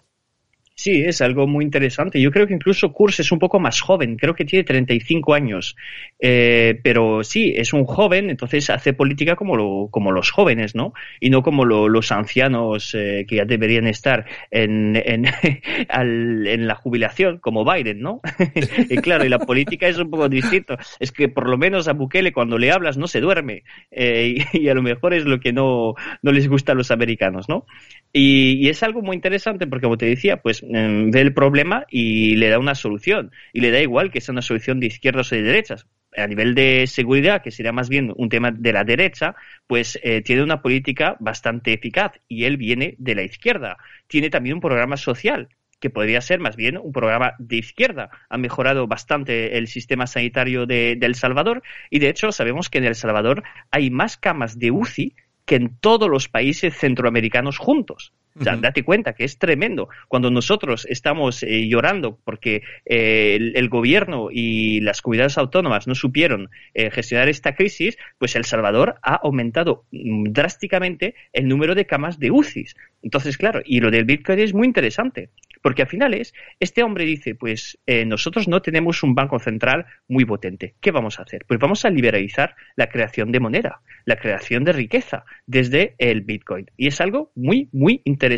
Sí, 0.80 1.04
es 1.06 1.20
algo 1.20 1.46
muy 1.46 1.66
interesante. 1.66 2.22
Yo 2.22 2.32
creo 2.32 2.48
que 2.48 2.54
incluso 2.54 2.94
Kurz 2.94 3.20
es 3.20 3.34
un 3.34 3.40
poco 3.40 3.60
más 3.60 3.82
joven, 3.82 4.16
creo 4.16 4.34
que 4.34 4.46
tiene 4.46 4.64
35 4.64 5.34
años. 5.34 5.76
Eh, 6.20 6.80
pero 6.82 7.22
sí, 7.26 7.54
es 7.54 7.74
un 7.74 7.84
joven, 7.84 8.30
entonces 8.30 8.70
hace 8.70 8.94
política 8.94 9.36
como, 9.36 9.58
lo, 9.58 9.90
como 9.92 10.14
los 10.14 10.32
jóvenes, 10.32 10.76
¿no? 10.76 10.94
Y 11.20 11.32
no 11.32 11.44
como 11.44 11.66
los 11.66 12.14
ancianos 12.14 12.96
eh, 12.96 13.26
que 13.28 13.36
ya 13.36 13.44
deberían 13.44 13.88
estar 13.88 14.26
en, 14.52 14.96
en, 14.96 15.26
en, 15.90 16.68
la 16.68 16.76
jubilación, 16.76 17.40
como 17.40 17.66
Biden, 17.66 18.00
¿no? 18.00 18.22
y 18.90 18.96
claro, 19.00 19.26
y 19.26 19.30
la 19.30 19.40
política 19.40 19.86
es 19.86 19.98
un 19.98 20.10
poco 20.10 20.30
distinto. 20.30 20.78
Es 21.02 21.12
que 21.12 21.28
por 21.28 21.50
lo 21.50 21.58
menos 21.58 21.90
a 21.90 21.94
Bukele 21.94 22.32
cuando 22.32 22.58
le 22.58 22.72
hablas 22.72 22.98
no 22.98 23.08
se 23.08 23.20
duerme. 23.20 23.64
Eh, 23.92 24.46
y, 24.54 24.70
a 24.70 24.74
lo 24.74 24.82
mejor 24.82 25.14
es 25.14 25.26
lo 25.26 25.42
que 25.42 25.52
no, 25.52 25.96
no 26.22 26.32
les 26.32 26.48
gusta 26.48 26.72
a 26.72 26.76
los 26.76 26.90
americanos, 26.90 27.50
¿no? 27.50 27.66
Y, 28.14 28.66
y 28.66 28.70
es 28.70 28.82
algo 28.82 29.02
muy 29.02 29.18
interesante 29.18 29.68
porque, 29.68 29.84
como 29.84 29.98
te 29.98 30.06
decía, 30.06 30.38
pues 30.38 30.64
ve 30.70 31.22
el 31.22 31.34
problema 31.34 31.86
y 31.90 32.36
le 32.36 32.50
da 32.50 32.60
una 32.60 32.76
solución. 32.76 33.32
Y 33.54 33.62
le 33.62 33.72
da 33.72 33.82
igual 33.82 34.12
que 34.12 34.22
sea 34.22 34.34
una 34.34 34.42
solución 34.42 34.80
de 34.80 34.88
izquierdas 34.88 35.32
o 35.32 35.36
de 35.36 35.42
derechas. 35.42 35.88
A 36.16 36.28
nivel 36.28 36.56
de 36.56 36.86
seguridad, 36.88 37.42
que 37.42 37.52
sería 37.52 37.72
más 37.72 37.90
bien 37.90 38.14
un 38.16 38.30
tema 38.30 38.52
de 38.52 38.74
la 38.74 38.84
derecha, 38.84 39.36
pues 39.68 40.00
eh, 40.04 40.22
tiene 40.22 40.44
una 40.44 40.62
política 40.62 41.16
bastante 41.20 41.74
eficaz 41.74 42.20
y 42.28 42.46
él 42.46 42.58
viene 42.58 42.96
de 42.98 43.16
la 43.16 43.24
izquierda. 43.24 43.78
Tiene 44.08 44.30
también 44.30 44.56
un 44.56 44.62
programa 44.62 44.98
social 44.98 45.50
que 45.80 45.90
podría 45.90 46.20
ser 46.20 46.40
más 46.40 46.56
bien 46.56 46.78
un 46.78 46.92
programa 46.92 47.34
de 47.40 47.58
izquierda. 47.58 48.10
Ha 48.30 48.38
mejorado 48.38 48.86
bastante 48.88 49.58
el 49.58 49.68
sistema 49.68 50.08
sanitario 50.08 50.66
de, 50.66 50.98
de 50.98 51.06
El 51.06 51.16
Salvador 51.16 51.64
y 51.90 52.00
de 52.00 52.10
hecho 52.10 52.32
sabemos 52.32 52.70
que 52.70 52.80
en 52.80 52.86
El 52.86 52.96
Salvador 52.96 53.44
hay 53.72 53.90
más 53.90 54.18
camas 54.18 54.60
de 54.60 54.72
UCI 54.72 55.16
que 55.46 55.56
en 55.56 55.76
todos 55.80 56.10
los 56.10 56.28
países 56.28 56.78
centroamericanos 56.78 57.58
juntos. 57.58 58.14
O 58.40 58.44
sea, 58.44 58.56
date 58.56 58.84
cuenta 58.84 59.14
que 59.14 59.26
es 59.26 59.38
tremendo. 59.38 59.90
Cuando 60.08 60.32
nosotros 60.32 60.86
estamos 60.90 61.44
eh, 61.44 61.68
llorando 61.68 62.20
porque 62.24 62.62
eh, 62.86 63.52
el, 63.54 63.70
gobierno 63.70 64.30
y 64.32 64.80
las 64.82 65.02
comunidades 65.02 65.38
autónomas 65.38 65.88
no 65.88 65.96
supieron 65.96 66.50
eh, 66.74 66.90
gestionar 66.92 67.28
esta 67.28 67.56
crisis, 67.56 67.98
pues 68.18 68.36
El 68.36 68.46
Salvador 68.46 68.96
ha 69.02 69.16
aumentado 69.16 69.86
mm, 69.92 70.32
drásticamente 70.32 71.16
el 71.34 71.48
número 71.48 71.76
de 71.76 71.86
camas 71.86 72.20
de 72.20 72.32
UCIs. 72.32 72.76
Entonces, 73.02 73.38
claro, 73.38 73.62
y 73.66 73.80
lo 73.80 73.92
del 73.92 74.06
Bitcoin 74.06 74.40
es 74.40 74.54
muy 74.54 74.68
interesante. 74.68 75.30
Porque 75.62 75.82
al 75.82 75.90
final 75.90 76.14
es, 76.14 76.34
este 76.62 76.84
hombre 76.84 77.04
dice, 77.04 77.36
pues 77.36 77.78
nosotros 78.06 78.48
no 78.48 78.62
tenemos 78.62 79.04
un 79.04 79.14
banco 79.14 79.40
central 79.40 79.88
muy 80.08 80.24
potente. 80.24 80.76
¿Qué 80.80 80.92
vamos 80.92 81.20
a 81.20 81.24
hacer? 81.24 81.44
Pues 81.46 81.60
vamos 81.60 81.84
a 81.84 81.90
liberalizar 81.90 82.56
la 82.78 82.88
creación 82.88 83.34
de 83.34 83.42
moneda, 83.42 83.82
la 84.06 84.16
creación 84.16 84.64
de 84.64 84.72
riqueza 84.72 85.26
desde 85.48 85.96
el 85.98 86.22
Bitcoin. 86.22 86.72
Y 86.78 86.88
es 86.88 87.02
algo 87.02 87.34
muy, 87.36 87.68
muy 87.74 88.02
interesante. 88.06 88.29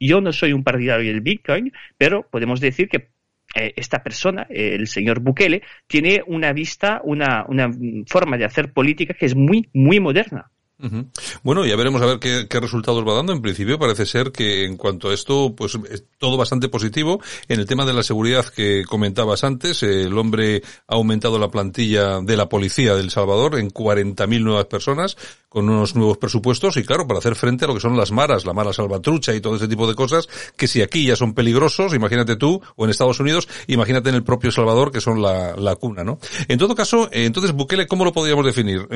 Yo 0.00 0.20
no 0.20 0.32
soy 0.32 0.52
un 0.52 0.64
partidario 0.64 1.12
del 1.12 1.20
Bitcoin, 1.20 1.72
pero 1.96 2.26
podemos 2.30 2.60
decir 2.60 2.88
que 2.88 3.08
eh, 3.54 3.72
esta 3.76 4.02
persona, 4.02 4.46
el 4.50 4.86
señor 4.86 5.20
Bukele, 5.20 5.62
tiene 5.86 6.22
una 6.26 6.52
vista, 6.52 7.00
una, 7.04 7.44
una 7.48 7.70
forma 8.06 8.36
de 8.36 8.44
hacer 8.44 8.72
política 8.72 9.14
que 9.14 9.26
es 9.26 9.34
muy, 9.34 9.68
muy 9.72 10.00
moderna. 10.00 10.50
Bueno, 11.42 11.64
ya 11.64 11.74
veremos 11.74 12.02
a 12.02 12.06
ver 12.06 12.18
qué, 12.18 12.60
resultados 12.60 13.06
va 13.06 13.14
dando. 13.14 13.32
En 13.32 13.40
principio 13.40 13.78
parece 13.78 14.04
ser 14.04 14.30
que 14.30 14.64
en 14.64 14.76
cuanto 14.76 15.08
a 15.08 15.14
esto, 15.14 15.54
pues 15.56 15.78
es 15.90 16.04
todo 16.18 16.36
bastante 16.36 16.68
positivo. 16.68 17.20
En 17.48 17.60
el 17.60 17.66
tema 17.66 17.86
de 17.86 17.94
la 17.94 18.02
seguridad 18.02 18.44
que 18.46 18.84
comentabas 18.84 19.44
antes, 19.44 19.82
el 19.82 20.16
hombre 20.18 20.62
ha 20.86 20.94
aumentado 20.94 21.38
la 21.38 21.48
plantilla 21.48 22.20
de 22.20 22.36
la 22.36 22.48
policía 22.48 22.94
de 22.94 23.00
El 23.00 23.10
Salvador 23.10 23.58
en 23.58 23.70
40.000 23.70 24.42
nuevas 24.42 24.66
personas 24.66 25.16
con 25.48 25.70
unos 25.70 25.94
nuevos 25.94 26.18
presupuestos 26.18 26.76
y 26.76 26.84
claro, 26.84 27.06
para 27.06 27.18
hacer 27.18 27.34
frente 27.34 27.64
a 27.64 27.68
lo 27.68 27.74
que 27.74 27.80
son 27.80 27.96
las 27.96 28.12
maras, 28.12 28.44
la 28.44 28.52
mara 28.52 28.74
salvatrucha 28.74 29.34
y 29.34 29.40
todo 29.40 29.56
ese 29.56 29.68
tipo 29.68 29.88
de 29.88 29.94
cosas 29.94 30.28
que 30.54 30.68
si 30.68 30.82
aquí 30.82 31.06
ya 31.06 31.16
son 31.16 31.32
peligrosos, 31.32 31.94
imagínate 31.94 32.36
tú, 32.36 32.60
o 32.74 32.84
en 32.84 32.90
Estados 32.90 33.20
Unidos, 33.20 33.48
imagínate 33.66 34.10
en 34.10 34.16
el 34.16 34.22
propio 34.22 34.50
Salvador 34.50 34.92
que 34.92 35.00
son 35.00 35.22
la, 35.22 35.56
la 35.56 35.76
cuna, 35.76 36.04
¿no? 36.04 36.18
En 36.48 36.58
todo 36.58 36.74
caso, 36.74 37.08
eh, 37.10 37.24
entonces 37.24 37.52
Bukele, 37.52 37.86
¿cómo 37.86 38.04
lo 38.04 38.12
podríamos 38.12 38.44
definir? 38.44 38.86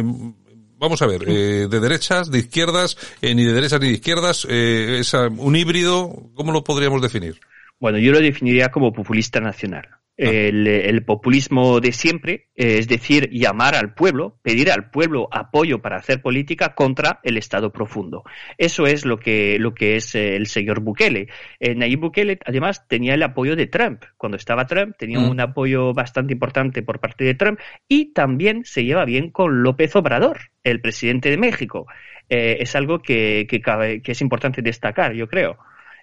Vamos 0.80 1.02
a 1.02 1.06
ver, 1.06 1.24
eh, 1.28 1.68
de 1.68 1.78
derechas, 1.78 2.30
de 2.30 2.38
izquierdas, 2.38 2.96
eh, 3.20 3.34
ni 3.34 3.44
de 3.44 3.52
derechas 3.52 3.80
ni 3.82 3.88
de 3.88 3.92
izquierdas, 3.92 4.46
eh, 4.48 5.00
es 5.00 5.12
un 5.12 5.54
híbrido, 5.54 6.30
¿cómo 6.34 6.52
lo 6.52 6.64
podríamos 6.64 7.02
definir? 7.02 7.38
Bueno, 7.78 7.98
yo 7.98 8.12
lo 8.12 8.18
definiría 8.18 8.70
como 8.70 8.90
populista 8.90 9.40
nacional. 9.40 9.99
El, 10.22 11.02
populismo 11.04 11.80
de 11.80 11.92
siempre, 11.92 12.48
eh, 12.54 12.76
es 12.78 12.88
decir, 12.88 13.30
llamar 13.32 13.74
al 13.74 13.94
pueblo, 13.94 14.38
pedir 14.42 14.70
al 14.70 14.90
pueblo 14.90 15.28
apoyo 15.32 15.80
para 15.80 15.96
hacer 15.96 16.20
política 16.20 16.74
contra 16.74 17.20
el 17.22 17.38
Estado 17.38 17.72
profundo. 17.72 18.22
Eso 18.58 18.86
es 18.86 19.06
lo 19.06 19.18
que, 19.18 19.58
lo 19.58 19.72
que 19.72 19.96
es 19.96 20.14
eh, 20.14 20.36
el 20.36 20.46
señor 20.46 20.80
Bukele. 20.80 21.28
Eh, 21.58 21.74
Nayib 21.74 22.00
Bukele, 22.00 22.38
además, 22.44 22.86
tenía 22.86 23.14
el 23.14 23.22
apoyo 23.22 23.56
de 23.56 23.66
Trump. 23.66 24.02
Cuando 24.18 24.36
estaba 24.36 24.66
Trump, 24.66 24.94
tenía 24.98 25.20
mm. 25.20 25.30
un 25.30 25.40
apoyo 25.40 25.94
bastante 25.94 26.34
importante 26.34 26.82
por 26.82 27.00
parte 27.00 27.24
de 27.24 27.34
Trump 27.34 27.58
y 27.88 28.12
también 28.12 28.64
se 28.64 28.84
lleva 28.84 29.06
bien 29.06 29.30
con 29.30 29.62
López 29.62 29.96
Obrador, 29.96 30.50
el 30.64 30.82
presidente 30.82 31.30
de 31.30 31.38
México. 31.38 31.86
es 32.28 32.76
algo 32.76 33.00
que, 33.00 33.46
que 33.48 34.12
es 34.12 34.20
importante 34.20 34.60
destacar, 34.60 35.14
yo 35.14 35.26
creo. 35.26 35.56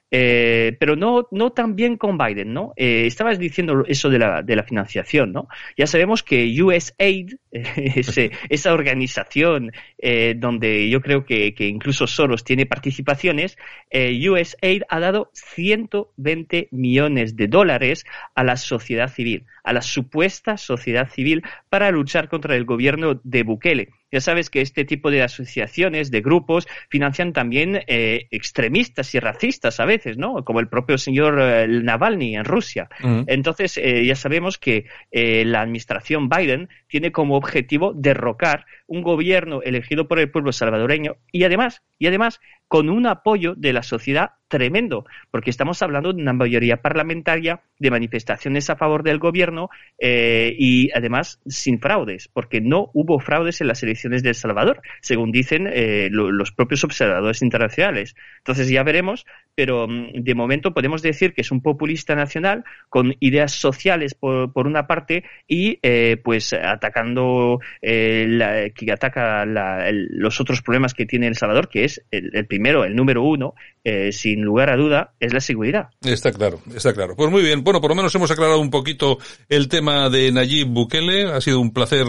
Eh, 0.09 0.77
pero 0.79 0.95
no, 0.95 1.27
no 1.31 1.51
tan 1.51 1.75
bien 1.75 1.97
con 1.97 2.17
Biden, 2.17 2.53
¿no? 2.53 2.71
Eh, 2.77 3.05
estabas 3.07 3.39
diciendo 3.39 3.83
eso 3.87 4.09
de 4.09 4.19
la, 4.19 4.41
de 4.41 4.55
la 4.55 4.63
financiación, 4.63 5.33
¿no? 5.33 5.49
Ya 5.77 5.85
sabemos 5.85 6.23
que 6.23 6.45
USAID, 6.61 7.33
esa 8.49 8.73
organización 8.73 9.71
eh, 9.97 10.33
donde 10.37 10.89
yo 10.89 11.01
creo 11.01 11.25
que, 11.25 11.53
que, 11.53 11.67
incluso 11.67 12.07
Soros 12.07 12.45
tiene 12.45 12.65
participaciones, 12.65 13.57
USAID 13.91 14.83
ha 14.87 14.99
dado 14.99 15.29
120 15.33 16.69
millones 16.71 17.35
de 17.35 17.47
dólares 17.47 18.05
a 18.33 18.43
la 18.43 18.55
sociedad 18.55 19.09
civil, 19.13 19.45
a 19.63 19.73
la 19.73 19.81
supuesta 19.81 20.57
sociedad 20.57 21.09
civil 21.09 21.43
para 21.69 21.91
luchar 21.91 22.29
contra 22.29 22.55
el 22.55 22.63
gobierno 22.63 23.19
de 23.23 23.43
Bukele. 23.43 23.89
Ya 24.11 24.21
sabes 24.21 24.49
que 24.49 24.61
este 24.61 24.85
tipo 24.85 25.11
de 25.11 25.21
asociaciones, 25.21 26.11
de 26.11 26.21
grupos, 26.21 26.67
financian 26.89 27.33
también 27.33 27.83
eh, 27.87 28.27
extremistas 28.31 29.13
y 29.15 29.19
racistas 29.19 29.79
a 29.79 29.85
veces, 29.85 30.17
¿no? 30.17 30.45
Como 30.45 30.59
el 30.59 30.69
propio 30.69 30.97
señor 30.97 31.37
eh, 31.41 31.67
Navalny 31.67 32.35
en 32.35 32.45
Rusia. 32.45 32.89
Entonces, 33.27 33.77
eh, 33.77 34.05
ya 34.05 34.15
sabemos 34.15 34.57
que 34.57 34.85
la 35.11 35.61
administración 35.61 36.29
Biden 36.29 36.69
tiene 36.87 37.11
como 37.11 37.35
objetivo 37.35 37.93
derrocar 37.93 38.65
un 38.87 39.01
gobierno 39.01 39.61
elegido 39.61 40.07
por 40.07 40.19
el 40.19 40.31
pueblo 40.31 40.51
salvadoreño 40.51 41.17
y 41.31 41.43
además, 41.43 41.83
y 41.99 42.07
además 42.07 42.39
con 42.67 42.89
un 42.89 43.07
apoyo 43.07 43.55
de 43.55 43.73
la 43.73 43.83
sociedad 43.83 44.31
tremendo, 44.47 45.05
porque 45.31 45.49
estamos 45.49 45.81
hablando 45.81 46.13
de 46.13 46.21
una 46.21 46.33
mayoría 46.33 46.77
parlamentaria, 46.77 47.61
de 47.79 47.91
manifestaciones 47.91 48.69
a 48.69 48.75
favor 48.75 49.03
del 49.03 49.19
gobierno 49.19 49.69
eh, 49.99 50.55
y 50.57 50.89
además 50.93 51.39
sin 51.45 51.79
fraudes, 51.79 52.29
porque 52.31 52.61
no 52.61 52.89
hubo 52.93 53.19
fraudes 53.19 53.61
en 53.61 53.67
las 53.67 53.83
elecciones 53.83 54.23
de 54.23 54.29
El 54.29 54.35
Salvador, 54.35 54.81
según 55.01 55.31
dicen 55.31 55.69
eh, 55.71 56.09
los 56.11 56.51
propios 56.51 56.83
observadores 56.83 57.41
internacionales. 57.41 58.15
Entonces 58.39 58.69
ya 58.69 58.83
veremos, 58.83 59.25
pero 59.53 59.87
mm, 59.87 60.23
de 60.23 60.35
momento 60.35 60.73
podemos 60.73 61.01
decir 61.01 61.33
que 61.33 61.41
es 61.41 61.51
un 61.51 61.61
populista 61.61 62.15
nacional 62.15 62.63
con 62.89 63.15
ideas 63.19 63.51
sociales 63.51 64.13
por, 64.13 64.67
una 64.67 64.87
parte 64.87 65.23
y 65.47 65.79
eh, 65.83 66.17
pues 66.23 66.53
atacando 66.77 67.59
la, 67.81 68.69
que 68.69 68.91
ataca 68.91 69.45
los 69.45 70.39
otros 70.39 70.61
problemas 70.61 70.93
que 70.93 71.05
tiene 71.05 71.27
El 71.27 71.35
Salvador, 71.35 71.69
que 71.69 71.83
es 71.83 72.03
el, 72.11 72.31
el 72.33 72.45
primero, 72.45 72.83
el 72.83 72.95
número 72.95 73.23
uno, 73.23 73.55
eh, 73.83 74.11
sin 74.11 74.41
lugar 74.41 74.69
a 74.69 74.75
duda, 74.75 75.13
es 75.19 75.33
la 75.33 75.39
seguridad. 75.39 75.89
Está 76.01 76.31
claro, 76.31 76.59
está 76.75 76.93
claro. 76.93 77.15
Pues 77.15 77.31
muy 77.31 77.41
bien. 77.41 77.63
Bueno, 77.63 77.79
por 77.79 77.89
lo 77.89 77.95
menos 77.95 78.13
hemos 78.15 78.29
aclarado 78.31 78.59
un 78.59 78.69
poquito 78.69 79.17
el 79.47 79.69
tema 79.69 80.09
de 80.09 80.31
Nayib 80.31 80.67
Bukele. 80.67 81.31
Ha 81.31 81.41
sido 81.41 81.59
un 81.59 81.71
placer 81.71 82.05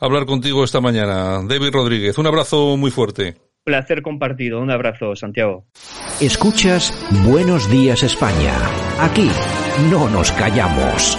hablar 0.00 0.26
contigo 0.26 0.64
esta 0.64 0.80
mañana. 0.80 1.40
David 1.44 1.70
Rodríguez, 1.72 2.18
un 2.18 2.26
abrazo 2.26 2.76
muy 2.76 2.90
fuerte. 2.90 3.36
Placer 3.64 4.02
compartido. 4.02 4.60
Un 4.60 4.70
abrazo, 4.70 5.14
Santiago. 5.14 5.64
Escuchas 6.20 6.92
Buenos 7.24 7.70
Días 7.70 8.02
España. 8.02 8.54
Aquí 8.98 9.30
no 9.90 10.10
nos 10.10 10.32
callamos. 10.32 11.16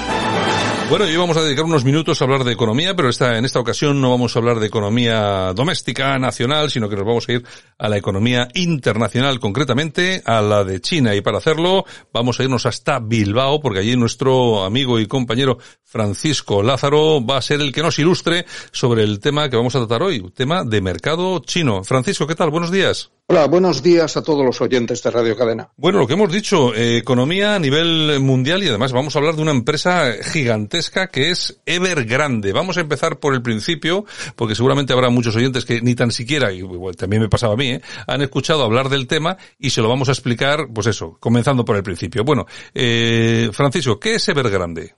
Bueno, 0.89 1.05
hoy 1.05 1.15
vamos 1.15 1.37
a 1.37 1.41
dedicar 1.41 1.65
unos 1.65 1.85
minutos 1.85 2.21
a 2.21 2.25
hablar 2.25 2.43
de 2.43 2.51
economía, 2.51 2.95
pero 2.95 3.09
esta, 3.09 3.37
en 3.37 3.45
esta 3.45 3.59
ocasión 3.59 3.99
no 3.99 4.11
vamos 4.11 4.35
a 4.35 4.39
hablar 4.39 4.59
de 4.59 4.67
economía 4.67 5.53
doméstica, 5.53 6.19
nacional, 6.19 6.69
sino 6.69 6.89
que 6.89 6.95
nos 6.95 7.05
vamos 7.05 7.27
a 7.27 7.33
ir 7.33 7.43
a 7.79 7.89
la 7.89 7.97
economía 7.97 8.47
internacional, 8.53 9.39
concretamente 9.39 10.21
a 10.25 10.41
la 10.41 10.63
de 10.63 10.81
China. 10.81 11.15
Y 11.15 11.21
para 11.21 11.37
hacerlo 11.37 11.85
vamos 12.11 12.39
a 12.39 12.43
irnos 12.43 12.65
hasta 12.65 12.99
Bilbao, 12.99 13.59
porque 13.59 13.79
allí 13.79 13.95
nuestro 13.95 14.65
amigo 14.65 14.99
y 14.99 15.07
compañero 15.07 15.57
Francisco 15.83 16.61
Lázaro 16.61 17.25
va 17.25 17.37
a 17.37 17.41
ser 17.41 17.61
el 17.61 17.71
que 17.71 17.81
nos 17.81 17.97
ilustre 17.97 18.45
sobre 18.71 19.03
el 19.03 19.19
tema 19.19 19.49
que 19.49 19.57
vamos 19.57 19.75
a 19.75 19.79
tratar 19.79 20.03
hoy, 20.03 20.21
tema 20.35 20.63
de 20.63 20.81
mercado 20.81 21.39
chino. 21.39 21.83
Francisco, 21.83 22.27
¿qué 22.27 22.35
tal? 22.35 22.49
Buenos 22.49 22.71
días. 22.71 23.09
Hola, 23.25 23.47
buenos 23.47 23.81
días 23.81 24.17
a 24.17 24.21
todos 24.21 24.45
los 24.45 24.59
oyentes 24.59 25.01
de 25.01 25.09
Radio 25.09 25.37
Cadena. 25.37 25.69
Bueno, 25.77 25.99
lo 25.99 26.07
que 26.07 26.13
hemos 26.13 26.29
dicho, 26.29 26.75
eh, 26.75 26.97
economía 26.97 27.55
a 27.55 27.59
nivel 27.59 28.19
mundial 28.19 28.61
y 28.61 28.67
además 28.67 28.91
vamos 28.91 29.15
a 29.15 29.19
hablar 29.19 29.37
de 29.37 29.41
una 29.41 29.51
empresa 29.51 30.11
gigantesca 30.21 31.07
que 31.07 31.31
es 31.31 31.57
Evergrande. 31.65 32.51
Vamos 32.51 32.77
a 32.77 32.81
empezar 32.81 33.21
por 33.21 33.33
el 33.33 33.41
principio, 33.41 34.05
porque 34.35 34.55
seguramente 34.55 34.91
habrá 34.91 35.09
muchos 35.09 35.37
oyentes 35.37 35.63
que 35.63 35.79
ni 35.81 35.95
tan 35.95 36.11
siquiera, 36.11 36.51
y 36.51 36.63
también 36.97 37.21
me 37.21 37.29
pasaba 37.29 37.53
a 37.53 37.57
mí, 37.57 37.69
eh, 37.71 37.81
han 38.07 38.21
escuchado 38.21 38.61
hablar 38.61 38.89
del 38.89 39.07
tema 39.07 39.37
y 39.57 39.69
se 39.69 39.81
lo 39.81 39.87
vamos 39.87 40.09
a 40.09 40.11
explicar, 40.11 40.67
pues 40.73 40.87
eso, 40.87 41.15
comenzando 41.21 41.63
por 41.63 41.77
el 41.77 41.83
principio. 41.83 42.25
Bueno, 42.25 42.45
eh, 42.75 43.49
Francisco, 43.53 44.01
¿qué 44.01 44.15
es 44.15 44.27
Evergrande? 44.27 44.95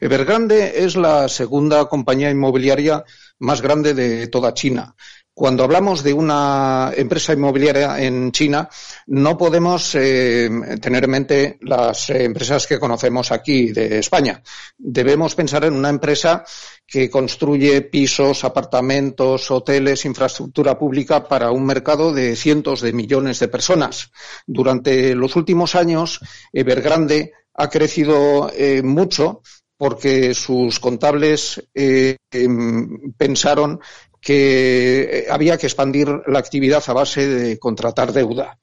Evergrande 0.00 0.84
es 0.84 0.96
la 0.96 1.28
segunda 1.28 1.84
compañía 1.86 2.30
inmobiliaria 2.30 3.04
más 3.38 3.62
grande 3.62 3.94
de 3.94 4.26
toda 4.26 4.54
China. 4.54 4.94
Cuando 5.36 5.64
hablamos 5.64 6.04
de 6.04 6.12
una 6.12 6.92
empresa 6.96 7.32
inmobiliaria 7.32 8.00
en 8.00 8.30
China, 8.30 8.68
no 9.08 9.36
podemos 9.36 9.92
eh, 9.96 10.48
tener 10.80 11.02
en 11.02 11.10
mente 11.10 11.58
las 11.62 12.08
empresas 12.10 12.68
que 12.68 12.78
conocemos 12.78 13.32
aquí 13.32 13.72
de 13.72 13.98
España. 13.98 14.40
Debemos 14.78 15.34
pensar 15.34 15.64
en 15.64 15.74
una 15.74 15.88
empresa 15.88 16.44
que 16.86 17.10
construye 17.10 17.82
pisos, 17.82 18.44
apartamentos, 18.44 19.50
hoteles, 19.50 20.04
infraestructura 20.04 20.78
pública 20.78 21.26
para 21.26 21.50
un 21.50 21.66
mercado 21.66 22.12
de 22.12 22.36
cientos 22.36 22.80
de 22.80 22.92
millones 22.92 23.40
de 23.40 23.48
personas. 23.48 24.12
Durante 24.46 25.16
los 25.16 25.34
últimos 25.34 25.74
años, 25.74 26.20
Evergrande 26.52 27.32
ha 27.54 27.68
crecido 27.68 28.52
eh, 28.54 28.82
mucho 28.82 29.42
porque 29.76 30.32
sus 30.34 30.78
contables 30.78 31.62
eh, 31.74 32.16
em, 32.30 33.12
pensaron 33.16 33.80
que 34.24 35.02
eh, 35.02 35.26
había 35.30 35.58
que 35.58 35.66
expandir 35.66 36.08
la 36.26 36.38
actividad 36.38 36.82
a 36.86 36.94
base 36.94 37.28
de 37.28 37.58
contratar 37.58 38.12
deuda. 38.12 38.58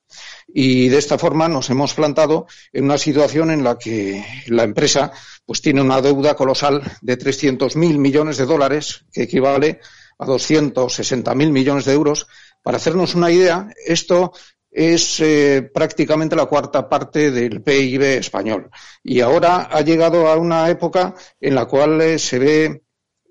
Y 0.48 0.90
de 0.90 0.98
esta 0.98 1.20
forma 1.20 1.48
nos 1.48 1.70
hemos 1.70 1.94
plantado 1.94 2.48
en 2.74 2.86
una 2.86 2.98
situación 2.98 3.52
en 3.52 3.64
la 3.64 3.78
que 3.78 4.26
la 4.48 4.64
empresa 4.64 5.12
pues 5.46 5.62
tiene 5.62 5.82
una 5.82 6.02
deuda 6.02 6.36
colosal 6.36 6.82
de 7.02 7.18
300.000 7.18 7.76
millones 8.00 8.38
de 8.38 8.46
dólares, 8.48 9.06
que 9.14 9.24
equivale 9.24 9.80
a 10.18 10.26
260.000 10.26 11.52
millones 11.52 11.86
de 11.86 11.94
euros. 11.94 12.28
Para 12.64 12.78
hacernos 12.78 13.14
una 13.14 13.32
idea, 13.32 13.70
esto 13.86 14.34
es 14.72 15.20
eh, 15.20 15.70
prácticamente 15.72 16.36
la 16.36 16.48
cuarta 16.48 16.90
parte 16.90 17.30
del 17.30 17.62
PIB 17.62 18.02
español. 18.18 18.72
Y 19.04 19.20
ahora 19.22 19.70
ha 19.72 19.82
llegado 19.82 20.28
a 20.28 20.38
una 20.38 20.70
época 20.70 21.14
en 21.40 21.54
la 21.54 21.66
cual 21.66 22.02
eh, 22.02 22.18
se 22.18 22.40
ve 22.40 22.82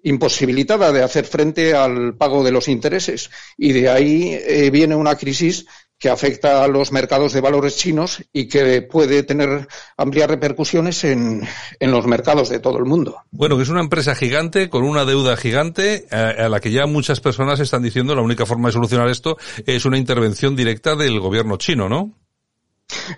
imposibilitada 0.03 0.92
de 0.92 1.03
hacer 1.03 1.24
frente 1.24 1.74
al 1.74 2.14
pago 2.16 2.42
de 2.42 2.53
los 2.53 2.68
intereses. 2.68 3.30
Y 3.57 3.72
de 3.72 3.88
ahí 3.88 4.34
eh, 4.34 4.70
viene 4.70 4.94
una 4.94 5.16
crisis 5.16 5.66
que 6.01 6.09
afecta 6.09 6.64
a 6.64 6.66
los 6.66 6.92
mercados 6.92 7.34
de 7.34 7.42
valores 7.42 7.76
chinos 7.76 8.24
y 8.32 8.48
que 8.48 8.80
puede 8.80 9.22
tener 9.22 9.68
amplias 9.98 10.30
repercusiones 10.30 11.05
en, 11.05 11.46
los 11.78 12.07
mercados 12.07 12.48
de 12.48 12.59
todo 12.59 12.78
el 12.78 12.86
mundo. 12.86 13.18
Bueno, 13.30 13.59
que 13.59 13.64
es 13.64 13.68
una 13.68 13.82
empresa 13.82 14.14
gigante 14.14 14.70
con 14.70 14.82
una 14.82 15.05
deuda 15.05 15.36
gigante 15.36 16.07
a, 16.11 16.48
la 16.48 16.59
que 16.59 16.70
ya 16.70 16.86
muchas 16.86 17.20
personas 17.20 17.61
están 17.61 17.82
diciendo 17.82 18.14
la 18.14 18.22
única 18.22 18.46
forma 18.46 18.70
de 18.70 18.72
solucionar 18.72 19.11
esto 19.11 19.36
es 19.66 19.84
una 19.84 19.98
intervención 19.98 20.57
directa 20.57 20.96
del 20.96 21.20
gobierno 21.20 21.59
chino, 21.59 21.90
¿no? 21.90 22.14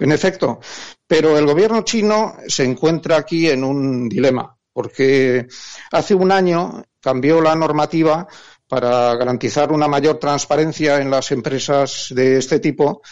En 0.00 0.10
efecto, 0.10 0.58
pero 1.06 1.38
el 1.38 1.46
gobierno 1.46 1.82
chino 1.82 2.34
se 2.48 2.64
encuentra 2.64 3.16
aquí 3.16 3.48
en 3.48 3.62
un 3.62 4.08
dilema, 4.08 4.56
porque 4.72 5.46
hace 5.90 6.14
un 6.14 6.32
año 6.32 6.84
cambió 7.00 7.40
la 7.40 7.54
normativa 7.54 8.26
para 8.68 9.14
garantizar 9.16 9.70
una 9.70 9.88
mayor 9.88 10.18
transparencia 10.18 11.00
en 11.00 11.10
las 11.10 11.30
empresas 11.30 12.06
de 12.10 12.38
este 12.38 12.58
tipo 12.58 13.02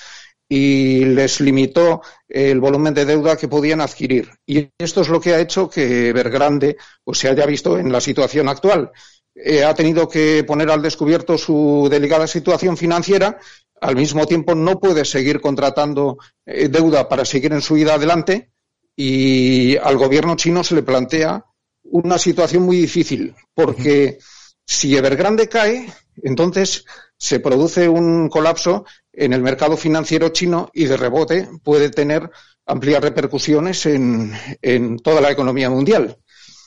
y 0.48 1.04
les 1.04 1.40
limitó 1.40 2.02
el 2.28 2.60
volumen 2.60 2.92
de 2.92 3.04
deuda 3.04 3.36
que 3.36 3.46
podían 3.46 3.80
adquirir. 3.80 4.30
Y 4.44 4.68
esto 4.78 5.02
es 5.02 5.08
lo 5.08 5.20
que 5.20 5.34
ha 5.34 5.40
hecho 5.40 5.70
que 5.70 6.08
Evergrande 6.08 6.76
pues, 7.04 7.18
se 7.18 7.28
haya 7.28 7.46
visto 7.46 7.78
en 7.78 7.92
la 7.92 8.00
situación 8.00 8.48
actual. 8.48 8.90
Eh, 9.32 9.62
ha 9.64 9.74
tenido 9.74 10.08
que 10.08 10.42
poner 10.44 10.70
al 10.70 10.82
descubierto 10.82 11.38
su 11.38 11.88
delicada 11.88 12.26
situación 12.26 12.76
financiera. 12.76 13.38
Al 13.80 13.94
mismo 13.94 14.26
tiempo, 14.26 14.56
no 14.56 14.80
puede 14.80 15.04
seguir 15.04 15.40
contratando 15.40 16.18
eh, 16.44 16.68
deuda 16.68 17.08
para 17.08 17.24
seguir 17.24 17.52
en 17.52 17.62
su 17.62 17.74
vida 17.74 17.94
adelante. 17.94 18.50
Y 18.96 19.76
al 19.76 19.96
gobierno 19.96 20.34
chino 20.34 20.64
se 20.64 20.74
le 20.74 20.82
plantea 20.82 21.44
una 21.90 22.18
situación 22.18 22.62
muy 22.64 22.76
difícil, 22.76 23.34
porque 23.54 24.18
si 24.66 24.96
Evergrande 24.96 25.48
cae, 25.48 25.92
entonces 26.22 26.84
se 27.16 27.40
produce 27.40 27.88
un 27.88 28.28
colapso 28.28 28.84
en 29.12 29.32
el 29.32 29.42
mercado 29.42 29.76
financiero 29.76 30.30
chino 30.30 30.70
y 30.72 30.84
de 30.84 30.96
rebote 30.96 31.48
puede 31.62 31.90
tener 31.90 32.30
amplias 32.66 33.02
repercusiones 33.02 33.84
en, 33.86 34.98
toda 35.02 35.20
la 35.20 35.30
economía 35.30 35.68
mundial. 35.68 36.16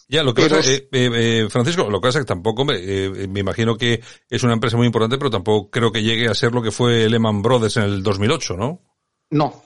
Ya, 0.10 0.22
lo 0.22 0.34
que 0.34 0.48
pasa, 0.48 0.70
eh, 0.70 0.88
eh, 0.92 1.10
eh, 1.14 1.48
Francisco, 1.50 1.90
lo 1.90 2.00
que 2.00 2.08
pasa 2.08 2.20
es 2.20 2.26
que 2.26 2.30
tampoco 2.30 2.66
me, 2.66 3.10
me 3.28 3.40
imagino 3.40 3.78
que 3.78 4.02
es 4.30 4.44
una 4.44 4.54
empresa 4.54 4.78
muy 4.78 4.86
importante, 4.86 5.18
pero 5.18 5.32
tampoco 5.32 5.72
creo 5.72 5.92
que 5.92 6.04
llegue 6.04 6.28
a 6.28 6.36
ser 6.36 6.52
lo 6.52 6.62
que 6.62 6.72
fue 6.72 7.10
Lehman 7.10 7.42
Brothers 7.42 7.78
en 7.78 7.84
el 7.84 8.04
2008, 8.04 8.58
¿no? 8.58 8.82
No, 9.32 9.64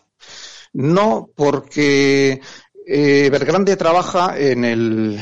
no, 0.74 1.30
porque 1.36 2.34
eh, 2.34 2.42
Evergrande 2.90 3.76
trabaja 3.76 4.40
en 4.40 4.64
el, 4.64 5.20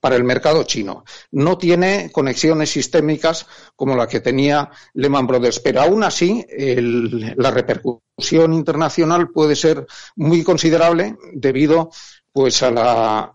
para 0.00 0.16
el 0.16 0.24
mercado 0.24 0.64
chino. 0.64 1.04
No 1.30 1.56
tiene 1.56 2.10
conexiones 2.10 2.70
sistémicas 2.70 3.46
como 3.76 3.94
la 3.94 4.08
que 4.08 4.18
tenía 4.18 4.68
Lehman 4.94 5.28
Brothers, 5.28 5.60
pero 5.60 5.82
aún 5.82 6.02
así 6.02 6.44
la 6.50 7.52
repercusión 7.52 8.52
internacional 8.52 9.30
puede 9.30 9.54
ser 9.54 9.86
muy 10.16 10.42
considerable 10.42 11.16
debido 11.32 11.90
pues 12.32 12.60
a 12.64 12.72
la, 12.72 13.32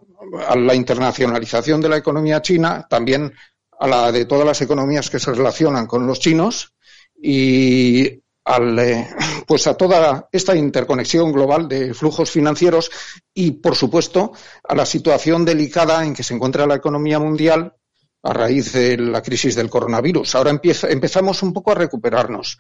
a 0.48 0.56
la 0.58 0.76
internacionalización 0.76 1.80
de 1.80 1.90
la 1.90 1.98
economía 1.98 2.42
china, 2.42 2.86
también 2.90 3.34
a 3.80 3.88
la 3.88 4.12
de 4.12 4.26
todas 4.26 4.46
las 4.46 4.62
economías 4.62 5.10
que 5.10 5.20
se 5.20 5.34
relacionan 5.34 5.88
con 5.88 6.06
los 6.06 6.20
chinos 6.20 6.74
y 7.22 8.23
al, 8.46 8.78
eh, 8.80 9.08
pues 9.48 9.68
a 9.68 9.76
toda 9.76 10.28
esta 10.32 10.56
interconexión 10.56 11.32
global 11.32 11.68
de 11.68 11.94
flujos 11.94 12.32
financieros 12.32 12.92
y, 13.34 13.52
por 13.52 13.76
supuesto, 13.76 14.34
a 14.64 14.76
la 14.76 14.86
situación 14.86 15.46
delicada 15.46 16.06
en 16.06 16.14
que 16.14 16.24
se 16.24 16.34
encuentra 16.34 16.68
la 16.68 16.76
economía 16.76 17.20
mundial 17.20 17.74
a 18.24 18.34
raíz 18.34 18.72
de 18.72 18.98
la 18.98 19.22
crisis 19.22 19.56
del 19.56 19.70
coronavirus. 19.70 20.36
Ahora 20.36 20.50
empieza, 20.50 20.90
empezamos 20.90 21.44
un 21.44 21.52
poco 21.52 21.72
a 21.72 21.76
recuperarnos, 21.76 22.58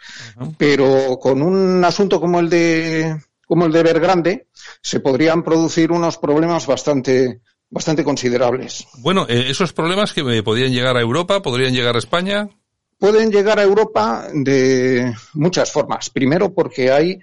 pero 0.58 1.18
con 1.22 1.42
un 1.42 1.84
asunto 1.86 2.20
como 2.20 2.40
el 2.40 2.50
de 2.50 3.18
como 3.46 3.66
el 3.66 3.72
de 3.72 3.80
Evergrande 3.80 4.48
se 4.82 5.00
podrían 5.00 5.44
producir 5.44 5.92
unos 5.92 6.18
problemas 6.18 6.66
bastante 6.68 7.42
bastante 7.70 8.04
considerables. 8.04 8.86
Bueno, 9.00 9.26
eh, 9.28 9.46
esos 9.50 9.74
problemas 9.74 10.14
que 10.14 10.22
eh, 10.22 10.44
podrían 10.44 10.72
llegar 10.72 10.98
a 10.98 11.02
Europa, 11.02 11.42
podrían 11.42 11.74
llegar 11.74 11.96
a 11.96 12.00
España 12.00 12.50
pueden 12.98 13.32
llegar 13.32 13.60
a 13.60 13.64
Europa 13.64 14.28
de 14.34 15.14
muchas 15.34 15.72
formas. 15.72 16.10
Primero, 16.10 16.54
porque 16.54 16.92
hay 16.92 17.20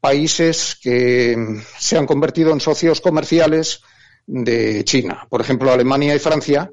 países 0.00 0.78
que 0.80 1.62
se 1.78 1.96
han 1.96 2.06
convertido 2.06 2.52
en 2.52 2.60
socios 2.60 3.00
comerciales 3.00 3.80
de 4.26 4.84
China. 4.84 5.26
Por 5.28 5.40
ejemplo, 5.40 5.72
Alemania 5.72 6.14
y 6.14 6.18
Francia 6.18 6.70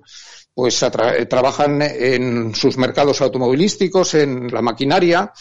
pues 0.54 0.84
trabajan 1.30 1.82
en 1.82 2.56
sus 2.56 2.78
mercados 2.78 3.22
automovilísticos, 3.22 4.14
en 4.14 4.48
la 4.48 4.62
maquinaria. 4.62 5.34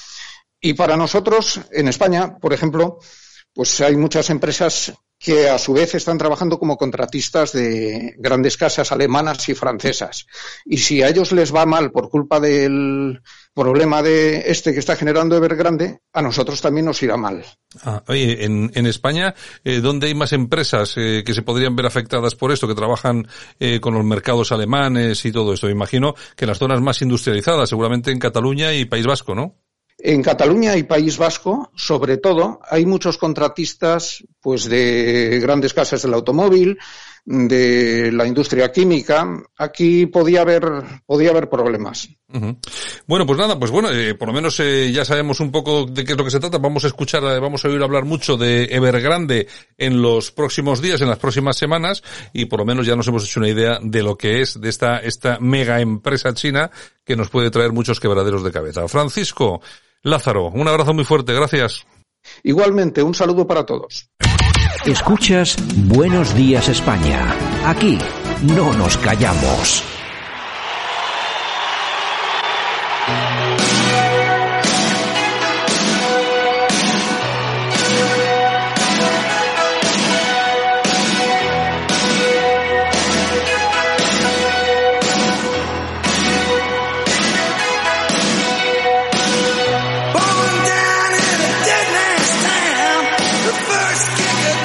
Y 0.60 0.74
para 0.74 0.96
nosotros, 0.96 1.60
en 1.70 1.86
España, 1.86 2.36
por 2.36 2.52
ejemplo, 2.52 2.98
pues 3.52 3.80
hay 3.80 3.94
muchas 3.94 4.28
empresas 4.30 4.92
que 5.24 5.48
a 5.48 5.58
su 5.58 5.72
vez 5.72 5.94
están 5.94 6.18
trabajando 6.18 6.58
como 6.58 6.76
contratistas 6.76 7.52
de 7.52 8.14
grandes 8.18 8.58
casas 8.58 8.92
alemanas 8.92 9.48
y 9.48 9.54
francesas. 9.54 10.26
Y 10.66 10.76
si 10.76 11.02
a 11.02 11.08
ellos 11.08 11.32
les 11.32 11.54
va 11.54 11.64
mal 11.64 11.90
por 11.90 12.10
culpa 12.10 12.38
del 12.40 13.22
problema 13.54 14.02
de 14.02 14.50
este 14.50 14.74
que 14.74 14.80
está 14.80 14.96
generando 14.96 15.34
Evergrande, 15.34 16.00
a 16.12 16.20
nosotros 16.20 16.60
también 16.60 16.84
nos 16.84 17.02
irá 17.02 17.16
mal. 17.16 17.42
Ah, 17.82 18.02
oye, 18.06 18.44
en, 18.44 18.70
en 18.74 18.86
España, 18.86 19.34
eh, 19.64 19.80
¿dónde 19.80 20.08
hay 20.08 20.14
más 20.14 20.34
empresas 20.34 20.92
eh, 20.98 21.22
que 21.24 21.32
se 21.32 21.40
podrían 21.40 21.74
ver 21.74 21.86
afectadas 21.86 22.34
por 22.34 22.52
esto, 22.52 22.68
que 22.68 22.74
trabajan 22.74 23.26
eh, 23.58 23.80
con 23.80 23.94
los 23.94 24.04
mercados 24.04 24.52
alemanes 24.52 25.24
y 25.24 25.32
todo 25.32 25.54
esto? 25.54 25.68
Me 25.68 25.72
imagino 25.72 26.14
que 26.36 26.44
en 26.44 26.50
las 26.50 26.58
zonas 26.58 26.82
más 26.82 27.00
industrializadas, 27.00 27.70
seguramente 27.70 28.10
en 28.10 28.18
Cataluña 28.18 28.74
y 28.74 28.84
País 28.84 29.06
Vasco, 29.06 29.34
¿no? 29.34 29.56
En 29.98 30.22
Cataluña 30.22 30.76
y 30.76 30.82
País 30.82 31.16
Vasco, 31.16 31.70
sobre 31.76 32.16
todo, 32.18 32.60
hay 32.68 32.84
muchos 32.84 33.16
contratistas 33.16 34.24
pues 34.40 34.64
de 34.64 35.38
grandes 35.40 35.72
casas 35.72 36.02
del 36.02 36.14
automóvil, 36.14 36.78
de 37.24 38.12
la 38.12 38.26
industria 38.26 38.70
química. 38.70 39.26
Aquí 39.56 40.06
podía 40.06 40.42
haber 40.42 40.62
podía 41.06 41.30
haber 41.30 41.48
problemas. 41.48 42.08
Bueno, 43.06 43.26
pues 43.26 43.38
nada, 43.38 43.58
pues 43.58 43.70
bueno, 43.70 43.90
eh, 43.90 44.14
por 44.14 44.28
lo 44.28 44.34
menos 44.34 44.58
eh, 44.60 44.90
ya 44.92 45.04
sabemos 45.04 45.40
un 45.40 45.52
poco 45.52 45.86
de 45.86 46.04
qué 46.04 46.12
es 46.12 46.18
lo 46.18 46.24
que 46.24 46.30
se 46.30 46.40
trata. 46.40 46.58
Vamos 46.58 46.84
a 46.84 46.88
escuchar, 46.88 47.22
eh, 47.22 47.38
vamos 47.38 47.64
a 47.64 47.68
oír 47.68 47.82
hablar 47.82 48.04
mucho 48.04 48.36
de 48.36 48.64
Evergrande 48.64 49.46
en 49.78 50.02
los 50.02 50.32
próximos 50.32 50.82
días, 50.82 51.00
en 51.00 51.08
las 51.08 51.18
próximas 51.18 51.56
semanas, 51.56 52.02
y 52.32 52.46
por 52.46 52.58
lo 52.58 52.66
menos 52.66 52.86
ya 52.86 52.96
nos 52.96 53.06
hemos 53.08 53.24
hecho 53.24 53.40
una 53.40 53.48
idea 53.48 53.78
de 53.80 54.02
lo 54.02 54.16
que 54.16 54.40
es 54.40 54.60
de 54.60 54.68
esta 54.68 54.98
esta 54.98 55.38
mega 55.38 55.80
empresa 55.80 56.34
china 56.34 56.70
que 57.04 57.16
nos 57.16 57.30
puede 57.30 57.50
traer 57.50 57.72
muchos 57.72 58.00
quebraderos 58.00 58.42
de 58.42 58.50
cabeza. 58.50 58.88
Francisco, 58.88 59.62
Lázaro, 60.04 60.50
un 60.50 60.68
abrazo 60.68 60.92
muy 60.92 61.04
fuerte, 61.04 61.32
gracias. 61.32 61.86
Igualmente, 62.42 63.02
un 63.02 63.14
saludo 63.14 63.46
para 63.46 63.64
todos. 63.64 64.10
Escuchas 64.84 65.56
Buenos 65.76 66.34
Días 66.34 66.68
España. 66.68 67.34
Aquí 67.64 67.98
no 68.42 68.74
nos 68.74 68.98
callamos. 68.98 69.82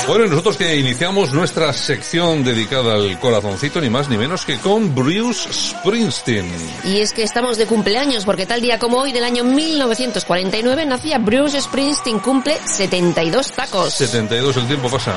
Bueno, 0.10 0.26
nosotros 0.26 0.58
que 0.58 0.76
iniciamos 0.76 1.34
nuestra 1.34 1.72
sección 1.72 2.44
dedicada 2.44 2.96
al 2.96 3.20
corazoncito, 3.20 3.80
ni 3.80 3.92
más 3.92 4.10
ni 4.10 4.18
menos 4.18 4.44
que 4.44 4.58
con 4.58 4.96
Bruce 4.96 5.54
Springsteen. 5.54 6.48
Y 6.84 7.02
es 7.02 7.14
que 7.14 7.22
estamos 7.22 7.60
de 7.60 7.68
cumpleaños, 7.68 8.26
porque 8.26 8.48
tal 8.48 8.60
día 8.60 8.80
como 8.80 8.98
hoy 8.98 9.12
del 9.12 9.24
año 9.24 9.44
1949 9.44 10.88
nacía 10.88 11.20
Bruce 11.20 11.62
Springsteen, 11.62 12.18
cumple 12.18 12.58
72 12.66 13.52
tacos. 13.52 13.94
72, 13.94 14.58
el 14.58 14.66
tiempo 14.66 14.90
pasa. 14.90 15.14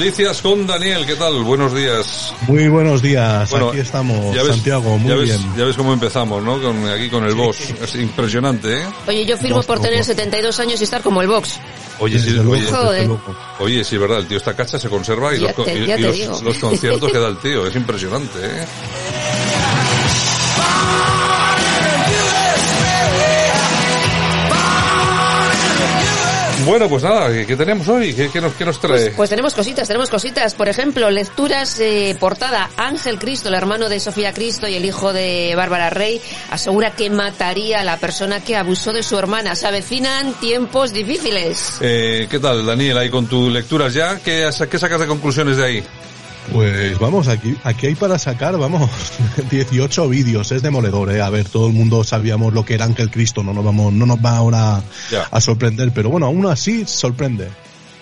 Noticias 0.00 0.40
con 0.40 0.66
Daniel, 0.66 1.04
¿qué 1.04 1.14
tal? 1.14 1.42
Buenos 1.44 1.74
días. 1.74 2.32
Muy 2.48 2.68
buenos 2.68 3.02
días, 3.02 3.50
Bueno, 3.50 3.68
aquí 3.68 3.80
estamos, 3.80 4.34
ya 4.34 4.42
ves- 4.42 4.52
Santiago, 4.54 4.96
muy 4.96 5.10
ya 5.10 5.14
ves, 5.16 5.24
bien. 5.28 5.56
Ya 5.58 5.64
ves 5.66 5.76
cómo 5.76 5.92
empezamos, 5.92 6.42
¿no? 6.42 6.58
Con, 6.58 6.88
aquí 6.88 7.10
con 7.10 7.22
el 7.26 7.34
boss. 7.34 7.58
Es 7.82 7.94
impresionante, 7.96 8.78
¿eh? 8.78 8.84
Oye, 9.06 9.26
yo 9.26 9.36
firmo 9.36 9.62
por 9.62 9.78
tener 9.78 10.02
72 10.02 10.58
años 10.58 10.80
y 10.80 10.84
estar 10.84 11.02
como 11.02 11.20
el 11.20 11.28
box. 11.28 11.60
Oye, 11.98 12.18
sí, 12.18 12.30
oye, 12.30 12.64
luego. 12.72 13.20
oye, 13.58 13.84
sí, 13.84 13.96
es 13.96 14.00
verdad, 14.00 14.20
el 14.20 14.26
tío 14.26 14.38
está 14.38 14.56
cacha, 14.56 14.78
se 14.78 14.88
conserva 14.88 15.34
y, 15.34 15.40
Ya 15.40 15.52
los, 15.54 15.66
te- 15.66 15.78
y- 15.78 15.82
y 15.92 16.24
los 16.44 16.56
conciertos 16.58 17.12
que 17.12 17.18
da 17.18 17.28
el 17.28 17.36
tío, 17.36 17.66
es 17.66 17.76
impresionante, 17.76 18.38
¿eh? 18.42 18.66
Bueno, 26.70 26.88
pues 26.88 27.02
nada, 27.02 27.28
¿qué, 27.44 27.56
tenemos 27.56 27.88
hoy? 27.88 28.14
¿Qué, 28.14 28.30
qué 28.30 28.40
nos, 28.40 28.52
qué 28.54 28.64
nos 28.64 28.80
trae? 28.80 29.10
Pues 29.10 29.28
tenemos 29.28 29.54
cositas, 29.54 29.88
tenemos 29.88 30.08
cositas. 30.08 30.54
Por 30.54 30.68
ejemplo, 30.68 31.10
lecturas 31.10 31.80
eh, 31.80 32.16
portada. 32.20 32.70
Ángel 32.76 33.18
Cristo, 33.18 33.48
el 33.48 33.56
hermano 33.56 33.88
de 33.88 33.98
Sofía 33.98 34.32
Cristo 34.32 34.68
y 34.68 34.76
el 34.76 34.84
hijo 34.84 35.12
de 35.12 35.52
Bárbara 35.56 35.90
Rey, 35.90 36.20
asegura 36.48 36.92
que 36.92 37.10
mataría 37.10 37.80
a 37.80 37.84
la 37.84 37.96
persona 37.96 38.38
que 38.44 38.54
abusó 38.54 38.92
de 38.92 39.02
su 39.02 39.18
hermana. 39.18 39.56
Se 39.56 39.66
avecinan 39.66 40.32
tiempos 40.34 40.92
difíciles. 40.92 41.78
Eh, 41.80 42.28
¿Qué 42.30 42.38
tal, 42.38 42.64
Daniel, 42.64 42.98
ahí 42.98 43.10
con 43.10 43.26
tus 43.26 43.52
lecturas 43.52 43.92
ya? 43.92 44.20
¿Qué, 44.20 44.48
qué 44.70 44.78
sacas 44.78 45.00
de 45.00 45.08
conclusiones 45.08 45.56
de 45.56 45.64
ahí? 45.64 45.84
Pues 46.52 46.98
vamos, 46.98 47.28
aquí, 47.28 47.56
aquí 47.64 47.86
hay 47.86 47.94
para 47.94 48.18
sacar, 48.18 48.56
vamos, 48.58 48.90
18 49.50 50.08
vídeos, 50.08 50.50
es 50.52 50.62
demoledor, 50.62 51.12
eh. 51.14 51.20
A 51.20 51.30
ver, 51.30 51.48
todo 51.48 51.68
el 51.68 51.72
mundo 51.72 52.02
sabíamos 52.04 52.52
lo 52.52 52.64
que 52.64 52.74
era 52.74 52.84
Ángel 52.84 53.10
Cristo, 53.10 53.42
no 53.42 53.52
nos 53.52 53.64
vamos, 53.64 53.92
no 53.92 54.04
nos 54.06 54.18
va 54.18 54.36
ahora 54.36 54.82
a 55.30 55.40
sorprender, 55.40 55.92
pero 55.94 56.10
bueno, 56.10 56.26
aún 56.26 56.46
así 56.46 56.84
sorprende. 56.86 57.48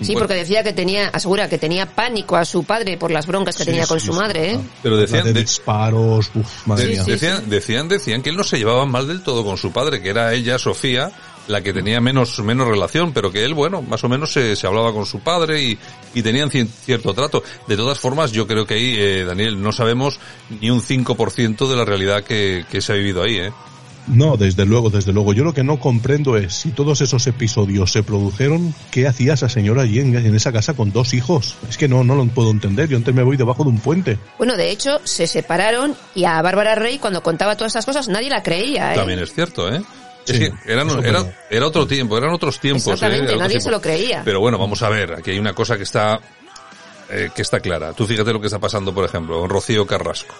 Sí, 0.00 0.12
Bueno. 0.12 0.20
porque 0.20 0.34
decía 0.34 0.62
que 0.62 0.72
tenía, 0.72 1.08
asegura 1.08 1.48
que 1.48 1.58
tenía 1.58 1.84
pánico 1.84 2.36
a 2.36 2.44
su 2.44 2.62
padre 2.62 2.96
por 2.96 3.10
las 3.10 3.26
broncas 3.26 3.56
que 3.56 3.64
Sí, 3.64 3.70
tenía 3.70 3.84
con 3.86 3.98
sí, 3.98 4.06
su 4.06 4.12
sí, 4.12 4.18
madre, 4.18 4.52
¿eh? 4.52 4.60
Pero 4.80 4.94
La 4.94 5.00
decían, 5.02 5.24
de 5.24 5.32
de- 5.32 5.40
disparos, 5.40 6.30
uf, 6.36 6.66
madre 6.68 6.84
de- 6.84 6.90
mía. 6.92 7.02
decían, 7.04 7.50
decían, 7.50 7.88
decían 7.88 8.22
que 8.22 8.30
él 8.30 8.36
no 8.36 8.44
se 8.44 8.58
llevaba 8.58 8.86
mal 8.86 9.08
del 9.08 9.22
todo 9.22 9.44
con 9.44 9.56
su 9.58 9.72
padre, 9.72 10.00
que 10.00 10.10
era 10.10 10.32
ella, 10.34 10.56
Sofía, 10.56 11.10
la 11.48 11.62
que 11.62 11.72
tenía 11.72 12.00
menos, 12.00 12.38
menos 12.40 12.68
relación, 12.68 13.12
pero 13.12 13.32
que 13.32 13.44
él, 13.44 13.54
bueno, 13.54 13.82
más 13.82 14.04
o 14.04 14.08
menos 14.08 14.32
se, 14.32 14.54
se 14.54 14.66
hablaba 14.66 14.92
con 14.92 15.04
su 15.06 15.20
padre 15.20 15.62
y, 15.62 15.78
y 16.14 16.22
tenían 16.22 16.50
cien- 16.50 16.68
cierto 16.68 17.12
trato. 17.14 17.42
De 17.66 17.76
todas 17.76 17.98
formas, 17.98 18.30
yo 18.32 18.46
creo 18.46 18.66
que 18.66 18.74
ahí, 18.74 18.94
eh, 18.96 19.24
Daniel, 19.26 19.60
no 19.60 19.72
sabemos 19.72 20.20
ni 20.60 20.70
un 20.70 20.80
5% 20.80 21.68
de 21.68 21.76
la 21.76 21.84
realidad 21.84 22.22
que, 22.22 22.64
que 22.70 22.80
se 22.80 22.92
ha 22.92 22.96
vivido 22.96 23.22
ahí, 23.22 23.36
¿eh? 23.38 23.52
No, 24.10 24.38
desde 24.38 24.64
luego, 24.64 24.88
desde 24.88 25.12
luego. 25.12 25.34
Yo 25.34 25.44
lo 25.44 25.52
que 25.52 25.62
no 25.62 25.78
comprendo 25.78 26.38
es 26.38 26.54
si 26.54 26.70
todos 26.70 27.02
esos 27.02 27.26
episodios 27.26 27.92
se 27.92 28.02
produjeron, 28.02 28.74
¿qué 28.90 29.06
hacía 29.06 29.34
esa 29.34 29.50
señora 29.50 29.82
allí 29.82 30.00
en, 30.00 30.16
en 30.16 30.34
esa 30.34 30.50
casa 30.50 30.72
con 30.72 30.92
dos 30.92 31.12
hijos? 31.12 31.56
Es 31.68 31.76
que 31.76 31.88
no, 31.88 32.02
no 32.04 32.14
lo 32.14 32.24
puedo 32.28 32.50
entender. 32.50 32.88
Yo 32.88 32.96
antes 32.96 33.14
me 33.14 33.22
voy 33.22 33.36
debajo 33.36 33.64
de 33.64 33.68
un 33.68 33.80
puente. 33.80 34.18
Bueno, 34.38 34.56
de 34.56 34.70
hecho, 34.70 34.98
se 35.04 35.26
separaron 35.26 35.94
y 36.14 36.24
a 36.24 36.40
Bárbara 36.40 36.74
Rey, 36.74 36.96
cuando 36.98 37.22
contaba 37.22 37.54
todas 37.56 37.72
estas 37.72 37.84
cosas, 37.84 38.08
nadie 38.08 38.30
la 38.30 38.42
creía, 38.42 38.94
¿eh? 38.94 38.96
También 38.96 39.18
es 39.18 39.34
cierto, 39.34 39.70
¿eh? 39.70 39.82
Es 40.28 40.36
Sí, 40.36 40.50
que 40.64 40.72
eran, 40.72 40.88
era, 41.04 41.24
era 41.50 41.66
otro 41.66 41.86
tiempo, 41.86 42.16
eran 42.18 42.30
otros 42.32 42.58
tiempos. 42.60 42.86
¿eh? 42.86 42.92
Exactamente, 42.92 43.24
Era 43.24 43.32
otro 43.34 43.38
nadie 43.40 43.50
tiempo. 43.58 43.64
se 43.64 43.70
lo 43.70 43.80
creía. 43.80 44.22
Pero 44.24 44.40
bueno, 44.40 44.58
vamos 44.58 44.82
a 44.82 44.88
ver, 44.88 45.14
aquí 45.14 45.30
hay 45.30 45.38
una 45.38 45.54
cosa 45.54 45.76
que 45.76 45.82
está, 45.84 46.20
eh, 47.10 47.30
que 47.34 47.42
está 47.42 47.60
clara. 47.60 47.92
Tú 47.92 48.06
fíjate 48.06 48.32
lo 48.32 48.40
que 48.40 48.46
está 48.46 48.58
pasando, 48.58 48.92
por 48.94 49.04
ejemplo, 49.04 49.40
con 49.40 49.48
Rocío 49.50 49.86
Carrasco. 49.86 50.34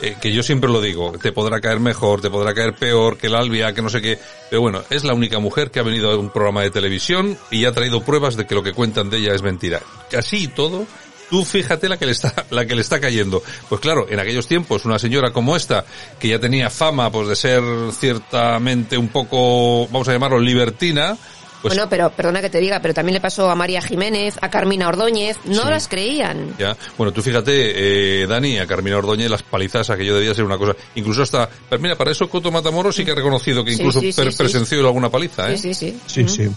Eh, 0.00 0.16
que 0.20 0.32
yo 0.32 0.42
siempre 0.42 0.68
lo 0.68 0.80
digo, 0.80 1.12
te 1.22 1.30
podrá 1.30 1.60
caer 1.60 1.78
mejor, 1.78 2.20
te 2.20 2.28
podrá 2.28 2.52
caer 2.52 2.74
peor 2.74 3.16
que 3.16 3.28
la 3.28 3.38
Albia, 3.38 3.72
que 3.72 3.82
no 3.82 3.88
sé 3.88 4.02
qué. 4.02 4.18
Pero 4.50 4.60
bueno, 4.60 4.82
es 4.90 5.04
la 5.04 5.14
única 5.14 5.38
mujer 5.38 5.70
que 5.70 5.78
ha 5.78 5.84
venido 5.84 6.10
a 6.10 6.16
un 6.18 6.30
programa 6.30 6.62
de 6.62 6.70
televisión 6.72 7.38
y 7.52 7.66
ha 7.66 7.72
traído 7.72 8.02
pruebas 8.02 8.34
de 8.36 8.44
que 8.44 8.54
lo 8.56 8.64
que 8.64 8.72
cuentan 8.72 9.10
de 9.10 9.18
ella 9.18 9.32
es 9.32 9.42
mentira. 9.42 9.80
Así 10.18 10.44
y 10.44 10.48
todo, 10.48 10.86
tú 11.30 11.44
fíjate 11.44 11.88
la 11.88 11.96
que 11.96 12.06
le 12.06 12.12
está, 12.12 12.46
la 12.50 12.66
que 12.66 12.74
le 12.74 12.80
está 12.82 13.00
cayendo. 13.00 13.42
Pues 13.68 13.80
claro, 13.80 14.06
en 14.08 14.20
aquellos 14.20 14.46
tiempos, 14.46 14.84
una 14.84 14.98
señora 14.98 15.32
como 15.32 15.56
esta, 15.56 15.84
que 16.18 16.28
ya 16.28 16.38
tenía 16.38 16.70
fama, 16.70 17.10
pues 17.10 17.28
de 17.28 17.36
ser 17.36 17.62
ciertamente 17.98 18.96
un 18.98 19.08
poco, 19.08 19.86
vamos 19.88 20.08
a 20.08 20.12
llamarlo, 20.12 20.38
libertina, 20.38 21.16
pues 21.62 21.74
bueno, 21.76 21.88
pero 21.88 22.10
perdona 22.10 22.40
que 22.40 22.50
te 22.50 22.58
diga, 22.58 22.80
pero 22.80 22.92
también 22.92 23.14
le 23.14 23.20
pasó 23.20 23.48
a 23.48 23.54
María 23.54 23.80
Jiménez, 23.80 24.34
a 24.40 24.50
Carmina 24.50 24.88
Ordóñez, 24.88 25.36
no 25.44 25.70
las 25.70 25.86
creían. 25.86 26.56
Ya, 26.58 26.76
bueno, 26.98 27.12
tú 27.12 27.22
fíjate, 27.22 28.22
eh, 28.22 28.26
Dani, 28.26 28.58
a 28.58 28.66
Carmina 28.66 28.98
Ordóñez, 28.98 29.30
las 29.30 29.44
palizas, 29.44 29.88
aquello 29.88 30.16
debía 30.16 30.34
ser 30.34 30.42
una 30.44 30.58
cosa, 30.58 30.74
incluso 30.96 31.22
hasta, 31.22 31.48
pero 31.70 31.80
mira, 31.80 31.94
para 31.94 32.10
eso 32.10 32.28
Coto 32.28 32.50
Matamoros 32.50 32.96
sí 32.96 33.04
que 33.04 33.12
ha 33.12 33.14
reconocido 33.14 33.64
que 33.64 33.74
incluso 33.74 34.00
sí, 34.00 34.12
sí, 34.12 34.20
per- 34.20 34.32
sí. 34.32 34.38
presenció 34.38 34.80
alguna 34.80 35.08
paliza, 35.08 35.52
¿eh? 35.52 35.56
Sí, 35.56 35.72
sí, 35.72 35.92
sí. 36.06 36.24
Sí, 36.26 36.28
sí. 36.28 36.50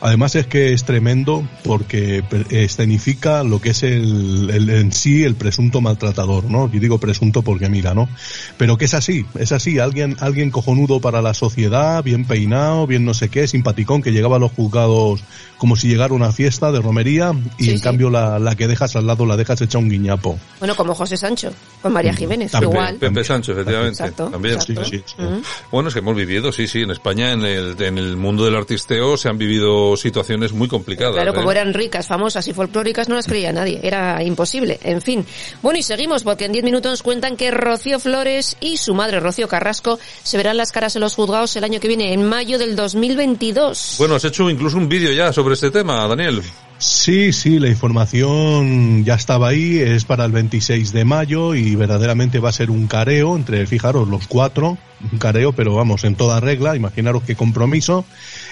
Además 0.00 0.34
es 0.34 0.46
que 0.46 0.72
es 0.72 0.84
tremendo 0.84 1.46
porque 1.64 2.22
per- 2.28 2.46
escenifica 2.54 3.42
lo 3.44 3.60
que 3.60 3.70
es 3.70 3.82
el, 3.82 4.50
el- 4.52 4.70
en 4.70 4.92
sí 4.92 5.24
el 5.24 5.34
presunto 5.34 5.80
maltratador, 5.80 6.44
¿no? 6.44 6.70
Y 6.72 6.78
digo 6.78 6.98
presunto 6.98 7.42
porque 7.42 7.68
mira, 7.68 7.94
¿no? 7.94 8.08
Pero 8.58 8.76
que 8.76 8.84
es 8.86 8.94
así, 8.94 9.24
es 9.38 9.52
así, 9.52 9.78
alguien, 9.78 10.16
alguien 10.20 10.50
cojonudo 10.50 11.00
para 11.00 11.22
la 11.22 11.34
sociedad, 11.34 12.02
bien 12.04 12.24
peinado, 12.24 12.86
bien 12.86 13.04
no 13.04 13.14
sé 13.14 13.28
qué, 13.28 13.46
simpaticón, 13.48 14.02
que 14.02 14.12
llegaba 14.12 14.36
a 14.36 14.38
los 14.40 14.52
juzgados 14.52 15.22
como 15.58 15.74
si 15.76 15.88
llegara 15.88 16.12
una 16.12 16.32
fiesta 16.32 16.70
de 16.70 16.80
romería 16.82 17.32
y 17.58 17.64
Sí, 17.64 17.70
en 17.70 17.78
sí. 17.78 17.82
cambio 17.82 18.10
la, 18.10 18.38
la 18.38 18.54
que 18.56 18.66
dejas 18.68 18.94
al 18.96 19.06
lado 19.06 19.24
la 19.24 19.36
dejas 19.38 19.60
hecha 19.62 19.78
un 19.78 19.88
guiñapo. 19.88 20.38
Bueno, 20.58 20.74
como 20.74 20.94
José 20.94 21.16
Sancho, 21.16 21.50
con 21.80 21.92
María 21.94 22.12
Jiménez, 22.12 22.52
También. 22.52 22.72
igual. 22.72 22.96
Pepe 22.96 23.24
Sancho, 23.24 23.52
efectivamente. 23.52 24.02
Exacto, 24.02 24.28
también. 24.28 24.54
exacto. 24.56 24.84
Sí, 24.84 24.98
sí, 24.98 25.04
sí. 25.16 25.22
Ujú. 25.22 25.42
Bueno, 25.72 25.88
es 25.88 25.94
que 25.94 26.00
hemos 26.00 26.14
vivido, 26.16 26.52
sí, 26.52 26.66
sí, 26.68 26.80
en 26.82 26.90
España, 26.90 27.32
en 27.32 27.40
el, 27.42 27.80
en 27.82 27.96
el 27.96 28.16
mundo 28.16 28.44
del 28.44 28.54
artisteo, 28.56 29.16
se 29.16 29.28
han 29.30 29.38
vivido 29.38 29.85
situaciones 29.96 30.52
muy 30.52 30.68
complicadas. 30.68 31.14
Claro, 31.14 31.32
¿eh? 31.32 31.34
como 31.34 31.52
eran 31.52 31.74
ricas, 31.74 32.06
famosas 32.06 32.48
y 32.48 32.52
folclóricas, 32.52 33.08
no 33.08 33.14
las 33.14 33.26
creía 33.26 33.52
nadie. 33.52 33.80
Era 33.82 34.22
imposible. 34.22 34.80
En 34.82 35.02
fin. 35.02 35.26
Bueno, 35.62 35.78
y 35.78 35.82
seguimos 35.82 36.24
porque 36.24 36.46
en 36.46 36.52
10 36.52 36.64
minutos 36.64 36.90
nos 36.90 37.02
cuentan 37.02 37.36
que 37.36 37.50
Rocío 37.50 37.98
Flores 37.98 38.56
y 38.60 38.78
su 38.78 38.94
madre 38.94 39.20
Rocío 39.20 39.48
Carrasco 39.48 39.98
se 40.22 40.36
verán 40.36 40.56
las 40.56 40.72
caras 40.72 40.96
en 40.96 41.02
los 41.02 41.14
juzgados 41.14 41.54
el 41.56 41.64
año 41.64 41.80
que 41.80 41.88
viene, 41.88 42.12
en 42.12 42.24
mayo 42.24 42.58
del 42.58 42.74
2022. 42.74 43.96
Bueno, 43.98 44.14
has 44.14 44.24
hecho 44.24 44.48
incluso 44.48 44.76
un 44.76 44.88
vídeo 44.88 45.12
ya 45.12 45.32
sobre 45.32 45.54
este 45.54 45.70
tema, 45.70 46.06
Daniel. 46.08 46.42
Sí, 46.78 47.32
sí, 47.32 47.58
la 47.58 47.68
información 47.68 49.04
ya 49.04 49.14
estaba 49.14 49.48
ahí, 49.48 49.78
es 49.78 50.04
para 50.04 50.26
el 50.26 50.32
26 50.32 50.92
de 50.92 51.04
mayo 51.06 51.54
y 51.54 51.74
verdaderamente 51.74 52.38
va 52.38 52.50
a 52.50 52.52
ser 52.52 52.70
un 52.70 52.86
careo 52.86 53.34
entre, 53.34 53.66
fijaros, 53.66 54.08
los 54.08 54.26
cuatro, 54.26 54.76
un 55.10 55.18
careo, 55.18 55.52
pero 55.52 55.74
vamos, 55.74 56.04
en 56.04 56.16
toda 56.16 56.38
regla, 56.38 56.76
imaginaros 56.76 57.22
qué 57.22 57.34
compromiso. 57.34 58.04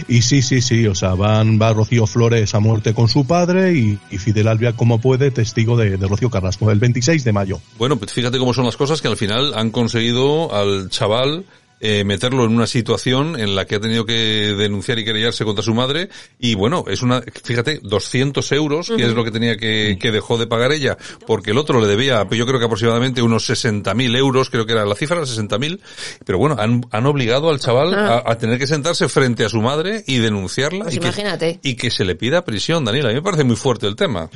Y 0.09 0.22
sí, 0.22 0.41
sí, 0.41 0.62
sí, 0.62 0.87
o 0.87 0.95
sea, 0.95 1.14
van, 1.14 1.61
va 1.61 1.75
Rocío 1.75 2.07
Flores 2.07 2.55
a 2.55 2.61
muerte 2.61 2.95
con 2.95 3.09
su 3.09 3.27
padre 3.27 3.75
y, 3.75 3.99
y 4.11 4.18
Fidel 4.18 4.49
Albia 4.49 4.72
como 4.72 5.01
puede, 5.01 5.31
testigo 5.31 5.77
de, 5.77 5.99
de 5.99 6.09
Rocío 6.09 6.31
Carrasco, 6.31 6.70
el 6.70 6.79
26 6.79 7.25
de 7.25 7.33
mayo. 7.33 7.61
Bueno, 7.77 7.97
pues 7.97 8.12
fíjate 8.14 8.39
cómo 8.39 8.55
son 8.55 8.64
las 8.64 8.77
cosas 8.79 9.03
que 9.03 9.09
al 9.09 9.18
final 9.18 9.53
han 9.55 9.70
conseguido 9.70 10.55
al 10.55 10.89
chaval 10.89 11.45
eh, 11.81 12.05
meterlo 12.05 12.45
en 12.45 12.53
una 12.53 12.66
situación 12.66 13.39
en 13.39 13.55
la 13.55 13.66
que 13.66 13.77
ha 13.77 13.81
tenido 13.81 14.07
que 14.07 14.55
denunciar 14.57 14.99
y 14.99 15.05
querellarse 15.05 15.45
contra 15.45 15.62
su 15.62 15.75
madre 15.75 16.09
y 16.39 16.55
bueno, 16.55 16.85
es 16.89 17.03
una, 17.03 17.22
fíjate, 17.22 17.81
200 17.83 18.53
euros, 18.53 18.93
que 18.97 19.05
es 19.05 19.12
lo 19.12 19.25
que 19.25 19.31
tenía 19.31 19.57
que, 19.57 19.99
que 20.01 20.11
dejó 20.11 20.39
de 20.39 20.47
pagar 20.47 20.72
ella, 20.72 20.97
porque 21.27 21.51
el 21.51 21.59
otro 21.59 21.81
le 21.81 21.87
debía, 21.87 22.27
yo 22.31 22.47
creo 22.47 22.59
que 22.59 22.66
aproximadamente 22.66 23.22
unos 23.22 23.49
60.000 23.49 24.16
euros, 24.16 24.51
creo 24.51 24.66
que 24.66 24.72
era 24.72 24.85
la 24.85 24.95
cifra, 24.95 25.20
60.000, 25.20 25.81
pero 26.25 26.39
bueno, 26.39 26.57
han, 26.59 26.83
han 26.91 27.07
obligado 27.07 27.51
al 27.51 27.61
chaval 27.61 27.95
a, 27.95 28.22
a 28.25 28.39
tener 28.39 28.59
que 28.59 28.66
sentarse 28.66 29.09
frente 29.09 29.45
a 29.45 29.49
su 29.49 29.61
madre 29.61 30.05
y 30.07 30.18
denunciarla 30.18 30.85
Pues 30.85 30.95
y, 30.95 30.99
imagínate. 30.99 31.61
Que, 31.61 31.68
y 31.70 31.77
que 31.77 31.91
se 31.91 32.05
le 32.05 32.14
pida 32.14 32.45
prisión, 32.45 32.85
Daniela. 32.85 33.09
A 33.09 33.12
mí 33.12 33.16
me 33.16 33.22
parece 33.22 33.45
muy 33.45 33.57
fuerte 33.57 33.87
el 33.87 33.97
tema. 33.97 34.31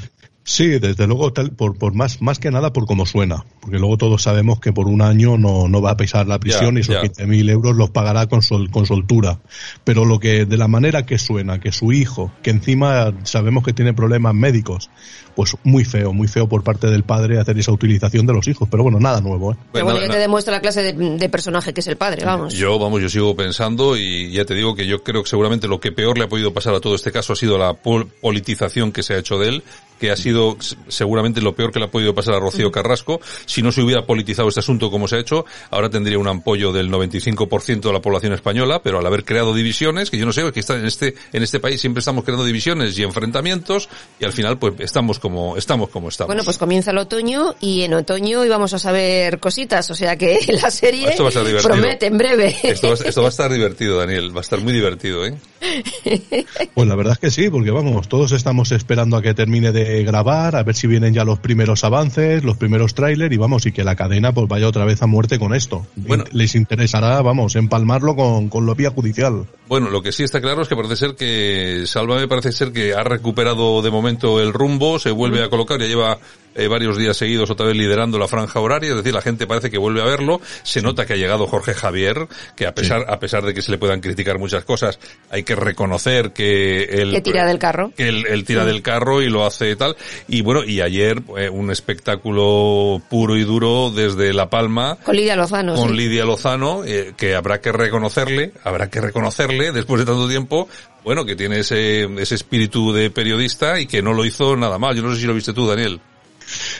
Sí, 0.44 0.66
desde 0.78 1.06
luego, 1.06 1.30
tal, 1.30 1.50
por, 1.50 1.76
por 1.76 1.94
más, 1.94 2.22
más 2.22 2.38
que 2.38 2.50
nada 2.50 2.72
por 2.72 2.86
cómo 2.86 3.04
suena, 3.04 3.44
porque 3.60 3.78
luego 3.78 3.98
todos 3.98 4.22
sabemos 4.22 4.60
que 4.60 4.72
por 4.72 4.88
un 4.88 5.02
año 5.02 5.36
no, 5.36 5.68
no 5.68 5.82
va 5.82 5.90
a 5.90 5.96
pesar 5.98 6.26
la 6.26 6.38
prisión 6.40 6.78
y 6.78 6.80
esos 6.80 6.94
ya. 6.94 7.02
15.000 7.02 7.50
euros 7.50 7.76
los 7.76 7.90
pagará 7.90 8.26
con, 8.28 8.40
sol, 8.40 8.70
con 8.70 8.86
soltura. 8.86 9.40
Pero 9.84 10.06
lo 10.06 10.18
que, 10.18 10.46
de 10.46 10.56
la 10.56 10.66
manera 10.66 11.04
que 11.04 11.18
suena, 11.18 11.60
que 11.60 11.70
su 11.70 11.92
hijo, 11.92 12.32
que 12.42 12.48
encima 12.48 13.12
sabemos 13.24 13.62
que 13.62 13.74
tiene 13.74 13.92
problemas 13.92 14.34
médicos, 14.34 14.88
pues 15.36 15.54
muy 15.64 15.84
feo, 15.84 16.14
muy 16.14 16.28
feo 16.28 16.48
por 16.48 16.64
parte 16.64 16.86
del 16.88 17.02
padre 17.04 17.38
hacer 17.38 17.58
esa 17.58 17.70
utilización 17.72 18.24
de 18.24 18.32
los 18.32 18.48
hijos. 18.48 18.68
Pero 18.70 18.82
bueno, 18.84 18.98
nada 18.98 19.20
nuevo, 19.20 19.52
¿eh? 19.52 19.56
Pero 19.72 19.84
bueno, 19.84 20.00
ya 20.00 20.08
te 20.08 20.16
demuestra 20.18 20.54
la 20.54 20.60
clase 20.60 20.82
de, 20.82 21.18
de 21.18 21.28
personaje 21.28 21.74
que 21.74 21.80
es 21.80 21.86
el 21.88 21.96
padre, 21.98 22.24
vamos. 22.24 22.54
Yo, 22.54 22.78
vamos, 22.78 23.02
yo 23.02 23.10
sigo 23.10 23.36
pensando 23.36 23.98
y 23.98 24.32
ya 24.32 24.46
te 24.46 24.54
digo 24.54 24.74
que 24.74 24.86
yo 24.86 25.02
creo 25.02 25.22
que 25.24 25.28
seguramente 25.28 25.68
lo 25.68 25.78
que 25.78 25.92
peor 25.92 26.16
le 26.16 26.24
ha 26.24 26.28
podido 26.28 26.54
pasar 26.54 26.74
a 26.74 26.80
todo 26.80 26.94
este 26.94 27.12
caso 27.12 27.34
ha 27.34 27.36
sido 27.36 27.58
la 27.58 27.74
pol- 27.74 28.08
politización 28.22 28.92
que 28.92 29.02
se 29.02 29.12
ha 29.12 29.18
hecho 29.18 29.38
de 29.38 29.48
él, 29.50 29.62
que 29.98 30.10
ha 30.10 30.16
sido 30.16 30.56
seguramente 30.88 31.40
lo 31.40 31.54
peor 31.54 31.72
que 31.72 31.78
le 31.78 31.86
ha 31.86 31.90
podido 31.90 32.14
pasar 32.14 32.34
a 32.34 32.40
Rocío 32.40 32.70
Carrasco. 32.70 33.20
Si 33.46 33.62
no 33.62 33.72
se 33.72 33.82
hubiera 33.82 34.06
politizado 34.06 34.48
este 34.48 34.60
asunto 34.60 34.90
como 34.90 35.08
se 35.08 35.16
ha 35.16 35.18
hecho, 35.20 35.44
ahora 35.70 35.90
tendría 35.90 36.18
un 36.18 36.28
apoyo 36.28 36.72
del 36.72 36.90
95% 36.90 37.80
de 37.80 37.92
la 37.92 38.00
población 38.00 38.32
española, 38.32 38.80
pero 38.82 38.98
al 38.98 39.06
haber 39.06 39.24
creado 39.24 39.54
divisiones, 39.54 40.10
que 40.10 40.18
yo 40.18 40.26
no 40.26 40.32
sé, 40.32 40.50
que 40.52 40.60
está 40.60 40.76
en 40.76 40.86
este, 40.86 41.14
en 41.32 41.42
este 41.42 41.60
país 41.60 41.80
siempre 41.80 42.00
estamos 42.00 42.24
creando 42.24 42.44
divisiones 42.44 42.98
y 42.98 43.02
enfrentamientos 43.02 43.88
y 44.18 44.24
al 44.24 44.32
final 44.32 44.58
pues 44.58 44.74
estamos 44.78 45.18
como, 45.18 45.56
estamos 45.56 45.88
como 45.90 46.08
estamos. 46.08 46.28
Bueno, 46.28 46.44
pues 46.44 46.58
comienza 46.58 46.90
el 46.90 46.98
otoño 46.98 47.54
y 47.60 47.82
en 47.82 47.94
otoño 47.94 48.44
íbamos 48.44 48.72
a 48.74 48.78
saber 48.78 49.38
cositas, 49.38 49.90
o 49.90 49.94
sea 49.94 50.16
que 50.16 50.38
la 50.62 50.70
serie 50.70 51.08
Esto 51.08 51.24
va 51.24 51.28
a 51.30 51.32
ser 51.32 51.44
divertido. 51.44 51.74
promete 51.74 52.06
en 52.06 52.18
breve. 52.18 52.56
Esto 52.62 52.88
va, 52.88 52.94
esto 52.94 53.20
va 53.22 53.28
a 53.28 53.30
estar 53.30 53.52
divertido, 53.52 53.98
Daniel. 53.98 54.34
Va 54.34 54.40
a 54.40 54.42
estar 54.42 54.60
muy 54.60 54.72
divertido, 54.72 55.26
¿eh? 55.26 55.34
Pues 56.74 56.88
la 56.88 56.94
verdad 56.94 57.14
es 57.14 57.18
que 57.18 57.30
sí, 57.30 57.50
porque 57.50 57.70
vamos, 57.70 58.08
todos 58.08 58.32
estamos 58.32 58.72
esperando 58.72 59.16
a 59.16 59.22
que 59.22 59.34
termine 59.34 59.72
de, 59.72 59.87
grabar, 60.04 60.56
a 60.56 60.62
ver 60.62 60.74
si 60.74 60.86
vienen 60.86 61.14
ya 61.14 61.24
los 61.24 61.38
primeros 61.38 61.84
avances, 61.84 62.44
los 62.44 62.56
primeros 62.56 62.94
trailers 62.94 63.34
y 63.34 63.36
vamos, 63.38 63.66
y 63.66 63.72
que 63.72 63.84
la 63.84 63.96
cadena 63.96 64.32
pues 64.32 64.48
vaya 64.48 64.68
otra 64.68 64.84
vez 64.84 65.02
a 65.02 65.06
muerte 65.06 65.38
con 65.38 65.54
esto. 65.54 65.86
Bueno. 65.96 66.24
Les 66.32 66.54
interesará, 66.54 67.20
vamos, 67.22 67.56
empalmarlo 67.56 68.14
con, 68.16 68.48
con 68.48 68.66
la 68.66 68.74
vía 68.74 68.90
judicial. 68.90 69.46
Bueno, 69.68 69.90
lo 69.90 70.02
que 70.02 70.12
sí 70.12 70.22
está 70.22 70.40
claro 70.40 70.62
es 70.62 70.68
que 70.68 70.76
parece 70.76 70.96
ser 70.96 71.14
que 71.14 71.84
Sálvame 71.86 72.26
parece 72.26 72.52
ser 72.52 72.72
que 72.72 72.94
ha 72.94 73.02
recuperado 73.04 73.82
de 73.82 73.90
momento 73.90 74.40
el 74.40 74.52
rumbo, 74.52 74.98
se 74.98 75.10
vuelve 75.10 75.42
a 75.42 75.50
colocar, 75.50 75.78
ya 75.78 75.86
lleva 75.86 76.18
eh, 76.54 76.68
varios 76.68 76.96
días 76.96 77.16
seguidos 77.16 77.50
otra 77.50 77.66
vez 77.66 77.76
liderando 77.76 78.18
la 78.18 78.26
franja 78.26 78.60
horaria, 78.60 78.90
es 78.90 78.96
decir, 78.96 79.12
la 79.12 79.20
gente 79.20 79.46
parece 79.46 79.70
que 79.70 79.76
vuelve 79.78 80.00
a 80.00 80.06
verlo, 80.06 80.40
se 80.62 80.80
nota 80.80 81.04
que 81.04 81.12
ha 81.12 81.16
llegado 81.16 81.46
Jorge 81.46 81.74
Javier, 81.74 82.28
que 82.56 82.66
a 82.66 82.74
pesar, 82.74 83.04
a 83.08 83.20
pesar 83.20 83.44
de 83.44 83.52
que 83.52 83.60
se 83.60 83.70
le 83.70 83.76
puedan 83.78 84.00
criticar 84.00 84.38
muchas 84.38 84.64
cosas, 84.64 84.98
hay 85.30 85.42
que 85.42 85.54
reconocer 85.54 86.32
que 86.32 86.84
él, 86.84 87.12
Que 87.12 87.20
tira 87.20 87.46
del 87.46 87.58
carro. 87.58 87.92
que 87.94 88.08
él, 88.08 88.24
él 88.26 88.44
tira 88.44 88.64
del 88.64 88.80
carro 88.80 89.20
y 89.20 89.28
lo 89.28 89.44
hace 89.44 89.76
tal, 89.78 89.96
y 90.28 90.42
bueno, 90.42 90.62
y 90.64 90.82
ayer 90.82 91.22
eh, 91.38 91.48
un 91.48 91.70
espectáculo 91.70 93.00
puro 93.08 93.36
y 93.36 93.44
duro 93.44 93.90
desde 93.90 94.34
La 94.34 94.50
Palma, 94.50 94.96
Con 95.02 95.16
Lidia 95.16 95.36
Lozano. 95.36 95.74
con 95.74 95.90
sí. 95.90 95.96
Lidia 95.96 96.24
Lozano, 96.24 96.84
eh, 96.84 97.14
que 97.16 97.34
habrá 97.34 97.60
que 97.60 97.72
reconocerle, 97.72 98.52
habrá 98.64 98.90
que 98.90 99.00
reconocerle 99.00 99.72
después 99.72 100.00
de 100.00 100.06
tanto 100.06 100.28
tiempo, 100.28 100.68
bueno, 101.04 101.24
que 101.24 101.36
tiene 101.36 101.60
ese, 101.60 102.02
ese 102.20 102.34
espíritu 102.34 102.92
de 102.92 103.10
periodista 103.10 103.80
y 103.80 103.86
que 103.86 104.02
no 104.02 104.12
lo 104.12 104.24
hizo 104.26 104.56
nada 104.56 104.78
mal. 104.78 104.94
Yo 104.94 105.02
no 105.02 105.14
sé 105.14 105.20
si 105.20 105.26
lo 105.26 105.32
viste 105.32 105.54
tú, 105.54 105.66
Daniel. 105.66 106.00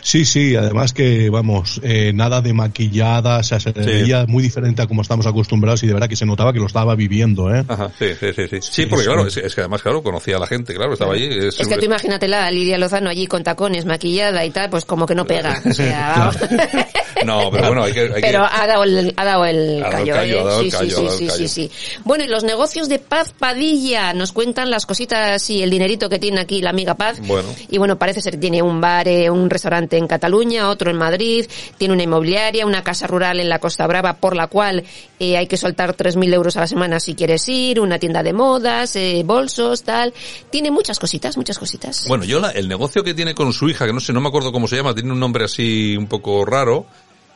Sí, 0.03 0.25
sí, 0.25 0.57
además 0.57 0.93
que, 0.93 1.31
vamos, 1.31 1.81
eh, 1.83 2.13
nada 2.15 2.41
de 2.41 2.53
maquillada, 2.53 3.39
o 3.39 3.43
sea, 3.43 3.61
se 3.61 3.73
veía 3.73 4.25
muy 4.27 4.43
diferente 4.43 4.83
a 4.83 4.87
como 4.87 5.03
estamos 5.03 5.27
acostumbrados 5.27 5.83
y 5.83 5.87
de 5.87 5.95
verdad 5.95 6.09
que 6.09 6.17
se 6.17 6.27
notaba 6.27 6.53
que 6.53 6.59
lo 6.59 6.67
estaba 6.67 6.95
viviendo, 6.95 7.55
¿eh? 7.55 7.65
Ajá, 7.69 7.91
sí, 7.99 8.07
sí, 8.19 8.27
sí. 8.35 8.47
Sí, 8.49 8.59
sí 8.61 8.87
porque 8.87 9.05
claro, 9.07 9.27
es, 9.27 9.37
es 9.37 9.55
que 9.55 9.61
además, 9.63 9.83
claro, 9.83 10.03
conocía 10.03 10.37
a 10.37 10.41
la 10.41 10.47
gente, 10.47 10.75
claro, 10.75 10.93
estaba 10.93 11.15
allí. 11.15 11.27
Es, 11.27 11.59
Es 11.61 11.67
que 11.69 11.77
tú 11.77 11.85
imagínatela 11.85 12.47
a 12.47 12.51
Lidia 12.51 12.79
Lozano 12.79 13.11
allí 13.11 13.27
con 13.27 13.43
tacones, 13.43 13.85
maquillada 13.85 14.45
y 14.45 14.51
tal, 14.51 14.71
pues 14.71 14.85
como 14.85 15.07
que 15.07 15.15
no 15.15 15.25
pega. 15.25 15.61
O 15.69 15.73
sea, 15.73 16.15
vamos. 16.19 16.37
No, 17.27 17.51
pero 17.51 17.67
bueno, 17.67 17.83
hay 17.83 17.93
que... 17.93 18.01
Hay 18.03 18.09
que- 18.15 18.21
Pero 18.21 18.45
ha 18.49 18.65
dado 18.67 18.85
el, 18.85 19.13
ha 19.17 19.25
dado 19.25 19.45
el 19.45 19.83
callo, 19.91 20.15
callo, 20.15 20.37
¿eh? 20.37 20.41
ha 20.41 20.45
dado 20.45 20.61
el 20.61 20.71
sí, 20.71 20.77
callo, 20.79 21.11
sí, 21.11 21.29
sí, 21.29 21.31
sí, 21.37 21.49
sí. 21.49 21.71
Bueno, 22.05 22.23
y 22.25 22.29
los 22.29 22.45
negocios 22.45 22.89
de 22.89 23.01
Paz 23.01 23.35
Padilla 23.37 24.13
nos 24.15 24.31
cuentan 24.33 24.71
las 24.71 24.87
cositas 24.87 25.51
y 25.51 25.63
el 25.63 25.71
dinerito 25.71 26.09
que 26.09 26.21
tiene 26.21 26.41
aquí 26.41 26.63
la 26.63 26.71
amiga 26.71 26.95
Paz. 26.95 27.19
Bueno. 27.27 27.49
Y 27.69 27.77
bueno, 27.79 27.99
parece 27.99 28.21
ser 28.21 28.35
que 28.35 28.39
tiene 28.39 28.63
un 28.63 28.81
bar, 28.81 29.09
eh, 29.09 29.29
un 29.31 29.51
restaurante 29.51 29.98
en 29.99 30.07
Cataluña, 30.07 30.69
otro 30.71 30.91
en 30.91 30.97
Madrid, 30.97 31.47
tiene 31.77 31.95
una 31.95 32.03
inmobiliaria, 32.05 32.67
una 32.67 32.83
casa 32.83 33.07
rural 33.07 33.41
en 33.41 33.49
la 33.49 33.59
Costa 33.59 33.87
Brava 33.87 34.15
por 34.15 34.35
la 34.37 34.47
cual 34.47 34.85
eh, 35.19 35.37
hay 35.37 35.47
que 35.47 35.57
soltar 35.57 35.95
3.000 35.97 36.33
euros 36.35 36.57
a 36.57 36.61
la 36.61 36.67
semana 36.67 37.01
si 37.01 37.15
quieres 37.15 37.49
ir, 37.49 37.81
una 37.81 37.99
tienda 37.99 38.23
de 38.23 38.33
modas, 38.33 38.97
eh, 38.97 39.23
bolsos, 39.25 39.83
tal. 39.83 40.15
Tiene 40.51 40.71
muchas 40.71 40.99
cositas, 40.99 41.37
muchas 41.37 41.59
cositas. 41.59 42.05
Bueno, 42.09 42.25
yo 42.25 42.41
la- 42.41 42.51
el 42.51 42.69
negocio 42.69 43.03
que 43.05 43.15
tiene 43.15 43.35
con 43.35 43.53
su 43.53 43.69
hija, 43.69 43.87
que 43.87 43.93
no 43.93 44.01
sé, 44.01 44.13
no 44.13 44.21
me 44.21 44.29
acuerdo 44.29 44.53
cómo 44.53 44.67
se 44.69 44.77
llama, 44.77 44.95
tiene 44.95 45.13
un 45.13 45.21
nombre 45.21 45.45
así 45.45 45.97
un 45.97 46.07
poco 46.07 46.45
raro. 46.45 46.87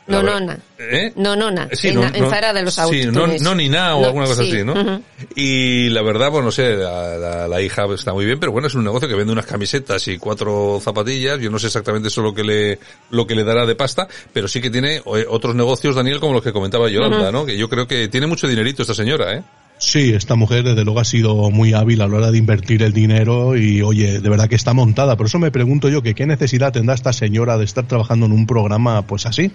La 0.05 0.21
No, 0.21 0.23
ver- 0.23 0.41
nona. 0.41 0.59
¿Eh? 0.79 1.13
No, 1.15 1.35
nona. 1.35 1.69
Sí, 1.71 1.87
en, 1.87 1.95
no, 1.95 2.03
en 2.03 2.21
no- 2.23 2.29
Zara 2.29 2.51
de 2.51 2.61
los 2.61 2.77
autos. 2.77 2.97
Sí, 2.97 3.05
no, 3.05 3.25
no 3.25 3.55
ni 3.55 3.69
nada 3.69 3.95
o 3.95 4.01
No, 4.01 4.07
alguna 4.07 4.25
cosa 4.25 4.43
sí, 4.43 4.51
así, 4.51 4.63
¿no? 4.65 5.01
Y 5.35 5.89
la 5.89 6.01
verdad, 6.01 6.29
pues 6.29 6.43
no 6.43 6.51
sé, 6.51 6.75
la, 6.75 7.15
la- 7.17 7.47
la 7.47 7.61
hija 7.61 7.85
está 7.95 8.13
muy 8.13 8.25
bien, 8.25 8.39
pero 8.39 8.51
bueno, 8.51 8.67
es 8.67 8.75
un 8.75 8.83
negocio 8.83 9.07
que 9.07 9.15
vende 9.15 9.31
unas 9.31 9.45
camisetas 9.45 10.05
y 10.09 10.17
cuatro 10.17 10.79
zapatillas. 10.81 11.39
Yo 11.39 11.49
no 11.49 11.57
sé 11.57 11.67
exactamente 11.67 12.09
eso 12.09 12.21
lo 12.21 12.33
que 12.33 12.43
le, 12.43 12.79
lo 13.11 13.25
que 13.25 13.35
le 13.35 13.43
dará 13.45 13.65
de 13.65 13.75
pasta, 13.75 14.07
pero 14.33 14.47
sí 14.49 14.59
que 14.61 14.69
tiene 14.69 14.95
eh, 14.97 15.01
otros 15.29 15.55
negocios, 15.55 15.95
Daniel, 15.95 16.19
como 16.19 16.33
los 16.33 16.43
que 16.43 16.51
comentaba 16.51 16.89
Yolanda. 16.89 17.31
¿no? 17.31 17.45
Que 17.45 17.57
yo 17.57 17.69
creo 17.69 17.87
que 17.87 18.09
tiene 18.09 18.27
mucho 18.27 18.47
dinerito 18.47 18.81
esta 18.81 18.93
señora, 18.93 19.33
¿eh? 19.35 19.43
Sí, 19.79 20.13
esta 20.13 20.35
mujer 20.35 20.63
desde 20.63 20.83
luego 20.85 20.99
ha 21.01 21.03
sido 21.05 21.35
muy 21.49 21.73
hábil 21.73 22.01
a 22.01 22.07
la 22.07 22.15
hora 22.17 22.31
de 22.31 22.37
invertir 22.37 22.83
el 22.83 22.93
dinero 22.93 23.57
y 23.57 23.81
oye, 23.81 24.19
de 24.21 24.29
verdad 24.29 24.47
que 24.47 24.55
está 24.55 24.73
montada. 24.73 25.17
Por 25.17 25.25
eso 25.25 25.39
me 25.39 25.51
pregunto 25.51 25.89
yo 25.89 26.01
que 26.01 26.13
qué 26.13 26.25
necesidad 26.25 26.71
tendrá 26.71 26.93
esta 26.95 27.11
señora 27.11 27.57
de 27.57 27.65
estar 27.65 27.85
trabajando 27.87 28.25
en 28.27 28.31
un 28.33 28.45
programa 28.47 29.01
pues 29.07 29.25
así, 29.25 29.51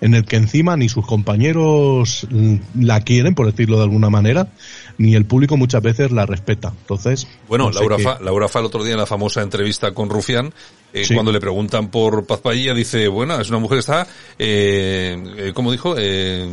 en 0.00 0.14
el 0.14 0.24
que 0.24 0.36
encima 0.36 0.76
ni 0.76 0.88
sus 0.88 1.06
compañeros 1.06 2.26
mm, 2.30 2.56
la 2.82 3.00
quieren, 3.00 3.34
por 3.34 3.46
decirlo 3.46 3.78
de 3.78 3.84
alguna 3.84 4.10
manera, 4.10 4.48
ni 4.98 5.14
el 5.14 5.24
público 5.24 5.56
muchas 5.56 5.82
veces 5.82 6.10
la 6.12 6.26
respeta. 6.26 6.72
Entonces, 6.80 7.26
Bueno, 7.48 7.66
no 7.66 7.72
sé 7.72 7.80
Laura, 7.80 7.96
qué- 7.96 8.02
Fa, 8.02 8.18
Laura 8.20 8.48
Fa 8.48 8.60
el 8.60 8.66
otro 8.66 8.84
día 8.84 8.92
en 8.94 8.98
la 9.00 9.06
famosa 9.06 9.42
entrevista 9.42 9.92
con 9.92 10.08
Rufián, 10.10 10.52
eh, 10.92 11.04
Sí. 11.04 11.14
cuando 11.14 11.32
le 11.32 11.40
preguntan 11.40 11.88
por 11.88 12.26
Paz 12.26 12.40
Padilla, 12.40 12.74
dice, 12.74 13.08
bueno, 13.08 13.40
es 13.40 13.48
una 13.50 13.58
mujer 13.58 13.76
que 13.76 13.80
está, 13.80 14.06
eh, 14.38 15.16
eh, 15.36 15.52
¿cómo 15.54 15.70
dijo? 15.72 15.94
Eh, 15.98 16.48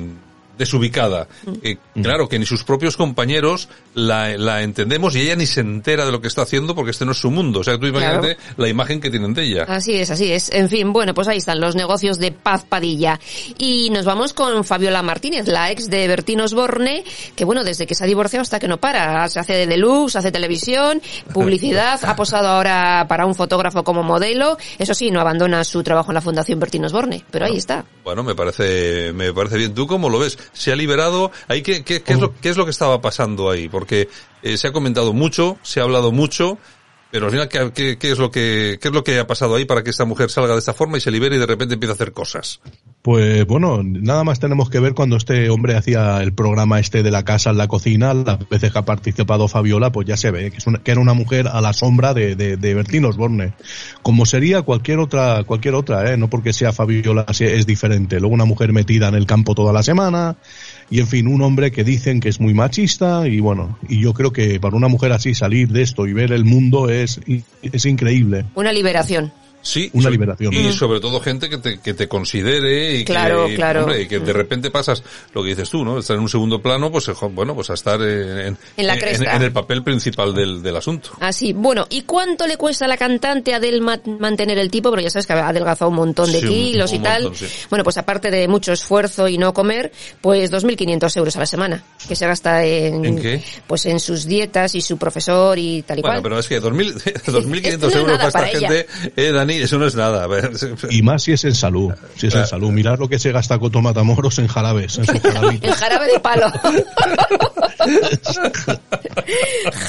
desubicada. 0.58 1.28
Eh, 1.62 1.78
claro 2.02 2.28
que 2.28 2.40
ni 2.40 2.46
sus 2.46 2.64
propios 2.64 2.98
compañeros 2.98 3.70
la, 3.94 4.38
la 4.38 4.62
entendemos 4.62 5.16
y 5.16 5.22
ella 5.22 5.36
ni 5.36 5.46
se 5.46 5.62
entera 5.62 6.06
de 6.06 6.12
lo 6.12 6.22
que 6.22 6.28
está 6.28 6.42
haciendo 6.44 6.76
porque 6.76 6.92
este 6.92 7.06
no 7.06 7.12
es 7.12 7.18
su 7.18 7.32
mundo. 7.32 7.60
O 7.60 7.64
sea, 7.64 7.78
tú 7.78 7.88
imagínate 7.88 8.38
la 8.58 8.68
imagen 8.68 9.00
que 9.00 9.10
tienen 9.10 9.34
de 9.34 9.44
ella. 9.44 9.64
Así 9.68 9.94
es, 9.94 10.12
así 10.12 10.32
es. 10.32 10.52
En 10.52 10.70
fin, 10.70 10.94
bueno, 10.94 11.14
pues 11.14 11.28
ahí 11.28 11.38
están 11.38 11.60
los 11.60 11.76
negocios 11.76 12.18
de 12.18 12.32
Paz 12.32 12.66
Padilla. 12.68 13.20
Y 13.58 13.90
nos 13.90 14.06
vamos 14.06 14.34
con 14.34 14.64
Fabiola 14.64 15.02
Martínez, 15.02 15.48
la 15.48 15.72
ex 15.72 15.90
de 15.90 16.08
Bertín 16.08 16.42
Osborne, 16.42 17.04
que 17.36 17.46
bueno, 17.46 17.64
desde 17.64 17.86
que 17.86 17.96
se 17.96 18.04
ha 18.04 18.08
divorciado 18.08 18.42
hasta 18.42 18.60
que 18.60 18.68
no 18.68 18.78
para. 18.78 19.28
Se 19.30 19.40
hace 19.40 19.54
de 19.54 19.68
deluxe, 19.68 20.18
hace 20.18 20.32
televisión, 20.32 21.02
publicidad, 21.34 22.00
ha 22.04 22.16
posado 22.16 22.48
ahora 22.48 23.06
para 23.08 23.26
un 23.26 23.36
fotógrafo 23.36 23.84
como 23.84 24.04
modelo. 24.04 24.58
Eso 24.78 24.94
sí, 24.94 25.12
no 25.12 25.20
abandona 25.20 25.64
su 25.64 25.84
trabajo 25.84 26.12
en 26.12 26.16
la 26.16 26.22
Fundación 26.22 26.60
Bertín 26.60 26.86
Osborne, 26.86 27.24
pero 27.32 27.46
ahí 27.46 27.58
está. 27.58 27.86
Bueno, 28.04 28.24
me 28.24 28.36
parece, 28.36 29.12
me 29.14 29.34
parece 29.34 29.58
bien. 29.58 29.74
¿Tú 29.74 29.88
cómo 29.88 30.10
lo 30.10 30.20
ves? 30.20 30.38
¿Se 30.54 30.72
ha 30.72 30.76
liberado? 30.76 31.32
¿Ahí 31.48 31.62
qué, 31.62 31.84
qué, 31.84 32.02
qué 32.02 32.14
es, 32.14 32.20
lo, 32.20 32.36
qué 32.40 32.50
es 32.50 32.58
lo 32.58 32.66
que 32.66 32.72
estaba 32.72 33.02
pasando 33.02 33.50
ahí? 33.50 33.70
Porque 33.70 34.10
eh, 34.44 34.58
se 34.58 34.68
ha 34.68 34.72
comentado 34.72 35.14
mucho, 35.14 35.58
se 35.64 35.80
ha 35.80 35.84
hablado 35.84 36.12
mucho, 36.12 36.58
pero 37.16 37.28
al 37.28 37.32
final, 37.32 37.72
¿qué, 37.74 37.98
qué, 37.98 38.12
es 38.12 38.18
lo 38.20 38.30
que, 38.30 38.78
¿qué 38.82 38.90
es 38.90 38.94
lo 38.94 39.02
que 39.02 39.20
ha 39.20 39.26
pasado 39.26 39.56
ahí 39.56 39.64
para 39.64 39.86
que 39.86 39.90
esta 39.90 40.04
mujer 40.04 40.30
salga 40.30 40.52
de 40.52 40.60
esta 40.60 40.74
forma 40.74 40.98
y 40.98 41.00
se 41.00 41.12
libere 41.12 41.38
y 41.38 41.40
de 41.40 41.46
repente 41.46 41.76
empiece 41.76 41.94
a 41.94 41.96
hacer 41.96 42.12
cosas? 42.12 42.60
Pues 43.02 43.48
bueno, 43.48 43.84
nada 43.84 44.26
más 44.26 44.42
tenemos 44.42 44.70
que 44.70 44.82
ver 44.82 44.94
cuando 44.94 45.16
este 45.16 45.50
hombre 45.50 45.78
hacía 45.78 46.22
el 46.22 46.34
programa 46.34 46.78
este 46.78 47.04
de 47.04 47.12
la 47.12 47.24
casa 47.24 47.52
en 47.52 47.58
la 47.58 47.70
cocina, 47.70 48.14
las 48.14 48.50
veces 48.50 48.74
que 48.74 48.80
ha 48.80 48.84
participado 48.84 49.48
Fabiola, 49.48 49.94
pues 49.94 50.06
ya 50.06 50.18
se 50.18 50.30
ve 50.30 50.52
que, 50.52 50.58
es 50.58 50.68
una- 50.68 50.80
que 50.84 50.92
era 50.92 51.00
una 51.00 51.14
mujer 51.14 51.48
a 51.48 51.62
la 51.62 51.72
sombra 51.72 52.14
de, 52.14 52.36
de, 52.36 52.58
de 52.58 52.74
Bertín 52.74 53.06
Osborne. 53.06 53.54
Como 54.02 54.26
sería 54.26 54.64
cualquier 54.64 55.00
otra, 55.00 55.46
cualquier 55.46 55.76
otra, 55.76 56.12
¿eh? 56.12 56.18
no 56.18 56.30
porque 56.30 56.52
sea 56.52 56.74
Fabiola 56.74 57.26
es 57.40 57.66
diferente. 57.66 58.20
Luego 58.20 58.36
una 58.36 58.44
mujer 58.44 58.74
metida 58.74 59.08
en 59.08 59.16
el 59.16 59.26
campo 59.26 59.56
toda 59.56 59.72
la 59.72 59.84
semana, 59.84 60.36
y 60.90 61.00
en 61.00 61.08
fin, 61.08 61.28
un 61.28 61.42
hombre 61.42 61.72
que 61.72 61.84
dicen 61.84 62.20
que 62.20 62.30
es 62.30 62.40
muy 62.40 62.54
machista, 62.54 63.28
y 63.28 63.40
bueno, 63.40 63.78
y 63.88 64.02
yo 64.02 64.14
creo 64.14 64.32
que 64.32 64.60
para 64.60 64.76
una 64.76 64.88
mujer 64.88 65.12
así 65.12 65.34
salir 65.34 65.70
de 65.70 65.82
esto 65.82 66.08
y 66.08 66.14
ver 66.14 66.32
el 66.32 66.46
mundo 66.46 66.90
es, 66.90 67.20
es 67.62 67.86
increíble. 67.86 68.46
Una 68.56 68.72
liberación. 68.72 69.32
Sí. 69.66 69.90
Una 69.94 70.12
liberación. 70.12 70.54
Y 70.54 70.60
Mm. 70.60 70.74
sobre 70.74 71.00
todo 71.00 71.20
gente 71.20 71.50
que 71.50 71.58
te, 71.58 71.80
que 71.80 71.94
te 71.96 72.08
considere 72.08 72.96
y 72.98 73.04
Claro, 73.04 73.48
que, 73.48 73.56
claro. 73.56 73.82
hombre, 73.82 74.04
y 74.04 74.08
que 74.08 74.20
de 74.20 74.32
repente 74.32 74.70
pasas 74.70 75.02
lo 75.34 75.42
que 75.42 75.50
dices 75.50 75.70
tú, 75.72 75.84
¿no? 75.84 75.98
Estar 75.98 76.16
en 76.16 76.22
un 76.22 76.30
segundo 76.30 76.62
plano, 76.62 76.92
pues, 76.92 77.08
jo, 77.08 77.30
bueno, 77.30 77.56
pues 77.56 77.72
a 77.72 77.74
estar 77.74 78.00
en, 78.02 78.56
En 78.78 78.88
la 78.88 78.96
cresta. 78.98 79.36
en 79.36 79.42
el 79.42 79.52
papel 79.52 79.82
principal 79.84 80.36
del, 80.36 80.62
del 80.62 80.76
asunto. 80.76 81.10
Así, 81.20 81.52
bueno, 81.54 81.88
¿y 81.90 82.04
cuánto 82.04 82.46
le 82.46 82.58
cuesta 82.58 82.86
a 82.86 82.88
la 82.88 82.96
cantante 82.98 83.56
Adele 83.56 83.82
ma- 83.82 84.00
mantener 84.20 84.60
el 84.60 84.70
tipo? 84.70 84.90
Porque 84.92 85.04
ya 85.06 85.10
sabes 85.10 85.26
que 85.26 85.34
ha 85.34 85.48
adelgazado 85.48 85.90
un 85.90 85.96
montón 85.98 86.32
de 86.32 86.42
Sí, 86.42 86.46
un- 86.46 86.54
kilos 86.54 86.94
y 86.94 87.00
tal. 87.00 87.24
montón, 87.24 87.48
sí. 87.50 87.56
Bueno, 87.72 87.84
pues 87.84 87.98
aparte 87.98 88.30
de 88.30 88.48
mucho 88.48 88.72
esfuerzo 88.72 89.28
y 89.28 89.40
no 89.40 89.52
comer, 89.52 89.92
pues 90.22 90.52
2.500 90.52 91.18
euros 91.18 91.36
a 91.38 91.40
la 91.40 91.46
semana, 91.48 91.84
que 92.08 92.16
se 92.16 92.28
gasta 92.28 92.64
en, 92.64 93.04
¿En 93.04 93.20
qué? 93.20 93.44
pues 93.66 93.86
en 93.88 94.00
sus 94.00 94.26
dietas 94.26 94.76
y 94.76 94.82
su 94.82 94.98
profesor 94.98 95.58
y 95.58 95.82
tal 95.82 95.98
y 95.98 96.02
Bueno, 96.02 96.16
cual. 96.18 96.24
pero 96.24 96.40
es 96.40 96.48
que 96.48 96.62
2.000 96.62 96.94
2.500 97.26 97.66
Esto 97.66 97.82
no 97.82 97.88
es 97.90 97.96
euros 97.96 98.18
nada 98.20 98.32
para 98.32 98.48
esta 98.48 98.60
para 98.68 98.74
gente, 98.76 98.88
eh, 99.16 99.32
Dani, 99.32 99.55
eso 99.62 99.78
no 99.78 99.86
es 99.88 99.96
nada. 99.96 100.24
A 100.24 100.28
ver, 100.28 100.52
Y 100.90 101.02
más 101.02 101.24
si 101.24 101.34
es 101.34 101.44
en 101.46 101.56
salud, 101.56 101.94
si 102.16 102.28
es 102.28 102.36
en 102.36 102.48
salud. 102.48 102.72
Mirad 102.72 103.00
lo 103.00 103.08
que 103.10 103.20
se 103.20 103.32
gasta 103.32 103.58
Coto 103.60 103.82
Matamoros 103.82 104.40
en 104.40 104.48
jarabes, 104.48 104.98
en 105.00 105.06
jarabe 105.74 106.08
de 106.12 106.20
palo. 106.20 106.52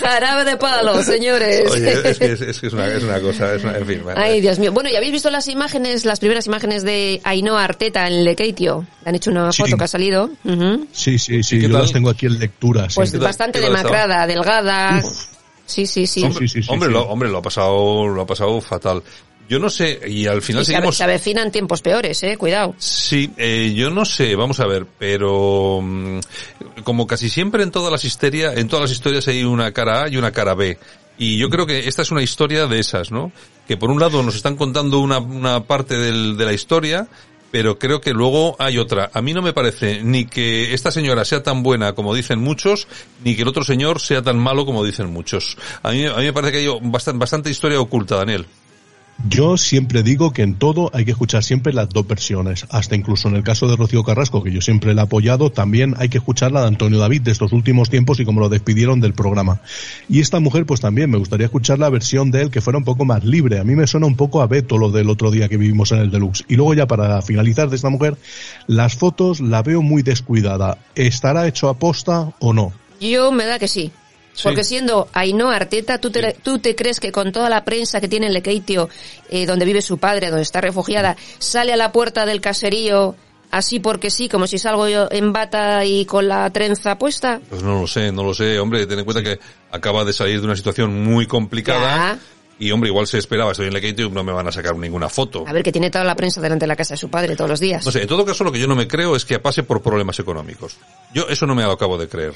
jarabe 0.00 0.44
de 0.44 0.56
palo, 0.56 1.02
señores. 1.02 1.70
Oye, 1.70 2.10
es 2.10 2.18
que 2.18 2.32
es, 2.32 2.40
es 2.40 2.60
que 2.60 2.66
es 2.68 2.72
una, 2.72 2.86
es 2.88 3.02
una 3.02 3.20
cosa, 3.20 3.54
es 3.54 3.64
una- 3.64 3.76
en 3.78 3.86
fin. 3.86 4.00
bueno. 4.02 4.20
Ay, 4.20 4.40
Dios 4.40 4.58
mío. 4.58 4.72
Bueno, 4.72 4.90
¿y 4.90 4.96
habéis 4.96 5.12
visto 5.12 5.30
las 5.30 5.48
imágenes, 5.48 6.04
las 6.04 6.20
primeras 6.20 6.46
imágenes 6.46 6.82
de 6.82 7.20
Ainhoa 7.24 7.64
Arteta 7.64 8.06
en 8.06 8.24
Lekeitio? 8.24 8.86
Le 9.04 9.08
han 9.10 9.14
hecho 9.14 9.30
una 9.30 9.52
Sí. 9.52 9.62
foto 9.62 9.76
que 9.76 9.84
ha 9.84 9.88
salido. 9.88 10.30
Ujú. 10.44 10.86
Sí, 10.92 11.18
sí, 11.18 11.42
sí, 11.42 11.56
¿Y 11.56 11.60
qué 11.60 11.66
yo 11.68 11.72
tal? 11.72 11.82
las 11.82 11.92
tengo 11.92 12.10
aquí 12.10 12.26
en 12.26 12.38
lectura. 12.38 12.88
sí. 12.88 12.96
Pues 12.96 13.18
bastante 13.18 13.60
tal 13.60 13.68
estaba? 13.74 13.82
demacrada, 13.88 14.26
delgada. 14.26 15.02
Sí, 15.64 15.84
sí, 15.86 16.06
sí. 16.06 16.22
hombre, 16.22 16.46
hombre, 16.68 16.90
Lo, 16.90 17.02
hombre, 17.08 17.28
lo 17.28 17.38
ha 17.38 17.42
pasado, 17.42 18.06
lo 18.06 18.22
ha 18.22 18.26
pasado 18.26 18.60
fatal. 18.60 19.02
Yo 19.48 19.58
no 19.60 19.70
sé, 19.70 20.00
y 20.08 20.26
al 20.26 20.42
final 20.42 20.62
Y 20.62 20.66
seguimos... 20.66 20.96
se 20.96 21.04
avecinan 21.04 21.52
tiempos 21.52 21.80
peores, 21.80 22.22
eh, 22.24 22.36
cuidado. 22.36 22.74
Sí, 22.78 23.30
eh, 23.36 23.72
yo 23.76 23.90
no 23.90 24.04
sé, 24.04 24.34
vamos 24.34 24.58
a 24.60 24.66
ver, 24.66 24.86
pero 24.98 25.80
mm, 25.82 26.18
como 26.82 27.06
casi 27.06 27.28
siempre 27.30 27.62
en 27.62 27.70
todas 27.70 27.92
las 27.92 28.04
histerias, 28.04 28.56
en 28.56 28.66
todas 28.68 28.82
las 28.84 28.92
historias 28.92 29.28
hay 29.28 29.44
una 29.44 29.72
cara 29.72 30.02
A 30.04 30.08
y 30.08 30.16
una 30.16 30.32
cara 30.32 30.54
B. 30.54 30.78
Y 31.18 31.38
yo 31.38 31.48
creo 31.48 31.64
que 31.66 31.88
esta 31.88 32.02
es 32.02 32.10
una 32.10 32.22
historia 32.22 32.66
de 32.66 32.78
esas, 32.80 33.10
¿no? 33.12 33.30
Que 33.68 33.76
por 33.76 33.90
un 33.90 34.00
lado 34.00 34.22
nos 34.22 34.34
están 34.36 34.56
contando 34.56 34.98
una, 34.98 35.18
una 35.18 35.64
parte 35.64 35.96
del- 35.96 36.36
de 36.36 36.44
la 36.44 36.52
historia, 36.52 37.06
pero 37.52 37.78
creo 37.78 38.00
que 38.00 38.12
luego 38.12 38.56
hay 38.58 38.76
otra. 38.78 39.10
A 39.14 39.22
mí 39.22 39.32
no 39.32 39.40
me 39.40 39.52
parece 39.54 40.02
ni 40.02 40.26
que 40.26 40.74
esta 40.74 40.90
señora 40.90 41.24
sea 41.24 41.42
tan 41.42 41.62
buena 41.62 41.94
como 41.94 42.14
dicen 42.14 42.40
muchos, 42.40 42.86
ni 43.24 43.34
que 43.36 43.42
el 43.42 43.48
otro 43.48 43.64
señor 43.64 44.00
sea 44.00 44.20
tan 44.22 44.36
malo 44.38 44.66
como 44.66 44.84
dicen 44.84 45.10
muchos. 45.10 45.56
A 45.82 45.92
mí, 45.92 46.04
a 46.04 46.16
mí 46.16 46.24
me 46.24 46.32
parece 46.32 46.52
que 46.52 46.58
hay 46.58 46.78
bastante, 46.82 47.18
bastante 47.20 47.48
historia 47.50 47.80
oculta, 47.80 48.16
Daniel. 48.16 48.44
Yo 49.24 49.56
siempre 49.56 50.02
digo 50.02 50.32
que 50.32 50.42
en 50.42 50.54
todo 50.54 50.90
hay 50.92 51.06
que 51.06 51.12
escuchar 51.12 51.42
siempre 51.42 51.72
las 51.72 51.88
dos 51.88 52.06
versiones. 52.06 52.66
Hasta 52.70 52.96
incluso 52.96 53.28
en 53.28 53.36
el 53.36 53.42
caso 53.42 53.66
de 53.66 53.74
Rocío 53.74 54.04
Carrasco, 54.04 54.42
que 54.42 54.52
yo 54.52 54.60
siempre 54.60 54.94
la 54.94 55.02
he 55.02 55.04
apoyado, 55.04 55.50
también 55.50 55.94
hay 55.98 56.10
que 56.10 56.18
escuchar 56.18 56.52
la 56.52 56.60
de 56.60 56.68
Antonio 56.68 56.98
David 56.98 57.22
de 57.22 57.32
estos 57.32 57.52
últimos 57.52 57.88
tiempos 57.88 58.20
y 58.20 58.24
como 58.24 58.40
lo 58.40 58.48
despidieron 58.48 59.00
del 59.00 59.14
programa. 59.14 59.60
Y 60.08 60.20
esta 60.20 60.38
mujer, 60.38 60.66
pues 60.66 60.80
también 60.80 61.10
me 61.10 61.18
gustaría 61.18 61.46
escuchar 61.46 61.78
la 61.78 61.88
versión 61.88 62.30
de 62.30 62.42
él 62.42 62.50
que 62.50 62.60
fuera 62.60 62.78
un 62.78 62.84
poco 62.84 63.04
más 63.04 63.24
libre. 63.24 63.58
A 63.58 63.64
mí 63.64 63.74
me 63.74 63.86
suena 63.86 64.06
un 64.06 64.16
poco 64.16 64.42
a 64.42 64.46
Beto 64.46 64.76
lo 64.76 64.90
del 64.90 65.08
otro 65.08 65.30
día 65.30 65.48
que 65.48 65.56
vivimos 65.56 65.92
en 65.92 65.98
el 65.98 66.10
Deluxe. 66.10 66.44
Y 66.48 66.56
luego 66.56 66.74
ya 66.74 66.86
para 66.86 67.22
finalizar 67.22 67.70
de 67.70 67.76
esta 67.76 67.88
mujer, 67.88 68.16
las 68.66 68.96
fotos 68.96 69.40
la 69.40 69.62
veo 69.62 69.80
muy 69.80 70.02
descuidada. 70.02 70.78
¿Estará 70.94 71.48
hecho 71.48 71.68
a 71.68 71.78
posta 71.78 72.34
o 72.38 72.52
no? 72.52 72.72
Yo 73.00 73.32
me 73.32 73.46
da 73.46 73.58
que 73.58 73.68
sí. 73.68 73.92
Porque 74.42 74.64
siendo 74.64 75.08
Ainhoa 75.12 75.56
Arteta, 75.56 75.98
¿tú 75.98 76.10
te, 76.10 76.36
¿tú 76.42 76.58
te 76.58 76.74
crees 76.74 77.00
que 77.00 77.12
con 77.12 77.32
toda 77.32 77.48
la 77.48 77.64
prensa 77.64 78.00
que 78.00 78.08
tiene 78.08 78.26
en 78.26 78.32
Lekeitio, 78.32 78.88
eh, 79.28 79.46
donde 79.46 79.64
vive 79.64 79.82
su 79.82 79.98
padre, 79.98 80.28
donde 80.28 80.42
está 80.42 80.60
refugiada, 80.60 81.16
sale 81.38 81.72
a 81.72 81.76
la 81.76 81.92
puerta 81.92 82.26
del 82.26 82.40
caserío 82.40 83.16
así 83.50 83.78
porque 83.78 84.10
sí, 84.10 84.28
como 84.28 84.46
si 84.46 84.58
salgo 84.58 84.88
yo 84.88 85.08
en 85.10 85.32
bata 85.32 85.84
y 85.84 86.04
con 86.04 86.28
la 86.28 86.50
trenza 86.50 86.98
puesta? 86.98 87.40
Pues 87.48 87.62
no 87.62 87.80
lo 87.80 87.86
sé, 87.86 88.12
no 88.12 88.22
lo 88.22 88.34
sé. 88.34 88.58
Hombre, 88.58 88.86
ten 88.86 88.98
en 88.98 89.04
cuenta 89.04 89.22
que 89.22 89.38
acaba 89.70 90.04
de 90.04 90.12
salir 90.12 90.40
de 90.40 90.46
una 90.46 90.56
situación 90.56 91.04
muy 91.04 91.26
complicada. 91.26 92.18
Y 92.58 92.70
hombre, 92.70 92.88
igual 92.88 93.06
se 93.06 93.18
esperaba, 93.18 93.52
estoy 93.52 93.66
en 93.66 93.74
Lekeitio 93.74 94.06
y 94.06 94.10
no 94.10 94.24
me 94.24 94.32
van 94.32 94.48
a 94.48 94.52
sacar 94.52 94.74
ninguna 94.76 95.10
foto. 95.10 95.44
A 95.46 95.52
ver, 95.52 95.62
que 95.62 95.72
tiene 95.72 95.90
toda 95.90 96.04
la 96.04 96.14
prensa 96.14 96.40
delante 96.40 96.64
de 96.64 96.68
la 96.68 96.76
casa 96.76 96.94
de 96.94 96.98
su 96.98 97.10
padre 97.10 97.36
todos 97.36 97.50
los 97.50 97.60
días. 97.60 97.84
No 97.84 97.92
sé, 97.92 98.00
en 98.00 98.08
todo 98.08 98.24
caso 98.24 98.44
lo 98.44 98.52
que 98.52 98.58
yo 98.58 98.66
no 98.66 98.74
me 98.74 98.88
creo 98.88 99.14
es 99.14 99.26
que 99.26 99.38
pase 99.38 99.62
por 99.62 99.82
problemas 99.82 100.18
económicos. 100.20 100.78
Yo 101.12 101.28
eso 101.28 101.46
no 101.46 101.54
me 101.54 101.64
lo 101.64 101.72
acabo 101.72 101.98
de 101.98 102.08
creer. 102.08 102.32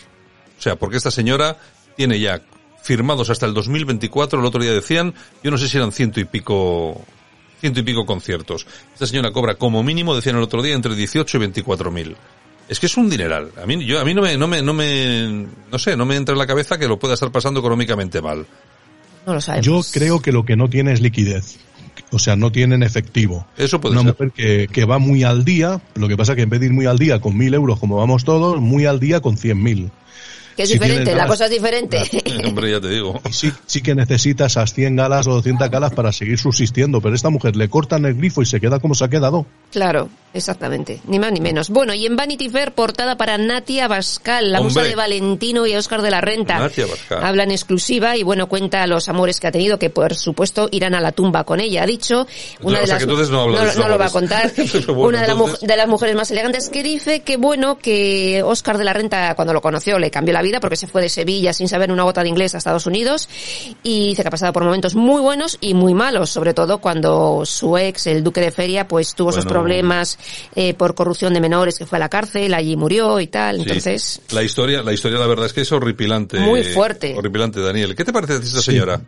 O 0.58 0.62
sea, 0.62 0.76
porque 0.76 0.98
esta 0.98 1.10
señora 1.10 1.56
tiene 1.96 2.18
ya 2.20 2.40
firmados 2.82 3.30
hasta 3.30 3.46
el 3.46 3.54
2024, 3.54 4.40
el 4.40 4.46
otro 4.46 4.62
día 4.62 4.72
decían, 4.72 5.14
yo 5.42 5.50
no 5.50 5.58
sé 5.58 5.68
si 5.68 5.76
eran 5.76 5.92
ciento 5.92 6.20
y 6.20 6.24
pico, 6.24 7.00
ciento 7.60 7.80
y 7.80 7.82
pico 7.82 8.06
conciertos. 8.06 8.66
Esta 8.92 9.06
señora 9.06 9.32
cobra 9.32 9.54
como 9.54 9.82
mínimo, 9.82 10.14
decían 10.14 10.36
el 10.36 10.42
otro 10.42 10.62
día, 10.62 10.74
entre 10.74 10.94
18 10.94 11.36
y 11.36 11.40
24 11.40 11.90
mil. 11.90 12.16
Es 12.68 12.78
que 12.78 12.86
es 12.86 12.96
un 12.96 13.10
dineral. 13.10 13.50
A 13.60 13.66
mí, 13.66 13.84
yo, 13.84 14.00
a 14.00 14.04
mí 14.04 14.14
no 14.14 14.22
me, 14.22 14.36
no 14.36 14.46
me, 14.46 14.62
no 14.62 14.72
me, 14.72 15.46
no 15.70 15.78
sé, 15.78 15.96
no 15.96 16.06
me 16.06 16.16
entra 16.16 16.32
en 16.34 16.38
la 16.38 16.46
cabeza 16.46 16.78
que 16.78 16.86
lo 16.86 16.98
pueda 16.98 17.14
estar 17.14 17.30
pasando 17.32 17.60
económicamente 17.60 18.22
mal. 18.22 18.46
No 19.26 19.34
lo 19.34 19.40
sabemos. 19.40 19.66
Yo 19.66 19.80
creo 19.92 20.20
que 20.22 20.32
lo 20.32 20.44
que 20.44 20.56
no 20.56 20.70
tiene 20.70 20.92
es 20.92 21.00
liquidez. 21.00 21.58
O 22.12 22.18
sea, 22.18 22.36
no 22.36 22.50
tienen 22.50 22.82
efectivo. 22.82 23.46
Eso 23.56 23.80
puede 23.80 23.94
Una 23.94 24.02
ser. 24.02 24.12
mujer 24.12 24.32
que, 24.32 24.68
que 24.72 24.84
va 24.84 24.98
muy 24.98 25.22
al 25.24 25.44
día, 25.44 25.80
lo 25.94 26.08
que 26.08 26.16
pasa 26.16 26.34
que 26.34 26.42
en 26.42 26.48
vez 26.50 26.60
de 26.60 26.66
ir 26.66 26.72
muy 26.72 26.86
al 26.86 26.98
día 26.98 27.20
con 27.20 27.36
mil 27.36 27.52
euros 27.54 27.78
como 27.78 27.96
vamos 27.96 28.24
todos, 28.24 28.60
muy 28.60 28.86
al 28.86 29.00
día 29.00 29.20
con 29.20 29.36
cien 29.36 29.62
mil. 29.62 29.90
Que 30.56 30.62
es 30.64 30.68
Si 30.68 30.74
diferente, 30.74 31.14
la 31.14 31.26
cosa 31.26 31.44
es 31.46 31.50
diferente. 31.50 32.02
Hombre, 32.46 32.70
ya 32.72 32.80
te 32.80 32.88
digo. 32.88 33.20
Sí, 33.30 33.52
sí 33.66 33.82
que 33.82 33.94
necesita 33.94 34.46
esas 34.46 34.72
100 34.74 34.96
galas 34.96 35.26
o 35.26 35.32
200 35.34 35.70
galas 35.70 35.92
para 35.92 36.12
seguir 36.12 36.38
subsistiendo, 36.38 37.00
pero 37.00 37.14
esta 37.14 37.30
mujer 37.30 37.56
le 37.56 37.68
cortan 37.68 38.04
el 38.04 38.14
grifo 38.14 38.42
y 38.42 38.46
se 38.46 38.60
queda 38.60 38.78
como 38.78 38.94
se 38.94 39.04
ha 39.04 39.08
quedado. 39.08 39.46
Claro, 39.70 40.08
exactamente. 40.34 41.00
Ni 41.06 41.18
más 41.18 41.32
ni 41.32 41.40
menos. 41.40 41.70
Bueno, 41.70 41.94
y 41.94 42.06
en 42.06 42.16
Vanity 42.16 42.48
Fair, 42.48 42.72
portada 42.72 43.16
para 43.16 43.38
Natia 43.38 43.86
Bascal, 43.88 44.50
la 44.52 44.60
musa 44.60 44.82
de 44.82 44.94
Valentino 44.94 45.66
y 45.66 45.74
Oscar 45.76 46.02
de 46.02 46.10
la 46.10 46.20
Renta. 46.20 46.58
Natia 46.58 46.86
Bascal. 46.86 47.24
Habla 47.24 47.44
en 47.44 47.50
exclusiva 47.52 48.16
y 48.16 48.22
bueno, 48.22 48.48
cuenta 48.48 48.86
los 48.86 49.08
amores 49.08 49.38
que 49.40 49.46
ha 49.46 49.52
tenido, 49.52 49.78
que 49.78 49.90
por 49.90 50.14
supuesto 50.14 50.68
irán 50.72 50.94
a 50.94 51.00
la 51.00 51.12
tumba 51.12 51.44
con 51.44 51.60
ella. 51.60 51.82
Ha 51.84 51.86
dicho 51.86 52.26
una 52.62 52.80
de 52.80 52.86
sea, 52.86 52.94
las... 52.96 53.04
que 53.04 53.10
entonces 53.10 53.30
no 53.30 53.42
habla 53.42 53.60
de 53.60 53.66
lo- 53.66 53.72
sus 53.72 53.80
no 53.82 53.88
lo 53.88 53.98
va 53.98 54.06
a 54.06 54.10
contar. 54.10 54.52
Bueno, 54.86 55.02
una 55.08 55.20
de, 55.20 55.26
la 55.28 55.32
entonces- 55.34 55.60
de 55.60 55.76
las 55.76 55.88
mujeres 55.88 56.16
más 56.16 56.30
elegantes 56.30 56.68
que 56.68 56.82
dice 56.82 57.20
que 57.20 57.36
bueno, 57.36 57.78
que 57.78 58.42
Oscar 58.44 58.76
de 58.78 58.84
la 58.84 58.92
Renta 58.92 59.34
cuando 59.34 59.52
lo 59.52 59.60
conoció 59.60 59.98
le 59.98 60.10
cambió 60.10 60.34
la 60.34 60.39
vida 60.42 60.60
porque 60.60 60.76
se 60.76 60.86
fue 60.86 61.02
de 61.02 61.08
Sevilla 61.08 61.52
sin 61.52 61.68
saber 61.68 61.90
una 61.92 62.02
gota 62.04 62.22
de 62.22 62.28
inglés 62.28 62.54
a 62.54 62.58
Estados 62.58 62.86
Unidos 62.86 63.28
y 63.82 64.08
dice 64.08 64.22
que 64.22 64.28
ha 64.28 64.30
pasado 64.30 64.52
por 64.52 64.64
momentos 64.64 64.94
muy 64.94 65.20
buenos 65.20 65.58
y 65.60 65.74
muy 65.74 65.94
malos, 65.94 66.30
sobre 66.30 66.54
todo 66.54 66.78
cuando 66.78 67.42
su 67.44 67.76
ex, 67.78 68.06
el 68.06 68.22
duque 68.24 68.40
de 68.40 68.50
Feria, 68.50 68.86
pues 68.88 69.14
tuvo 69.14 69.32
sus 69.32 69.44
Bueno. 69.44 69.60
problemas 69.60 70.18
eh, 70.54 70.74
por 70.74 70.94
corrupción 70.94 71.34
de 71.34 71.40
menores 71.40 71.78
que 71.78 71.86
fue 71.86 71.96
a 71.96 72.00
la 72.00 72.08
cárcel, 72.08 72.52
allí 72.54 72.76
murió 72.76 73.20
y 73.20 73.26
tal, 73.26 73.56
Sí. 73.56 73.62
entonces... 73.62 74.20
La 74.32 74.42
historia, 74.42 74.82
la 74.82 74.92
historia 74.92 75.18
la 75.18 75.26
verdad 75.26 75.46
es 75.46 75.52
que 75.52 75.60
es 75.62 75.72
horripilante. 75.72 76.38
Muy 76.38 76.62
fuerte. 76.64 77.14
Horripilante, 77.16 77.60
Daniel. 77.60 77.94
¿Qué 77.94 78.04
te 78.04 78.12
parece 78.12 78.38
de 78.38 78.44
esta 78.46 78.60
Sí. 78.60 78.72
señora? 78.72 79.00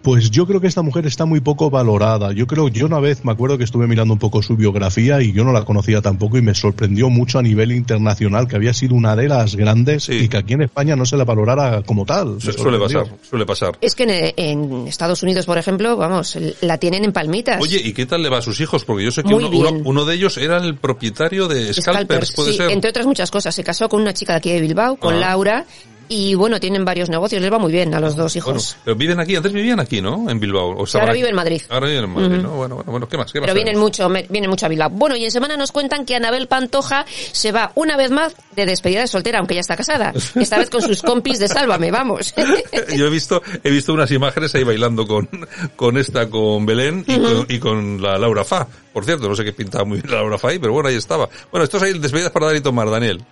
Pues 0.00 0.30
yo 0.30 0.46
creo 0.46 0.60
que 0.60 0.66
esta 0.68 0.80
mujer 0.82 1.06
está 1.06 1.26
muy 1.26 1.40
poco 1.40 1.68
valorada. 1.68 2.32
Yo 2.32 2.46
creo, 2.46 2.68
yo 2.68 2.86
una 2.86 2.98
vez 2.98 3.24
me 3.24 3.32
acuerdo 3.32 3.58
que 3.58 3.64
estuve 3.64 3.86
mirando 3.86 4.14
un 4.14 4.18
poco 4.18 4.42
su 4.42 4.56
biografía 4.56 5.20
y 5.20 5.32
yo 5.32 5.44
no 5.44 5.52
la 5.52 5.64
conocía 5.64 6.00
tampoco 6.00 6.38
y 6.38 6.42
me 6.42 6.54
sorprendió 6.54 7.10
mucho 7.10 7.38
a 7.38 7.42
nivel 7.42 7.72
internacional 7.72 8.48
que 8.48 8.56
había 8.56 8.72
sido 8.72 8.94
una 8.94 9.14
de 9.14 9.28
las 9.28 9.54
grandes 9.54 10.08
y 10.08 10.28
que 10.28 10.36
aquí 10.38 10.54
en 10.54 10.62
España 10.62 10.96
no 10.96 11.04
se 11.04 11.16
la 11.18 11.24
valorara 11.24 11.82
como 11.82 12.06
tal. 12.06 12.40
Suele 12.40 12.78
pasar, 12.78 13.06
suele 13.28 13.44
pasar. 13.44 13.76
Es 13.82 13.94
que 13.94 14.04
en, 14.04 14.34
en 14.36 14.88
Estados 14.88 15.22
Unidos, 15.22 15.44
por 15.46 15.58
ejemplo, 15.58 15.96
vamos, 15.96 16.38
la 16.62 16.78
tienen 16.78 17.04
en 17.04 17.12
palmitas. 17.12 17.60
Oye, 17.60 17.80
¿y 17.84 17.92
qué 17.92 18.06
tal 18.06 18.22
le 18.22 18.30
va 18.30 18.38
a 18.38 18.42
sus 18.42 18.60
hijos? 18.60 18.84
Porque 18.86 19.04
yo 19.04 19.10
sé 19.10 19.22
que 19.22 19.34
uno, 19.34 19.50
bien. 19.50 19.66
uno- 19.76 19.82
uno 19.84 20.04
de 20.06 20.14
ellos 20.14 20.38
era 20.38 20.56
el 20.56 20.76
propietario 20.76 21.48
de 21.48 21.72
Scalpers, 21.74 21.82
Scalpers, 21.84 22.32
¿puede 22.32 22.50
sí, 22.52 22.56
ser? 22.56 22.70
entre 22.70 22.90
otras 22.90 23.04
muchas 23.06 23.30
cosas. 23.30 23.54
Se 23.54 23.62
casó 23.62 23.88
con 23.90 24.00
una 24.00 24.14
chica 24.14 24.32
de 24.32 24.38
aquí 24.38 24.50
de 24.52 24.60
Bilbao, 24.62 24.96
con 24.96 25.14
Ah. 25.14 25.18
Laura, 25.18 25.66
y 26.08 26.34
bueno, 26.34 26.60
tienen 26.60 26.84
varios 26.84 27.08
negocios, 27.08 27.40
les 27.40 27.52
va 27.52 27.58
muy 27.58 27.72
bien 27.72 27.94
a 27.94 28.00
los 28.00 28.16
dos 28.16 28.34
Bueno, 28.34 28.50
hijos. 28.58 28.76
pero 28.84 28.96
viven 28.96 29.18
aquí, 29.20 29.36
antes 29.36 29.52
vivían 29.52 29.80
aquí, 29.80 30.00
¿no? 30.00 30.28
En 30.28 30.38
Bilbao. 30.38 30.70
O 30.70 30.84
ahora 30.94 31.10
aquí. 31.10 31.18
vive 31.18 31.28
en 31.30 31.34
Madrid. 31.34 31.62
Ahora 31.68 31.86
viven 31.88 32.04
en 32.04 32.10
Madrid. 32.10 32.36
¿no? 32.42 32.50
Bueno, 32.50 32.74
bueno, 32.76 32.90
bueno, 32.90 33.08
¿qué 33.08 33.16
más? 33.16 33.32
¿Qué 33.32 33.40
más 33.40 33.46
Pero 33.46 33.54
vienen 33.54 33.78
mucho, 33.78 34.08
vienen 34.08 34.50
mucho 34.50 34.66
a 34.66 34.68
Bilbao. 34.68 34.90
Bueno, 34.90 35.16
y 35.16 35.24
en 35.24 35.30
semana 35.30 35.56
nos 35.56 35.72
cuentan 35.72 36.04
que 36.04 36.14
Anabel 36.16 36.48
Pantoja 36.48 37.04
se 37.32 37.52
va 37.52 37.72
una 37.74 37.96
vez 37.96 38.10
más 38.10 38.34
de 38.54 38.66
despedida 38.66 39.00
de 39.00 39.06
soltera, 39.06 39.38
aunque 39.38 39.54
ya 39.54 39.60
está 39.60 39.76
casada. 39.76 40.12
Esta 40.34 40.58
vez 40.58 40.70
con 40.70 40.82
sus 40.82 41.02
compis 41.02 41.38
de 41.38 41.48
Sálvame, 41.48 41.90
vamos. 41.90 42.34
Yo 42.96 43.06
he 43.06 43.10
visto, 43.10 43.42
he 43.62 43.70
visto 43.70 43.92
unas 43.92 44.10
imágenes 44.10 44.54
ahí 44.54 44.64
bailando 44.64 45.06
con, 45.06 45.28
con 45.76 45.96
esta, 45.98 46.28
con 46.28 46.66
Belén 46.66 47.04
y, 47.06 47.18
con, 47.18 47.46
y 47.48 47.58
con 47.58 48.02
la 48.02 48.18
Laura 48.18 48.44
Fa. 48.44 48.66
Por 48.92 49.04
cierto, 49.04 49.28
no 49.28 49.34
sé 49.34 49.44
qué 49.44 49.52
pintaba 49.52 49.84
muy 49.84 49.98
bien 50.00 50.10
la 50.10 50.18
Laura 50.18 50.38
Fa 50.38 50.48
ahí, 50.50 50.58
pero 50.58 50.72
bueno, 50.72 50.88
ahí 50.88 50.96
estaba. 50.96 51.28
Bueno, 51.50 51.64
esto 51.64 51.78
es 51.78 51.82
ahí 51.84 51.98
despedidas 51.98 52.30
para 52.30 52.46
dar 52.46 52.56
y 52.56 52.60
tomar, 52.60 52.90
Daniel. 52.90 53.22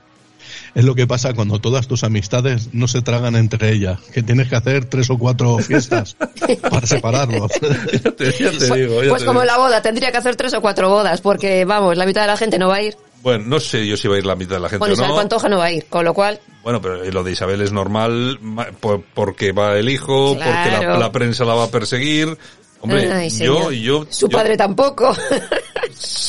Es 0.74 0.84
lo 0.84 0.94
que 0.94 1.06
pasa 1.06 1.34
cuando 1.34 1.58
todas 1.58 1.86
tus 1.88 2.04
amistades 2.04 2.68
no 2.72 2.86
se 2.88 3.02
tragan 3.02 3.34
entre 3.36 3.72
ellas, 3.72 3.98
que 4.12 4.22
tienes 4.22 4.48
que 4.48 4.56
hacer 4.56 4.84
tres 4.84 5.10
o 5.10 5.18
cuatro 5.18 5.58
fiestas 5.60 6.16
para 6.70 6.86
separarlos. 6.86 7.50
ya 8.04 8.10
te, 8.12 8.32
ya 8.32 8.50
te 8.52 8.74
digo, 8.76 9.02
ya 9.02 9.10
pues 9.10 9.22
te 9.22 9.26
como 9.26 9.40
digo. 9.40 9.52
la 9.52 9.58
boda, 9.58 9.82
tendría 9.82 10.10
que 10.12 10.18
hacer 10.18 10.36
tres 10.36 10.54
o 10.54 10.60
cuatro 10.60 10.88
bodas, 10.88 11.20
porque 11.20 11.64
vamos, 11.64 11.96
la 11.96 12.06
mitad 12.06 12.20
de 12.22 12.26
la 12.28 12.36
gente 12.36 12.58
no 12.58 12.68
va 12.68 12.76
a 12.76 12.82
ir. 12.82 12.96
Bueno, 13.22 13.44
no 13.46 13.60
sé 13.60 13.86
yo 13.86 13.98
si 13.98 14.08
va 14.08 14.14
a 14.14 14.18
ir 14.18 14.24
la 14.24 14.34
mitad 14.34 14.54
de 14.56 14.60
la 14.62 14.68
gente 14.70 14.78
Bueno, 14.78 14.92
o 14.92 14.94
Isabel 14.94 15.10
no. 15.10 15.16
Pantoja 15.16 15.48
no 15.50 15.58
va 15.58 15.64
a 15.66 15.72
ir, 15.72 15.84
con 15.90 16.06
lo 16.06 16.14
cual, 16.14 16.40
Bueno, 16.62 16.80
pero 16.80 17.04
lo 17.04 17.22
de 17.22 17.32
Isabel 17.32 17.60
es 17.60 17.70
normal 17.70 18.38
ma- 18.40 18.68
por- 18.80 19.02
porque 19.12 19.52
va 19.52 19.76
el 19.76 19.90
hijo, 19.90 20.34
porque 20.34 20.70
la, 20.86 20.96
la 20.98 21.12
prensa 21.12 21.44
la 21.44 21.52
va 21.54 21.64
a 21.64 21.70
perseguir. 21.70 22.38
Hombre, 22.82 23.12
Ay, 23.12 23.28
yo, 23.30 23.70
yo, 23.72 24.06
su 24.08 24.28
yo- 24.28 24.36
padre 24.38 24.56
tampoco. 24.56 25.14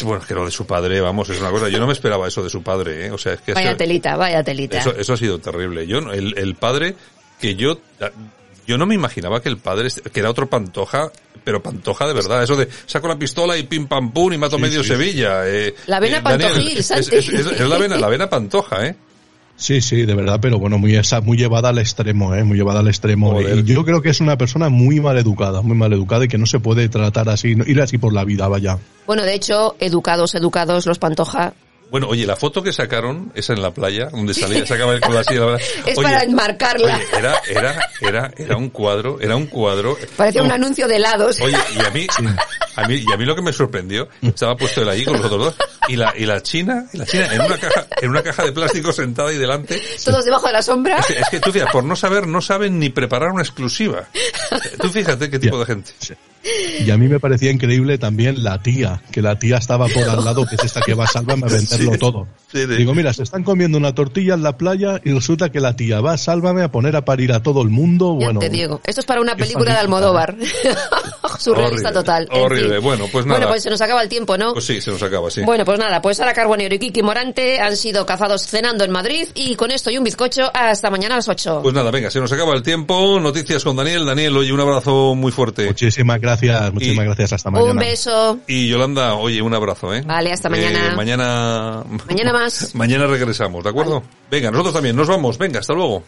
bueno, 0.03 0.21
es 0.21 0.27
que 0.27 0.33
lo 0.33 0.45
de 0.45 0.51
su 0.51 0.65
padre, 0.65 0.99
vamos, 0.99 1.29
es 1.29 1.39
una 1.39 1.49
cosa. 1.49 1.69
Yo 1.69 1.79
no 1.79 1.87
me 1.87 1.93
esperaba 1.93 2.27
eso 2.27 2.43
de 2.43 2.49
su 2.49 2.61
padre, 2.61 3.05
¿eh? 3.07 3.11
O 3.11 3.17
sea, 3.17 3.33
es 3.33 3.41
que 3.41 3.53
vaya 3.53 3.69
eso- 3.69 3.77
telita, 3.77 4.15
vaya 4.17 4.43
telita. 4.43 4.79
Eso, 4.79 4.95
eso 4.95 5.13
ha 5.13 5.17
sido 5.17 5.39
terrible. 5.39 5.87
Yo, 5.87 6.01
no- 6.01 6.11
el, 6.11 6.37
el 6.37 6.55
padre 6.55 6.95
que 7.39 7.55
yo, 7.55 7.77
yo 8.67 8.77
no 8.77 8.85
me 8.85 8.95
imaginaba 8.95 9.41
que 9.41 9.49
el 9.49 9.57
padre, 9.57 9.89
que 10.11 10.19
era 10.19 10.29
otro 10.29 10.49
Pantoja, 10.49 11.11
pero 11.43 11.63
Pantoja 11.63 12.05
de 12.07 12.13
verdad. 12.13 12.43
Eso 12.43 12.55
de 12.57 12.67
saco 12.85 13.07
la 13.07 13.17
pistola 13.17 13.57
y 13.57 13.63
pim 13.63 13.87
pam 13.87 14.11
pum 14.11 14.33
y 14.33 14.37
mato 14.37 14.57
Sí, 14.57 14.61
medio 14.61 14.83
sí. 14.83 14.89
Sevilla. 14.89 15.47
eh. 15.47 15.73
La 15.87 15.99
vena 15.99 16.17
Eh, 16.17 16.21
Daniel, 16.21 16.47
pantojil, 16.49 16.77
es, 16.77 16.85
Santi. 16.85 17.15
es- 17.15 17.29
es- 17.29 17.45
es 17.61 17.67
la 17.69 17.77
vena, 17.77 17.97
la 17.97 18.07
vena 18.09 18.29
Pantoja, 18.29 18.85
¿eh? 18.87 18.95
Sí, 19.61 19.79
sí, 19.79 20.05
de 20.07 20.15
verdad, 20.15 20.39
pero 20.41 20.57
bueno, 20.57 20.79
muy 20.79 20.95
esa, 20.95 21.21
muy 21.21 21.37
llevada 21.37 21.69
al 21.69 21.77
extremo, 21.77 22.33
eh, 22.33 22.43
muy 22.43 22.57
llevada 22.57 22.79
al 22.79 22.87
extremo. 22.87 23.33
Joder. 23.33 23.59
Y 23.59 23.63
yo 23.63 23.85
creo 23.85 24.01
que 24.01 24.09
es 24.09 24.19
una 24.19 24.35
persona 24.35 24.69
muy 24.69 24.99
mal 24.99 25.19
educada, 25.19 25.61
muy 25.61 25.77
mal 25.77 25.93
educada 25.93 26.25
y 26.25 26.27
que 26.27 26.39
no 26.39 26.47
se 26.47 26.59
puede 26.59 26.89
tratar 26.89 27.29
así, 27.29 27.55
no- 27.55 27.63
ir 27.67 27.79
así 27.79 27.99
por 27.99 28.11
la 28.11 28.23
vida, 28.25 28.47
vaya. 28.47 28.79
Bueno, 29.05 29.21
de 29.21 29.35
hecho, 29.35 29.75
educados, 29.79 30.33
educados, 30.33 30.87
los 30.87 30.97
Pantoja. 30.97 31.53
Bueno, 31.91 32.07
oye, 32.07 32.25
la 32.25 32.37
foto 32.37 32.63
que 32.63 32.71
sacaron, 32.71 33.31
esa 33.35 33.51
en 33.53 33.61
la 33.61 33.71
playa, 33.71 34.05
donde 34.09 34.33
salía, 34.33 34.65
sacaba 34.65 34.97
con 35.01 35.13
la 35.13 35.23
silla. 35.25 35.41
la- 35.45 35.57
Es 35.85 35.97
Oye, 35.97 36.03
para 36.03 36.23
enmarcarla. 36.23 36.95
Oye, 36.95 37.05
era, 37.17 37.41
era, 37.47 37.89
era, 38.01 38.31
era 38.37 38.55
un 38.57 38.69
cuadro, 38.69 39.19
era 39.19 39.35
un 39.35 39.45
cuadro. 39.47 39.97
Parecía 40.15 40.41
un 40.41 40.51
anuncio 40.51 40.87
de 40.87 40.95
helados. 40.95 41.39
Oye, 41.41 41.57
y 41.75 41.85
a 41.85 41.89
mí, 41.91 42.07
a 42.77 42.87
mí, 42.87 43.03
y 43.07 43.13
a 43.13 43.17
mí 43.17 43.25
lo 43.25 43.35
que 43.35 43.41
me 43.41 43.51
sorprendió, 43.51 44.07
estaba 44.21 44.55
puesto 44.55 44.81
él 44.81 44.89
allí 44.89 45.03
con 45.03 45.17
los 45.17 45.25
otros 45.25 45.43
dos, 45.43 45.55
y 45.89 45.97
la, 45.97 46.13
y 46.17 46.25
la 46.25 46.41
china, 46.41 46.85
y 46.93 46.97
la 46.97 47.05
china 47.05 47.27
en 47.33 47.41
una 47.41 47.57
caja, 47.57 47.85
en 48.01 48.09
una 48.09 48.23
caja 48.23 48.45
de 48.45 48.53
plástico 48.53 48.93
sentada 48.93 49.29
ahí 49.29 49.37
delante. 49.37 49.81
Todos 50.05 50.23
debajo 50.23 50.47
de 50.47 50.53
la 50.53 50.61
sombra. 50.61 50.97
Es 50.99 51.05
que, 51.07 51.19
es 51.19 51.29
que 51.29 51.39
tú 51.41 51.51
fíjate, 51.51 51.73
por 51.73 51.83
no 51.83 51.97
saber, 51.97 52.25
no 52.25 52.41
saben 52.41 52.79
ni 52.79 52.89
preparar 52.89 53.31
una 53.31 53.41
exclusiva. 53.43 54.07
Tú 54.79 54.87
fíjate 54.89 55.29
qué 55.29 55.39
tipo 55.39 55.59
de 55.59 55.65
gente. 55.65 55.91
Y 56.85 56.89
a 56.89 56.97
mí 56.97 57.07
me 57.07 57.19
parecía 57.19 57.51
increíble 57.51 57.97
también 57.97 58.43
la 58.43 58.61
tía, 58.63 59.01
que 59.11 59.21
la 59.21 59.37
tía 59.37 59.57
estaba 59.57 59.87
por 59.87 60.09
al 60.09 60.25
lado, 60.25 60.45
que 60.47 60.55
es 60.55 60.63
esta 60.63 60.81
que 60.81 60.93
va 60.95 61.03
a 61.03 61.07
Sálvame 61.07 61.45
a 61.45 61.49
venderlo 61.51 61.91
Sí. 61.93 61.99
todo. 61.99 62.27
Sí, 62.51 62.59
sí. 62.67 62.75
Digo, 62.75 62.93
mira, 62.95 63.13
se 63.13 63.23
están 63.23 63.43
comiendo 63.43 63.77
una 63.77 63.93
tortilla 63.95 64.33
en 64.33 64.43
la 64.43 64.57
playa 64.57 64.99
y 65.05 65.11
resulta 65.11 65.49
que 65.51 65.59
la 65.59 65.75
tía 65.75 66.01
va 66.01 66.13
a 66.13 66.17
Sálvame 66.17 66.63
a 66.63 66.71
poner 66.71 66.95
a 66.95 67.05
parir 67.05 67.31
a 67.31 67.41
todo 67.43 67.61
el 67.61 67.69
mundo. 67.69 68.17
Ya 68.19 68.25
bueno, 68.25 68.39
te 68.39 68.49
digo, 68.49 68.81
esto 68.85 69.01
es 69.01 69.05
para 69.05 69.21
una 69.21 69.35
película 69.35 69.71
de 69.73 69.79
Almodóvar. 69.79 70.35
Surrealista 71.39 71.89
Horrible, 71.89 71.91
total. 71.93 72.27
en 72.31 72.41
horrible. 72.41 72.75
fin. 72.75 72.83
Bueno, 72.83 73.05
pues 73.11 73.25
Bueno, 73.25 73.39
nada. 73.39 73.51
pues 73.51 73.63
se 73.63 73.69
nos 73.69 73.81
acaba 73.81 74.01
el 74.01 74.09
tiempo, 74.09 74.37
¿no? 74.37 74.53
Pues 74.53 74.65
sí, 74.65 74.81
se 74.81 74.91
nos 74.91 75.01
acaba, 75.01 75.29
sí. 75.31 75.41
Bueno, 75.41 75.63
pues 75.65 75.79
nada, 75.79 76.01
pues 76.01 76.17
Sara 76.17 76.33
Carbonero 76.33 76.73
y 76.75 76.79
Kiki 76.79 77.01
Morante 77.03 77.59
han 77.59 77.77
sido 77.77 78.05
cazados 78.05 78.45
cenando 78.47 78.83
en 78.83 78.91
Madrid 78.91 79.27
y 79.35 79.55
con 79.55 79.71
esto 79.71 79.89
y 79.91 79.97
un 79.97 80.03
bizcocho 80.03 80.51
hasta 80.53 80.89
mañana 80.89 81.15
a 81.15 81.17
las 81.19 81.27
8. 81.27 81.59
Pues 81.63 81.73
nada, 81.73 81.89
venga, 81.91 82.09
se 82.11 82.19
nos 82.19 82.31
acaba 82.31 82.53
el 82.53 82.61
tiempo. 82.63 83.19
Noticias 83.19 83.63
con 83.63 83.75
Daniel. 83.75 84.05
Daniel, 84.05 84.35
oye, 84.37 84.51
un 84.51 84.59
abrazo 84.59 85.15
muy 85.15 85.31
fuerte. 85.31 85.67
Muchísimas 85.67 86.19
gracias. 86.19 86.30
Gracias, 86.39 86.73
muchísimas 86.73 87.05
gracias. 87.05 87.33
Hasta 87.33 87.51
mañana. 87.51 87.71
Un 87.71 87.77
beso. 87.77 88.39
Y 88.47 88.67
Yolanda, 88.67 89.15
oye, 89.15 89.41
un 89.41 89.53
abrazo, 89.53 89.93
¿eh? 89.93 90.01
Vale, 90.05 90.31
hasta 90.31 90.49
mañana. 90.49 90.87
Eh, 90.87 90.95
mañana... 90.95 91.83
Mañana 92.07 92.33
más. 92.33 92.73
mañana 92.75 93.07
regresamos, 93.07 93.63
¿de 93.63 93.69
acuerdo? 93.69 94.03
Venga, 94.29 94.51
nosotros 94.51 94.73
también, 94.73 94.95
nos 94.95 95.07
vamos. 95.07 95.37
Venga, 95.37 95.59
hasta 95.59 95.73
luego. 95.73 96.03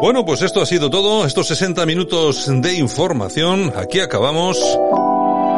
Bueno, 0.00 0.24
pues 0.26 0.42
esto 0.42 0.60
ha 0.60 0.66
sido 0.66 0.90
todo, 0.90 1.24
estos 1.24 1.46
60 1.46 1.86
minutos 1.86 2.44
de 2.46 2.74
información, 2.74 3.72
aquí 3.74 4.00
acabamos, 4.00 4.58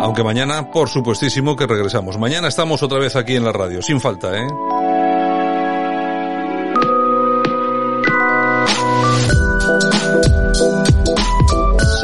aunque 0.00 0.22
mañana, 0.22 0.70
por 0.70 0.88
supuestísimo, 0.88 1.56
que 1.56 1.66
regresamos. 1.66 2.16
Mañana 2.16 2.46
estamos 2.46 2.80
otra 2.84 3.00
vez 3.00 3.16
aquí 3.16 3.34
en 3.34 3.44
la 3.44 3.50
radio, 3.50 3.82
sin 3.82 4.00
falta, 4.00 4.36
¿eh? 4.36 4.46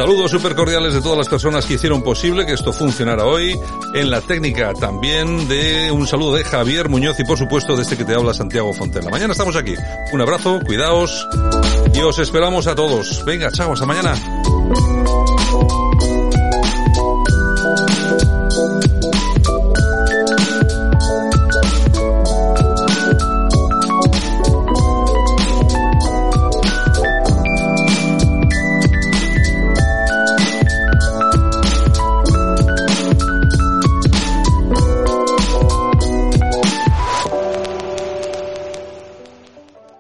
Saludos 0.03 0.33
súper 0.33 0.57
cordiales 0.57 0.95
de 0.95 1.01
todas 1.01 1.17
las 1.17 1.29
personas 1.29 1.65
que 1.65 1.75
hicieron 1.75 2.03
posible 2.03 2.45
que 2.45 2.55
esto 2.55 2.73
funcionara 2.73 3.25
hoy. 3.25 3.57
En 3.95 4.11
la 4.11 4.21
técnica 4.21 4.75
también 4.75 5.47
de 5.47 5.93
un 5.93 6.09
saludo 6.09 6.35
de 6.35 6.43
Javier 6.43 6.89
Muñoz 6.89 7.21
y 7.21 7.25
por 7.25 7.39
supuesto 7.39 7.77
de 7.77 7.83
este 7.83 7.97
que 7.97 8.05
te 8.05 8.13
habla 8.13 8.35
Santiago 8.35 8.75
Fontela. 8.75 9.11
Mañana 9.11 9.31
estamos 9.31 9.55
aquí. 9.55 9.77
Un 10.13 10.21
abrazo, 10.21 10.59
cuidaos 10.67 11.29
y 11.95 12.01
os 12.01 12.19
esperamos 12.19 12.67
a 12.67 12.75
todos. 12.75 13.25
Venga, 13.25 13.53
chao, 13.53 13.75
hasta 13.75 13.87
mañana. 13.87 14.17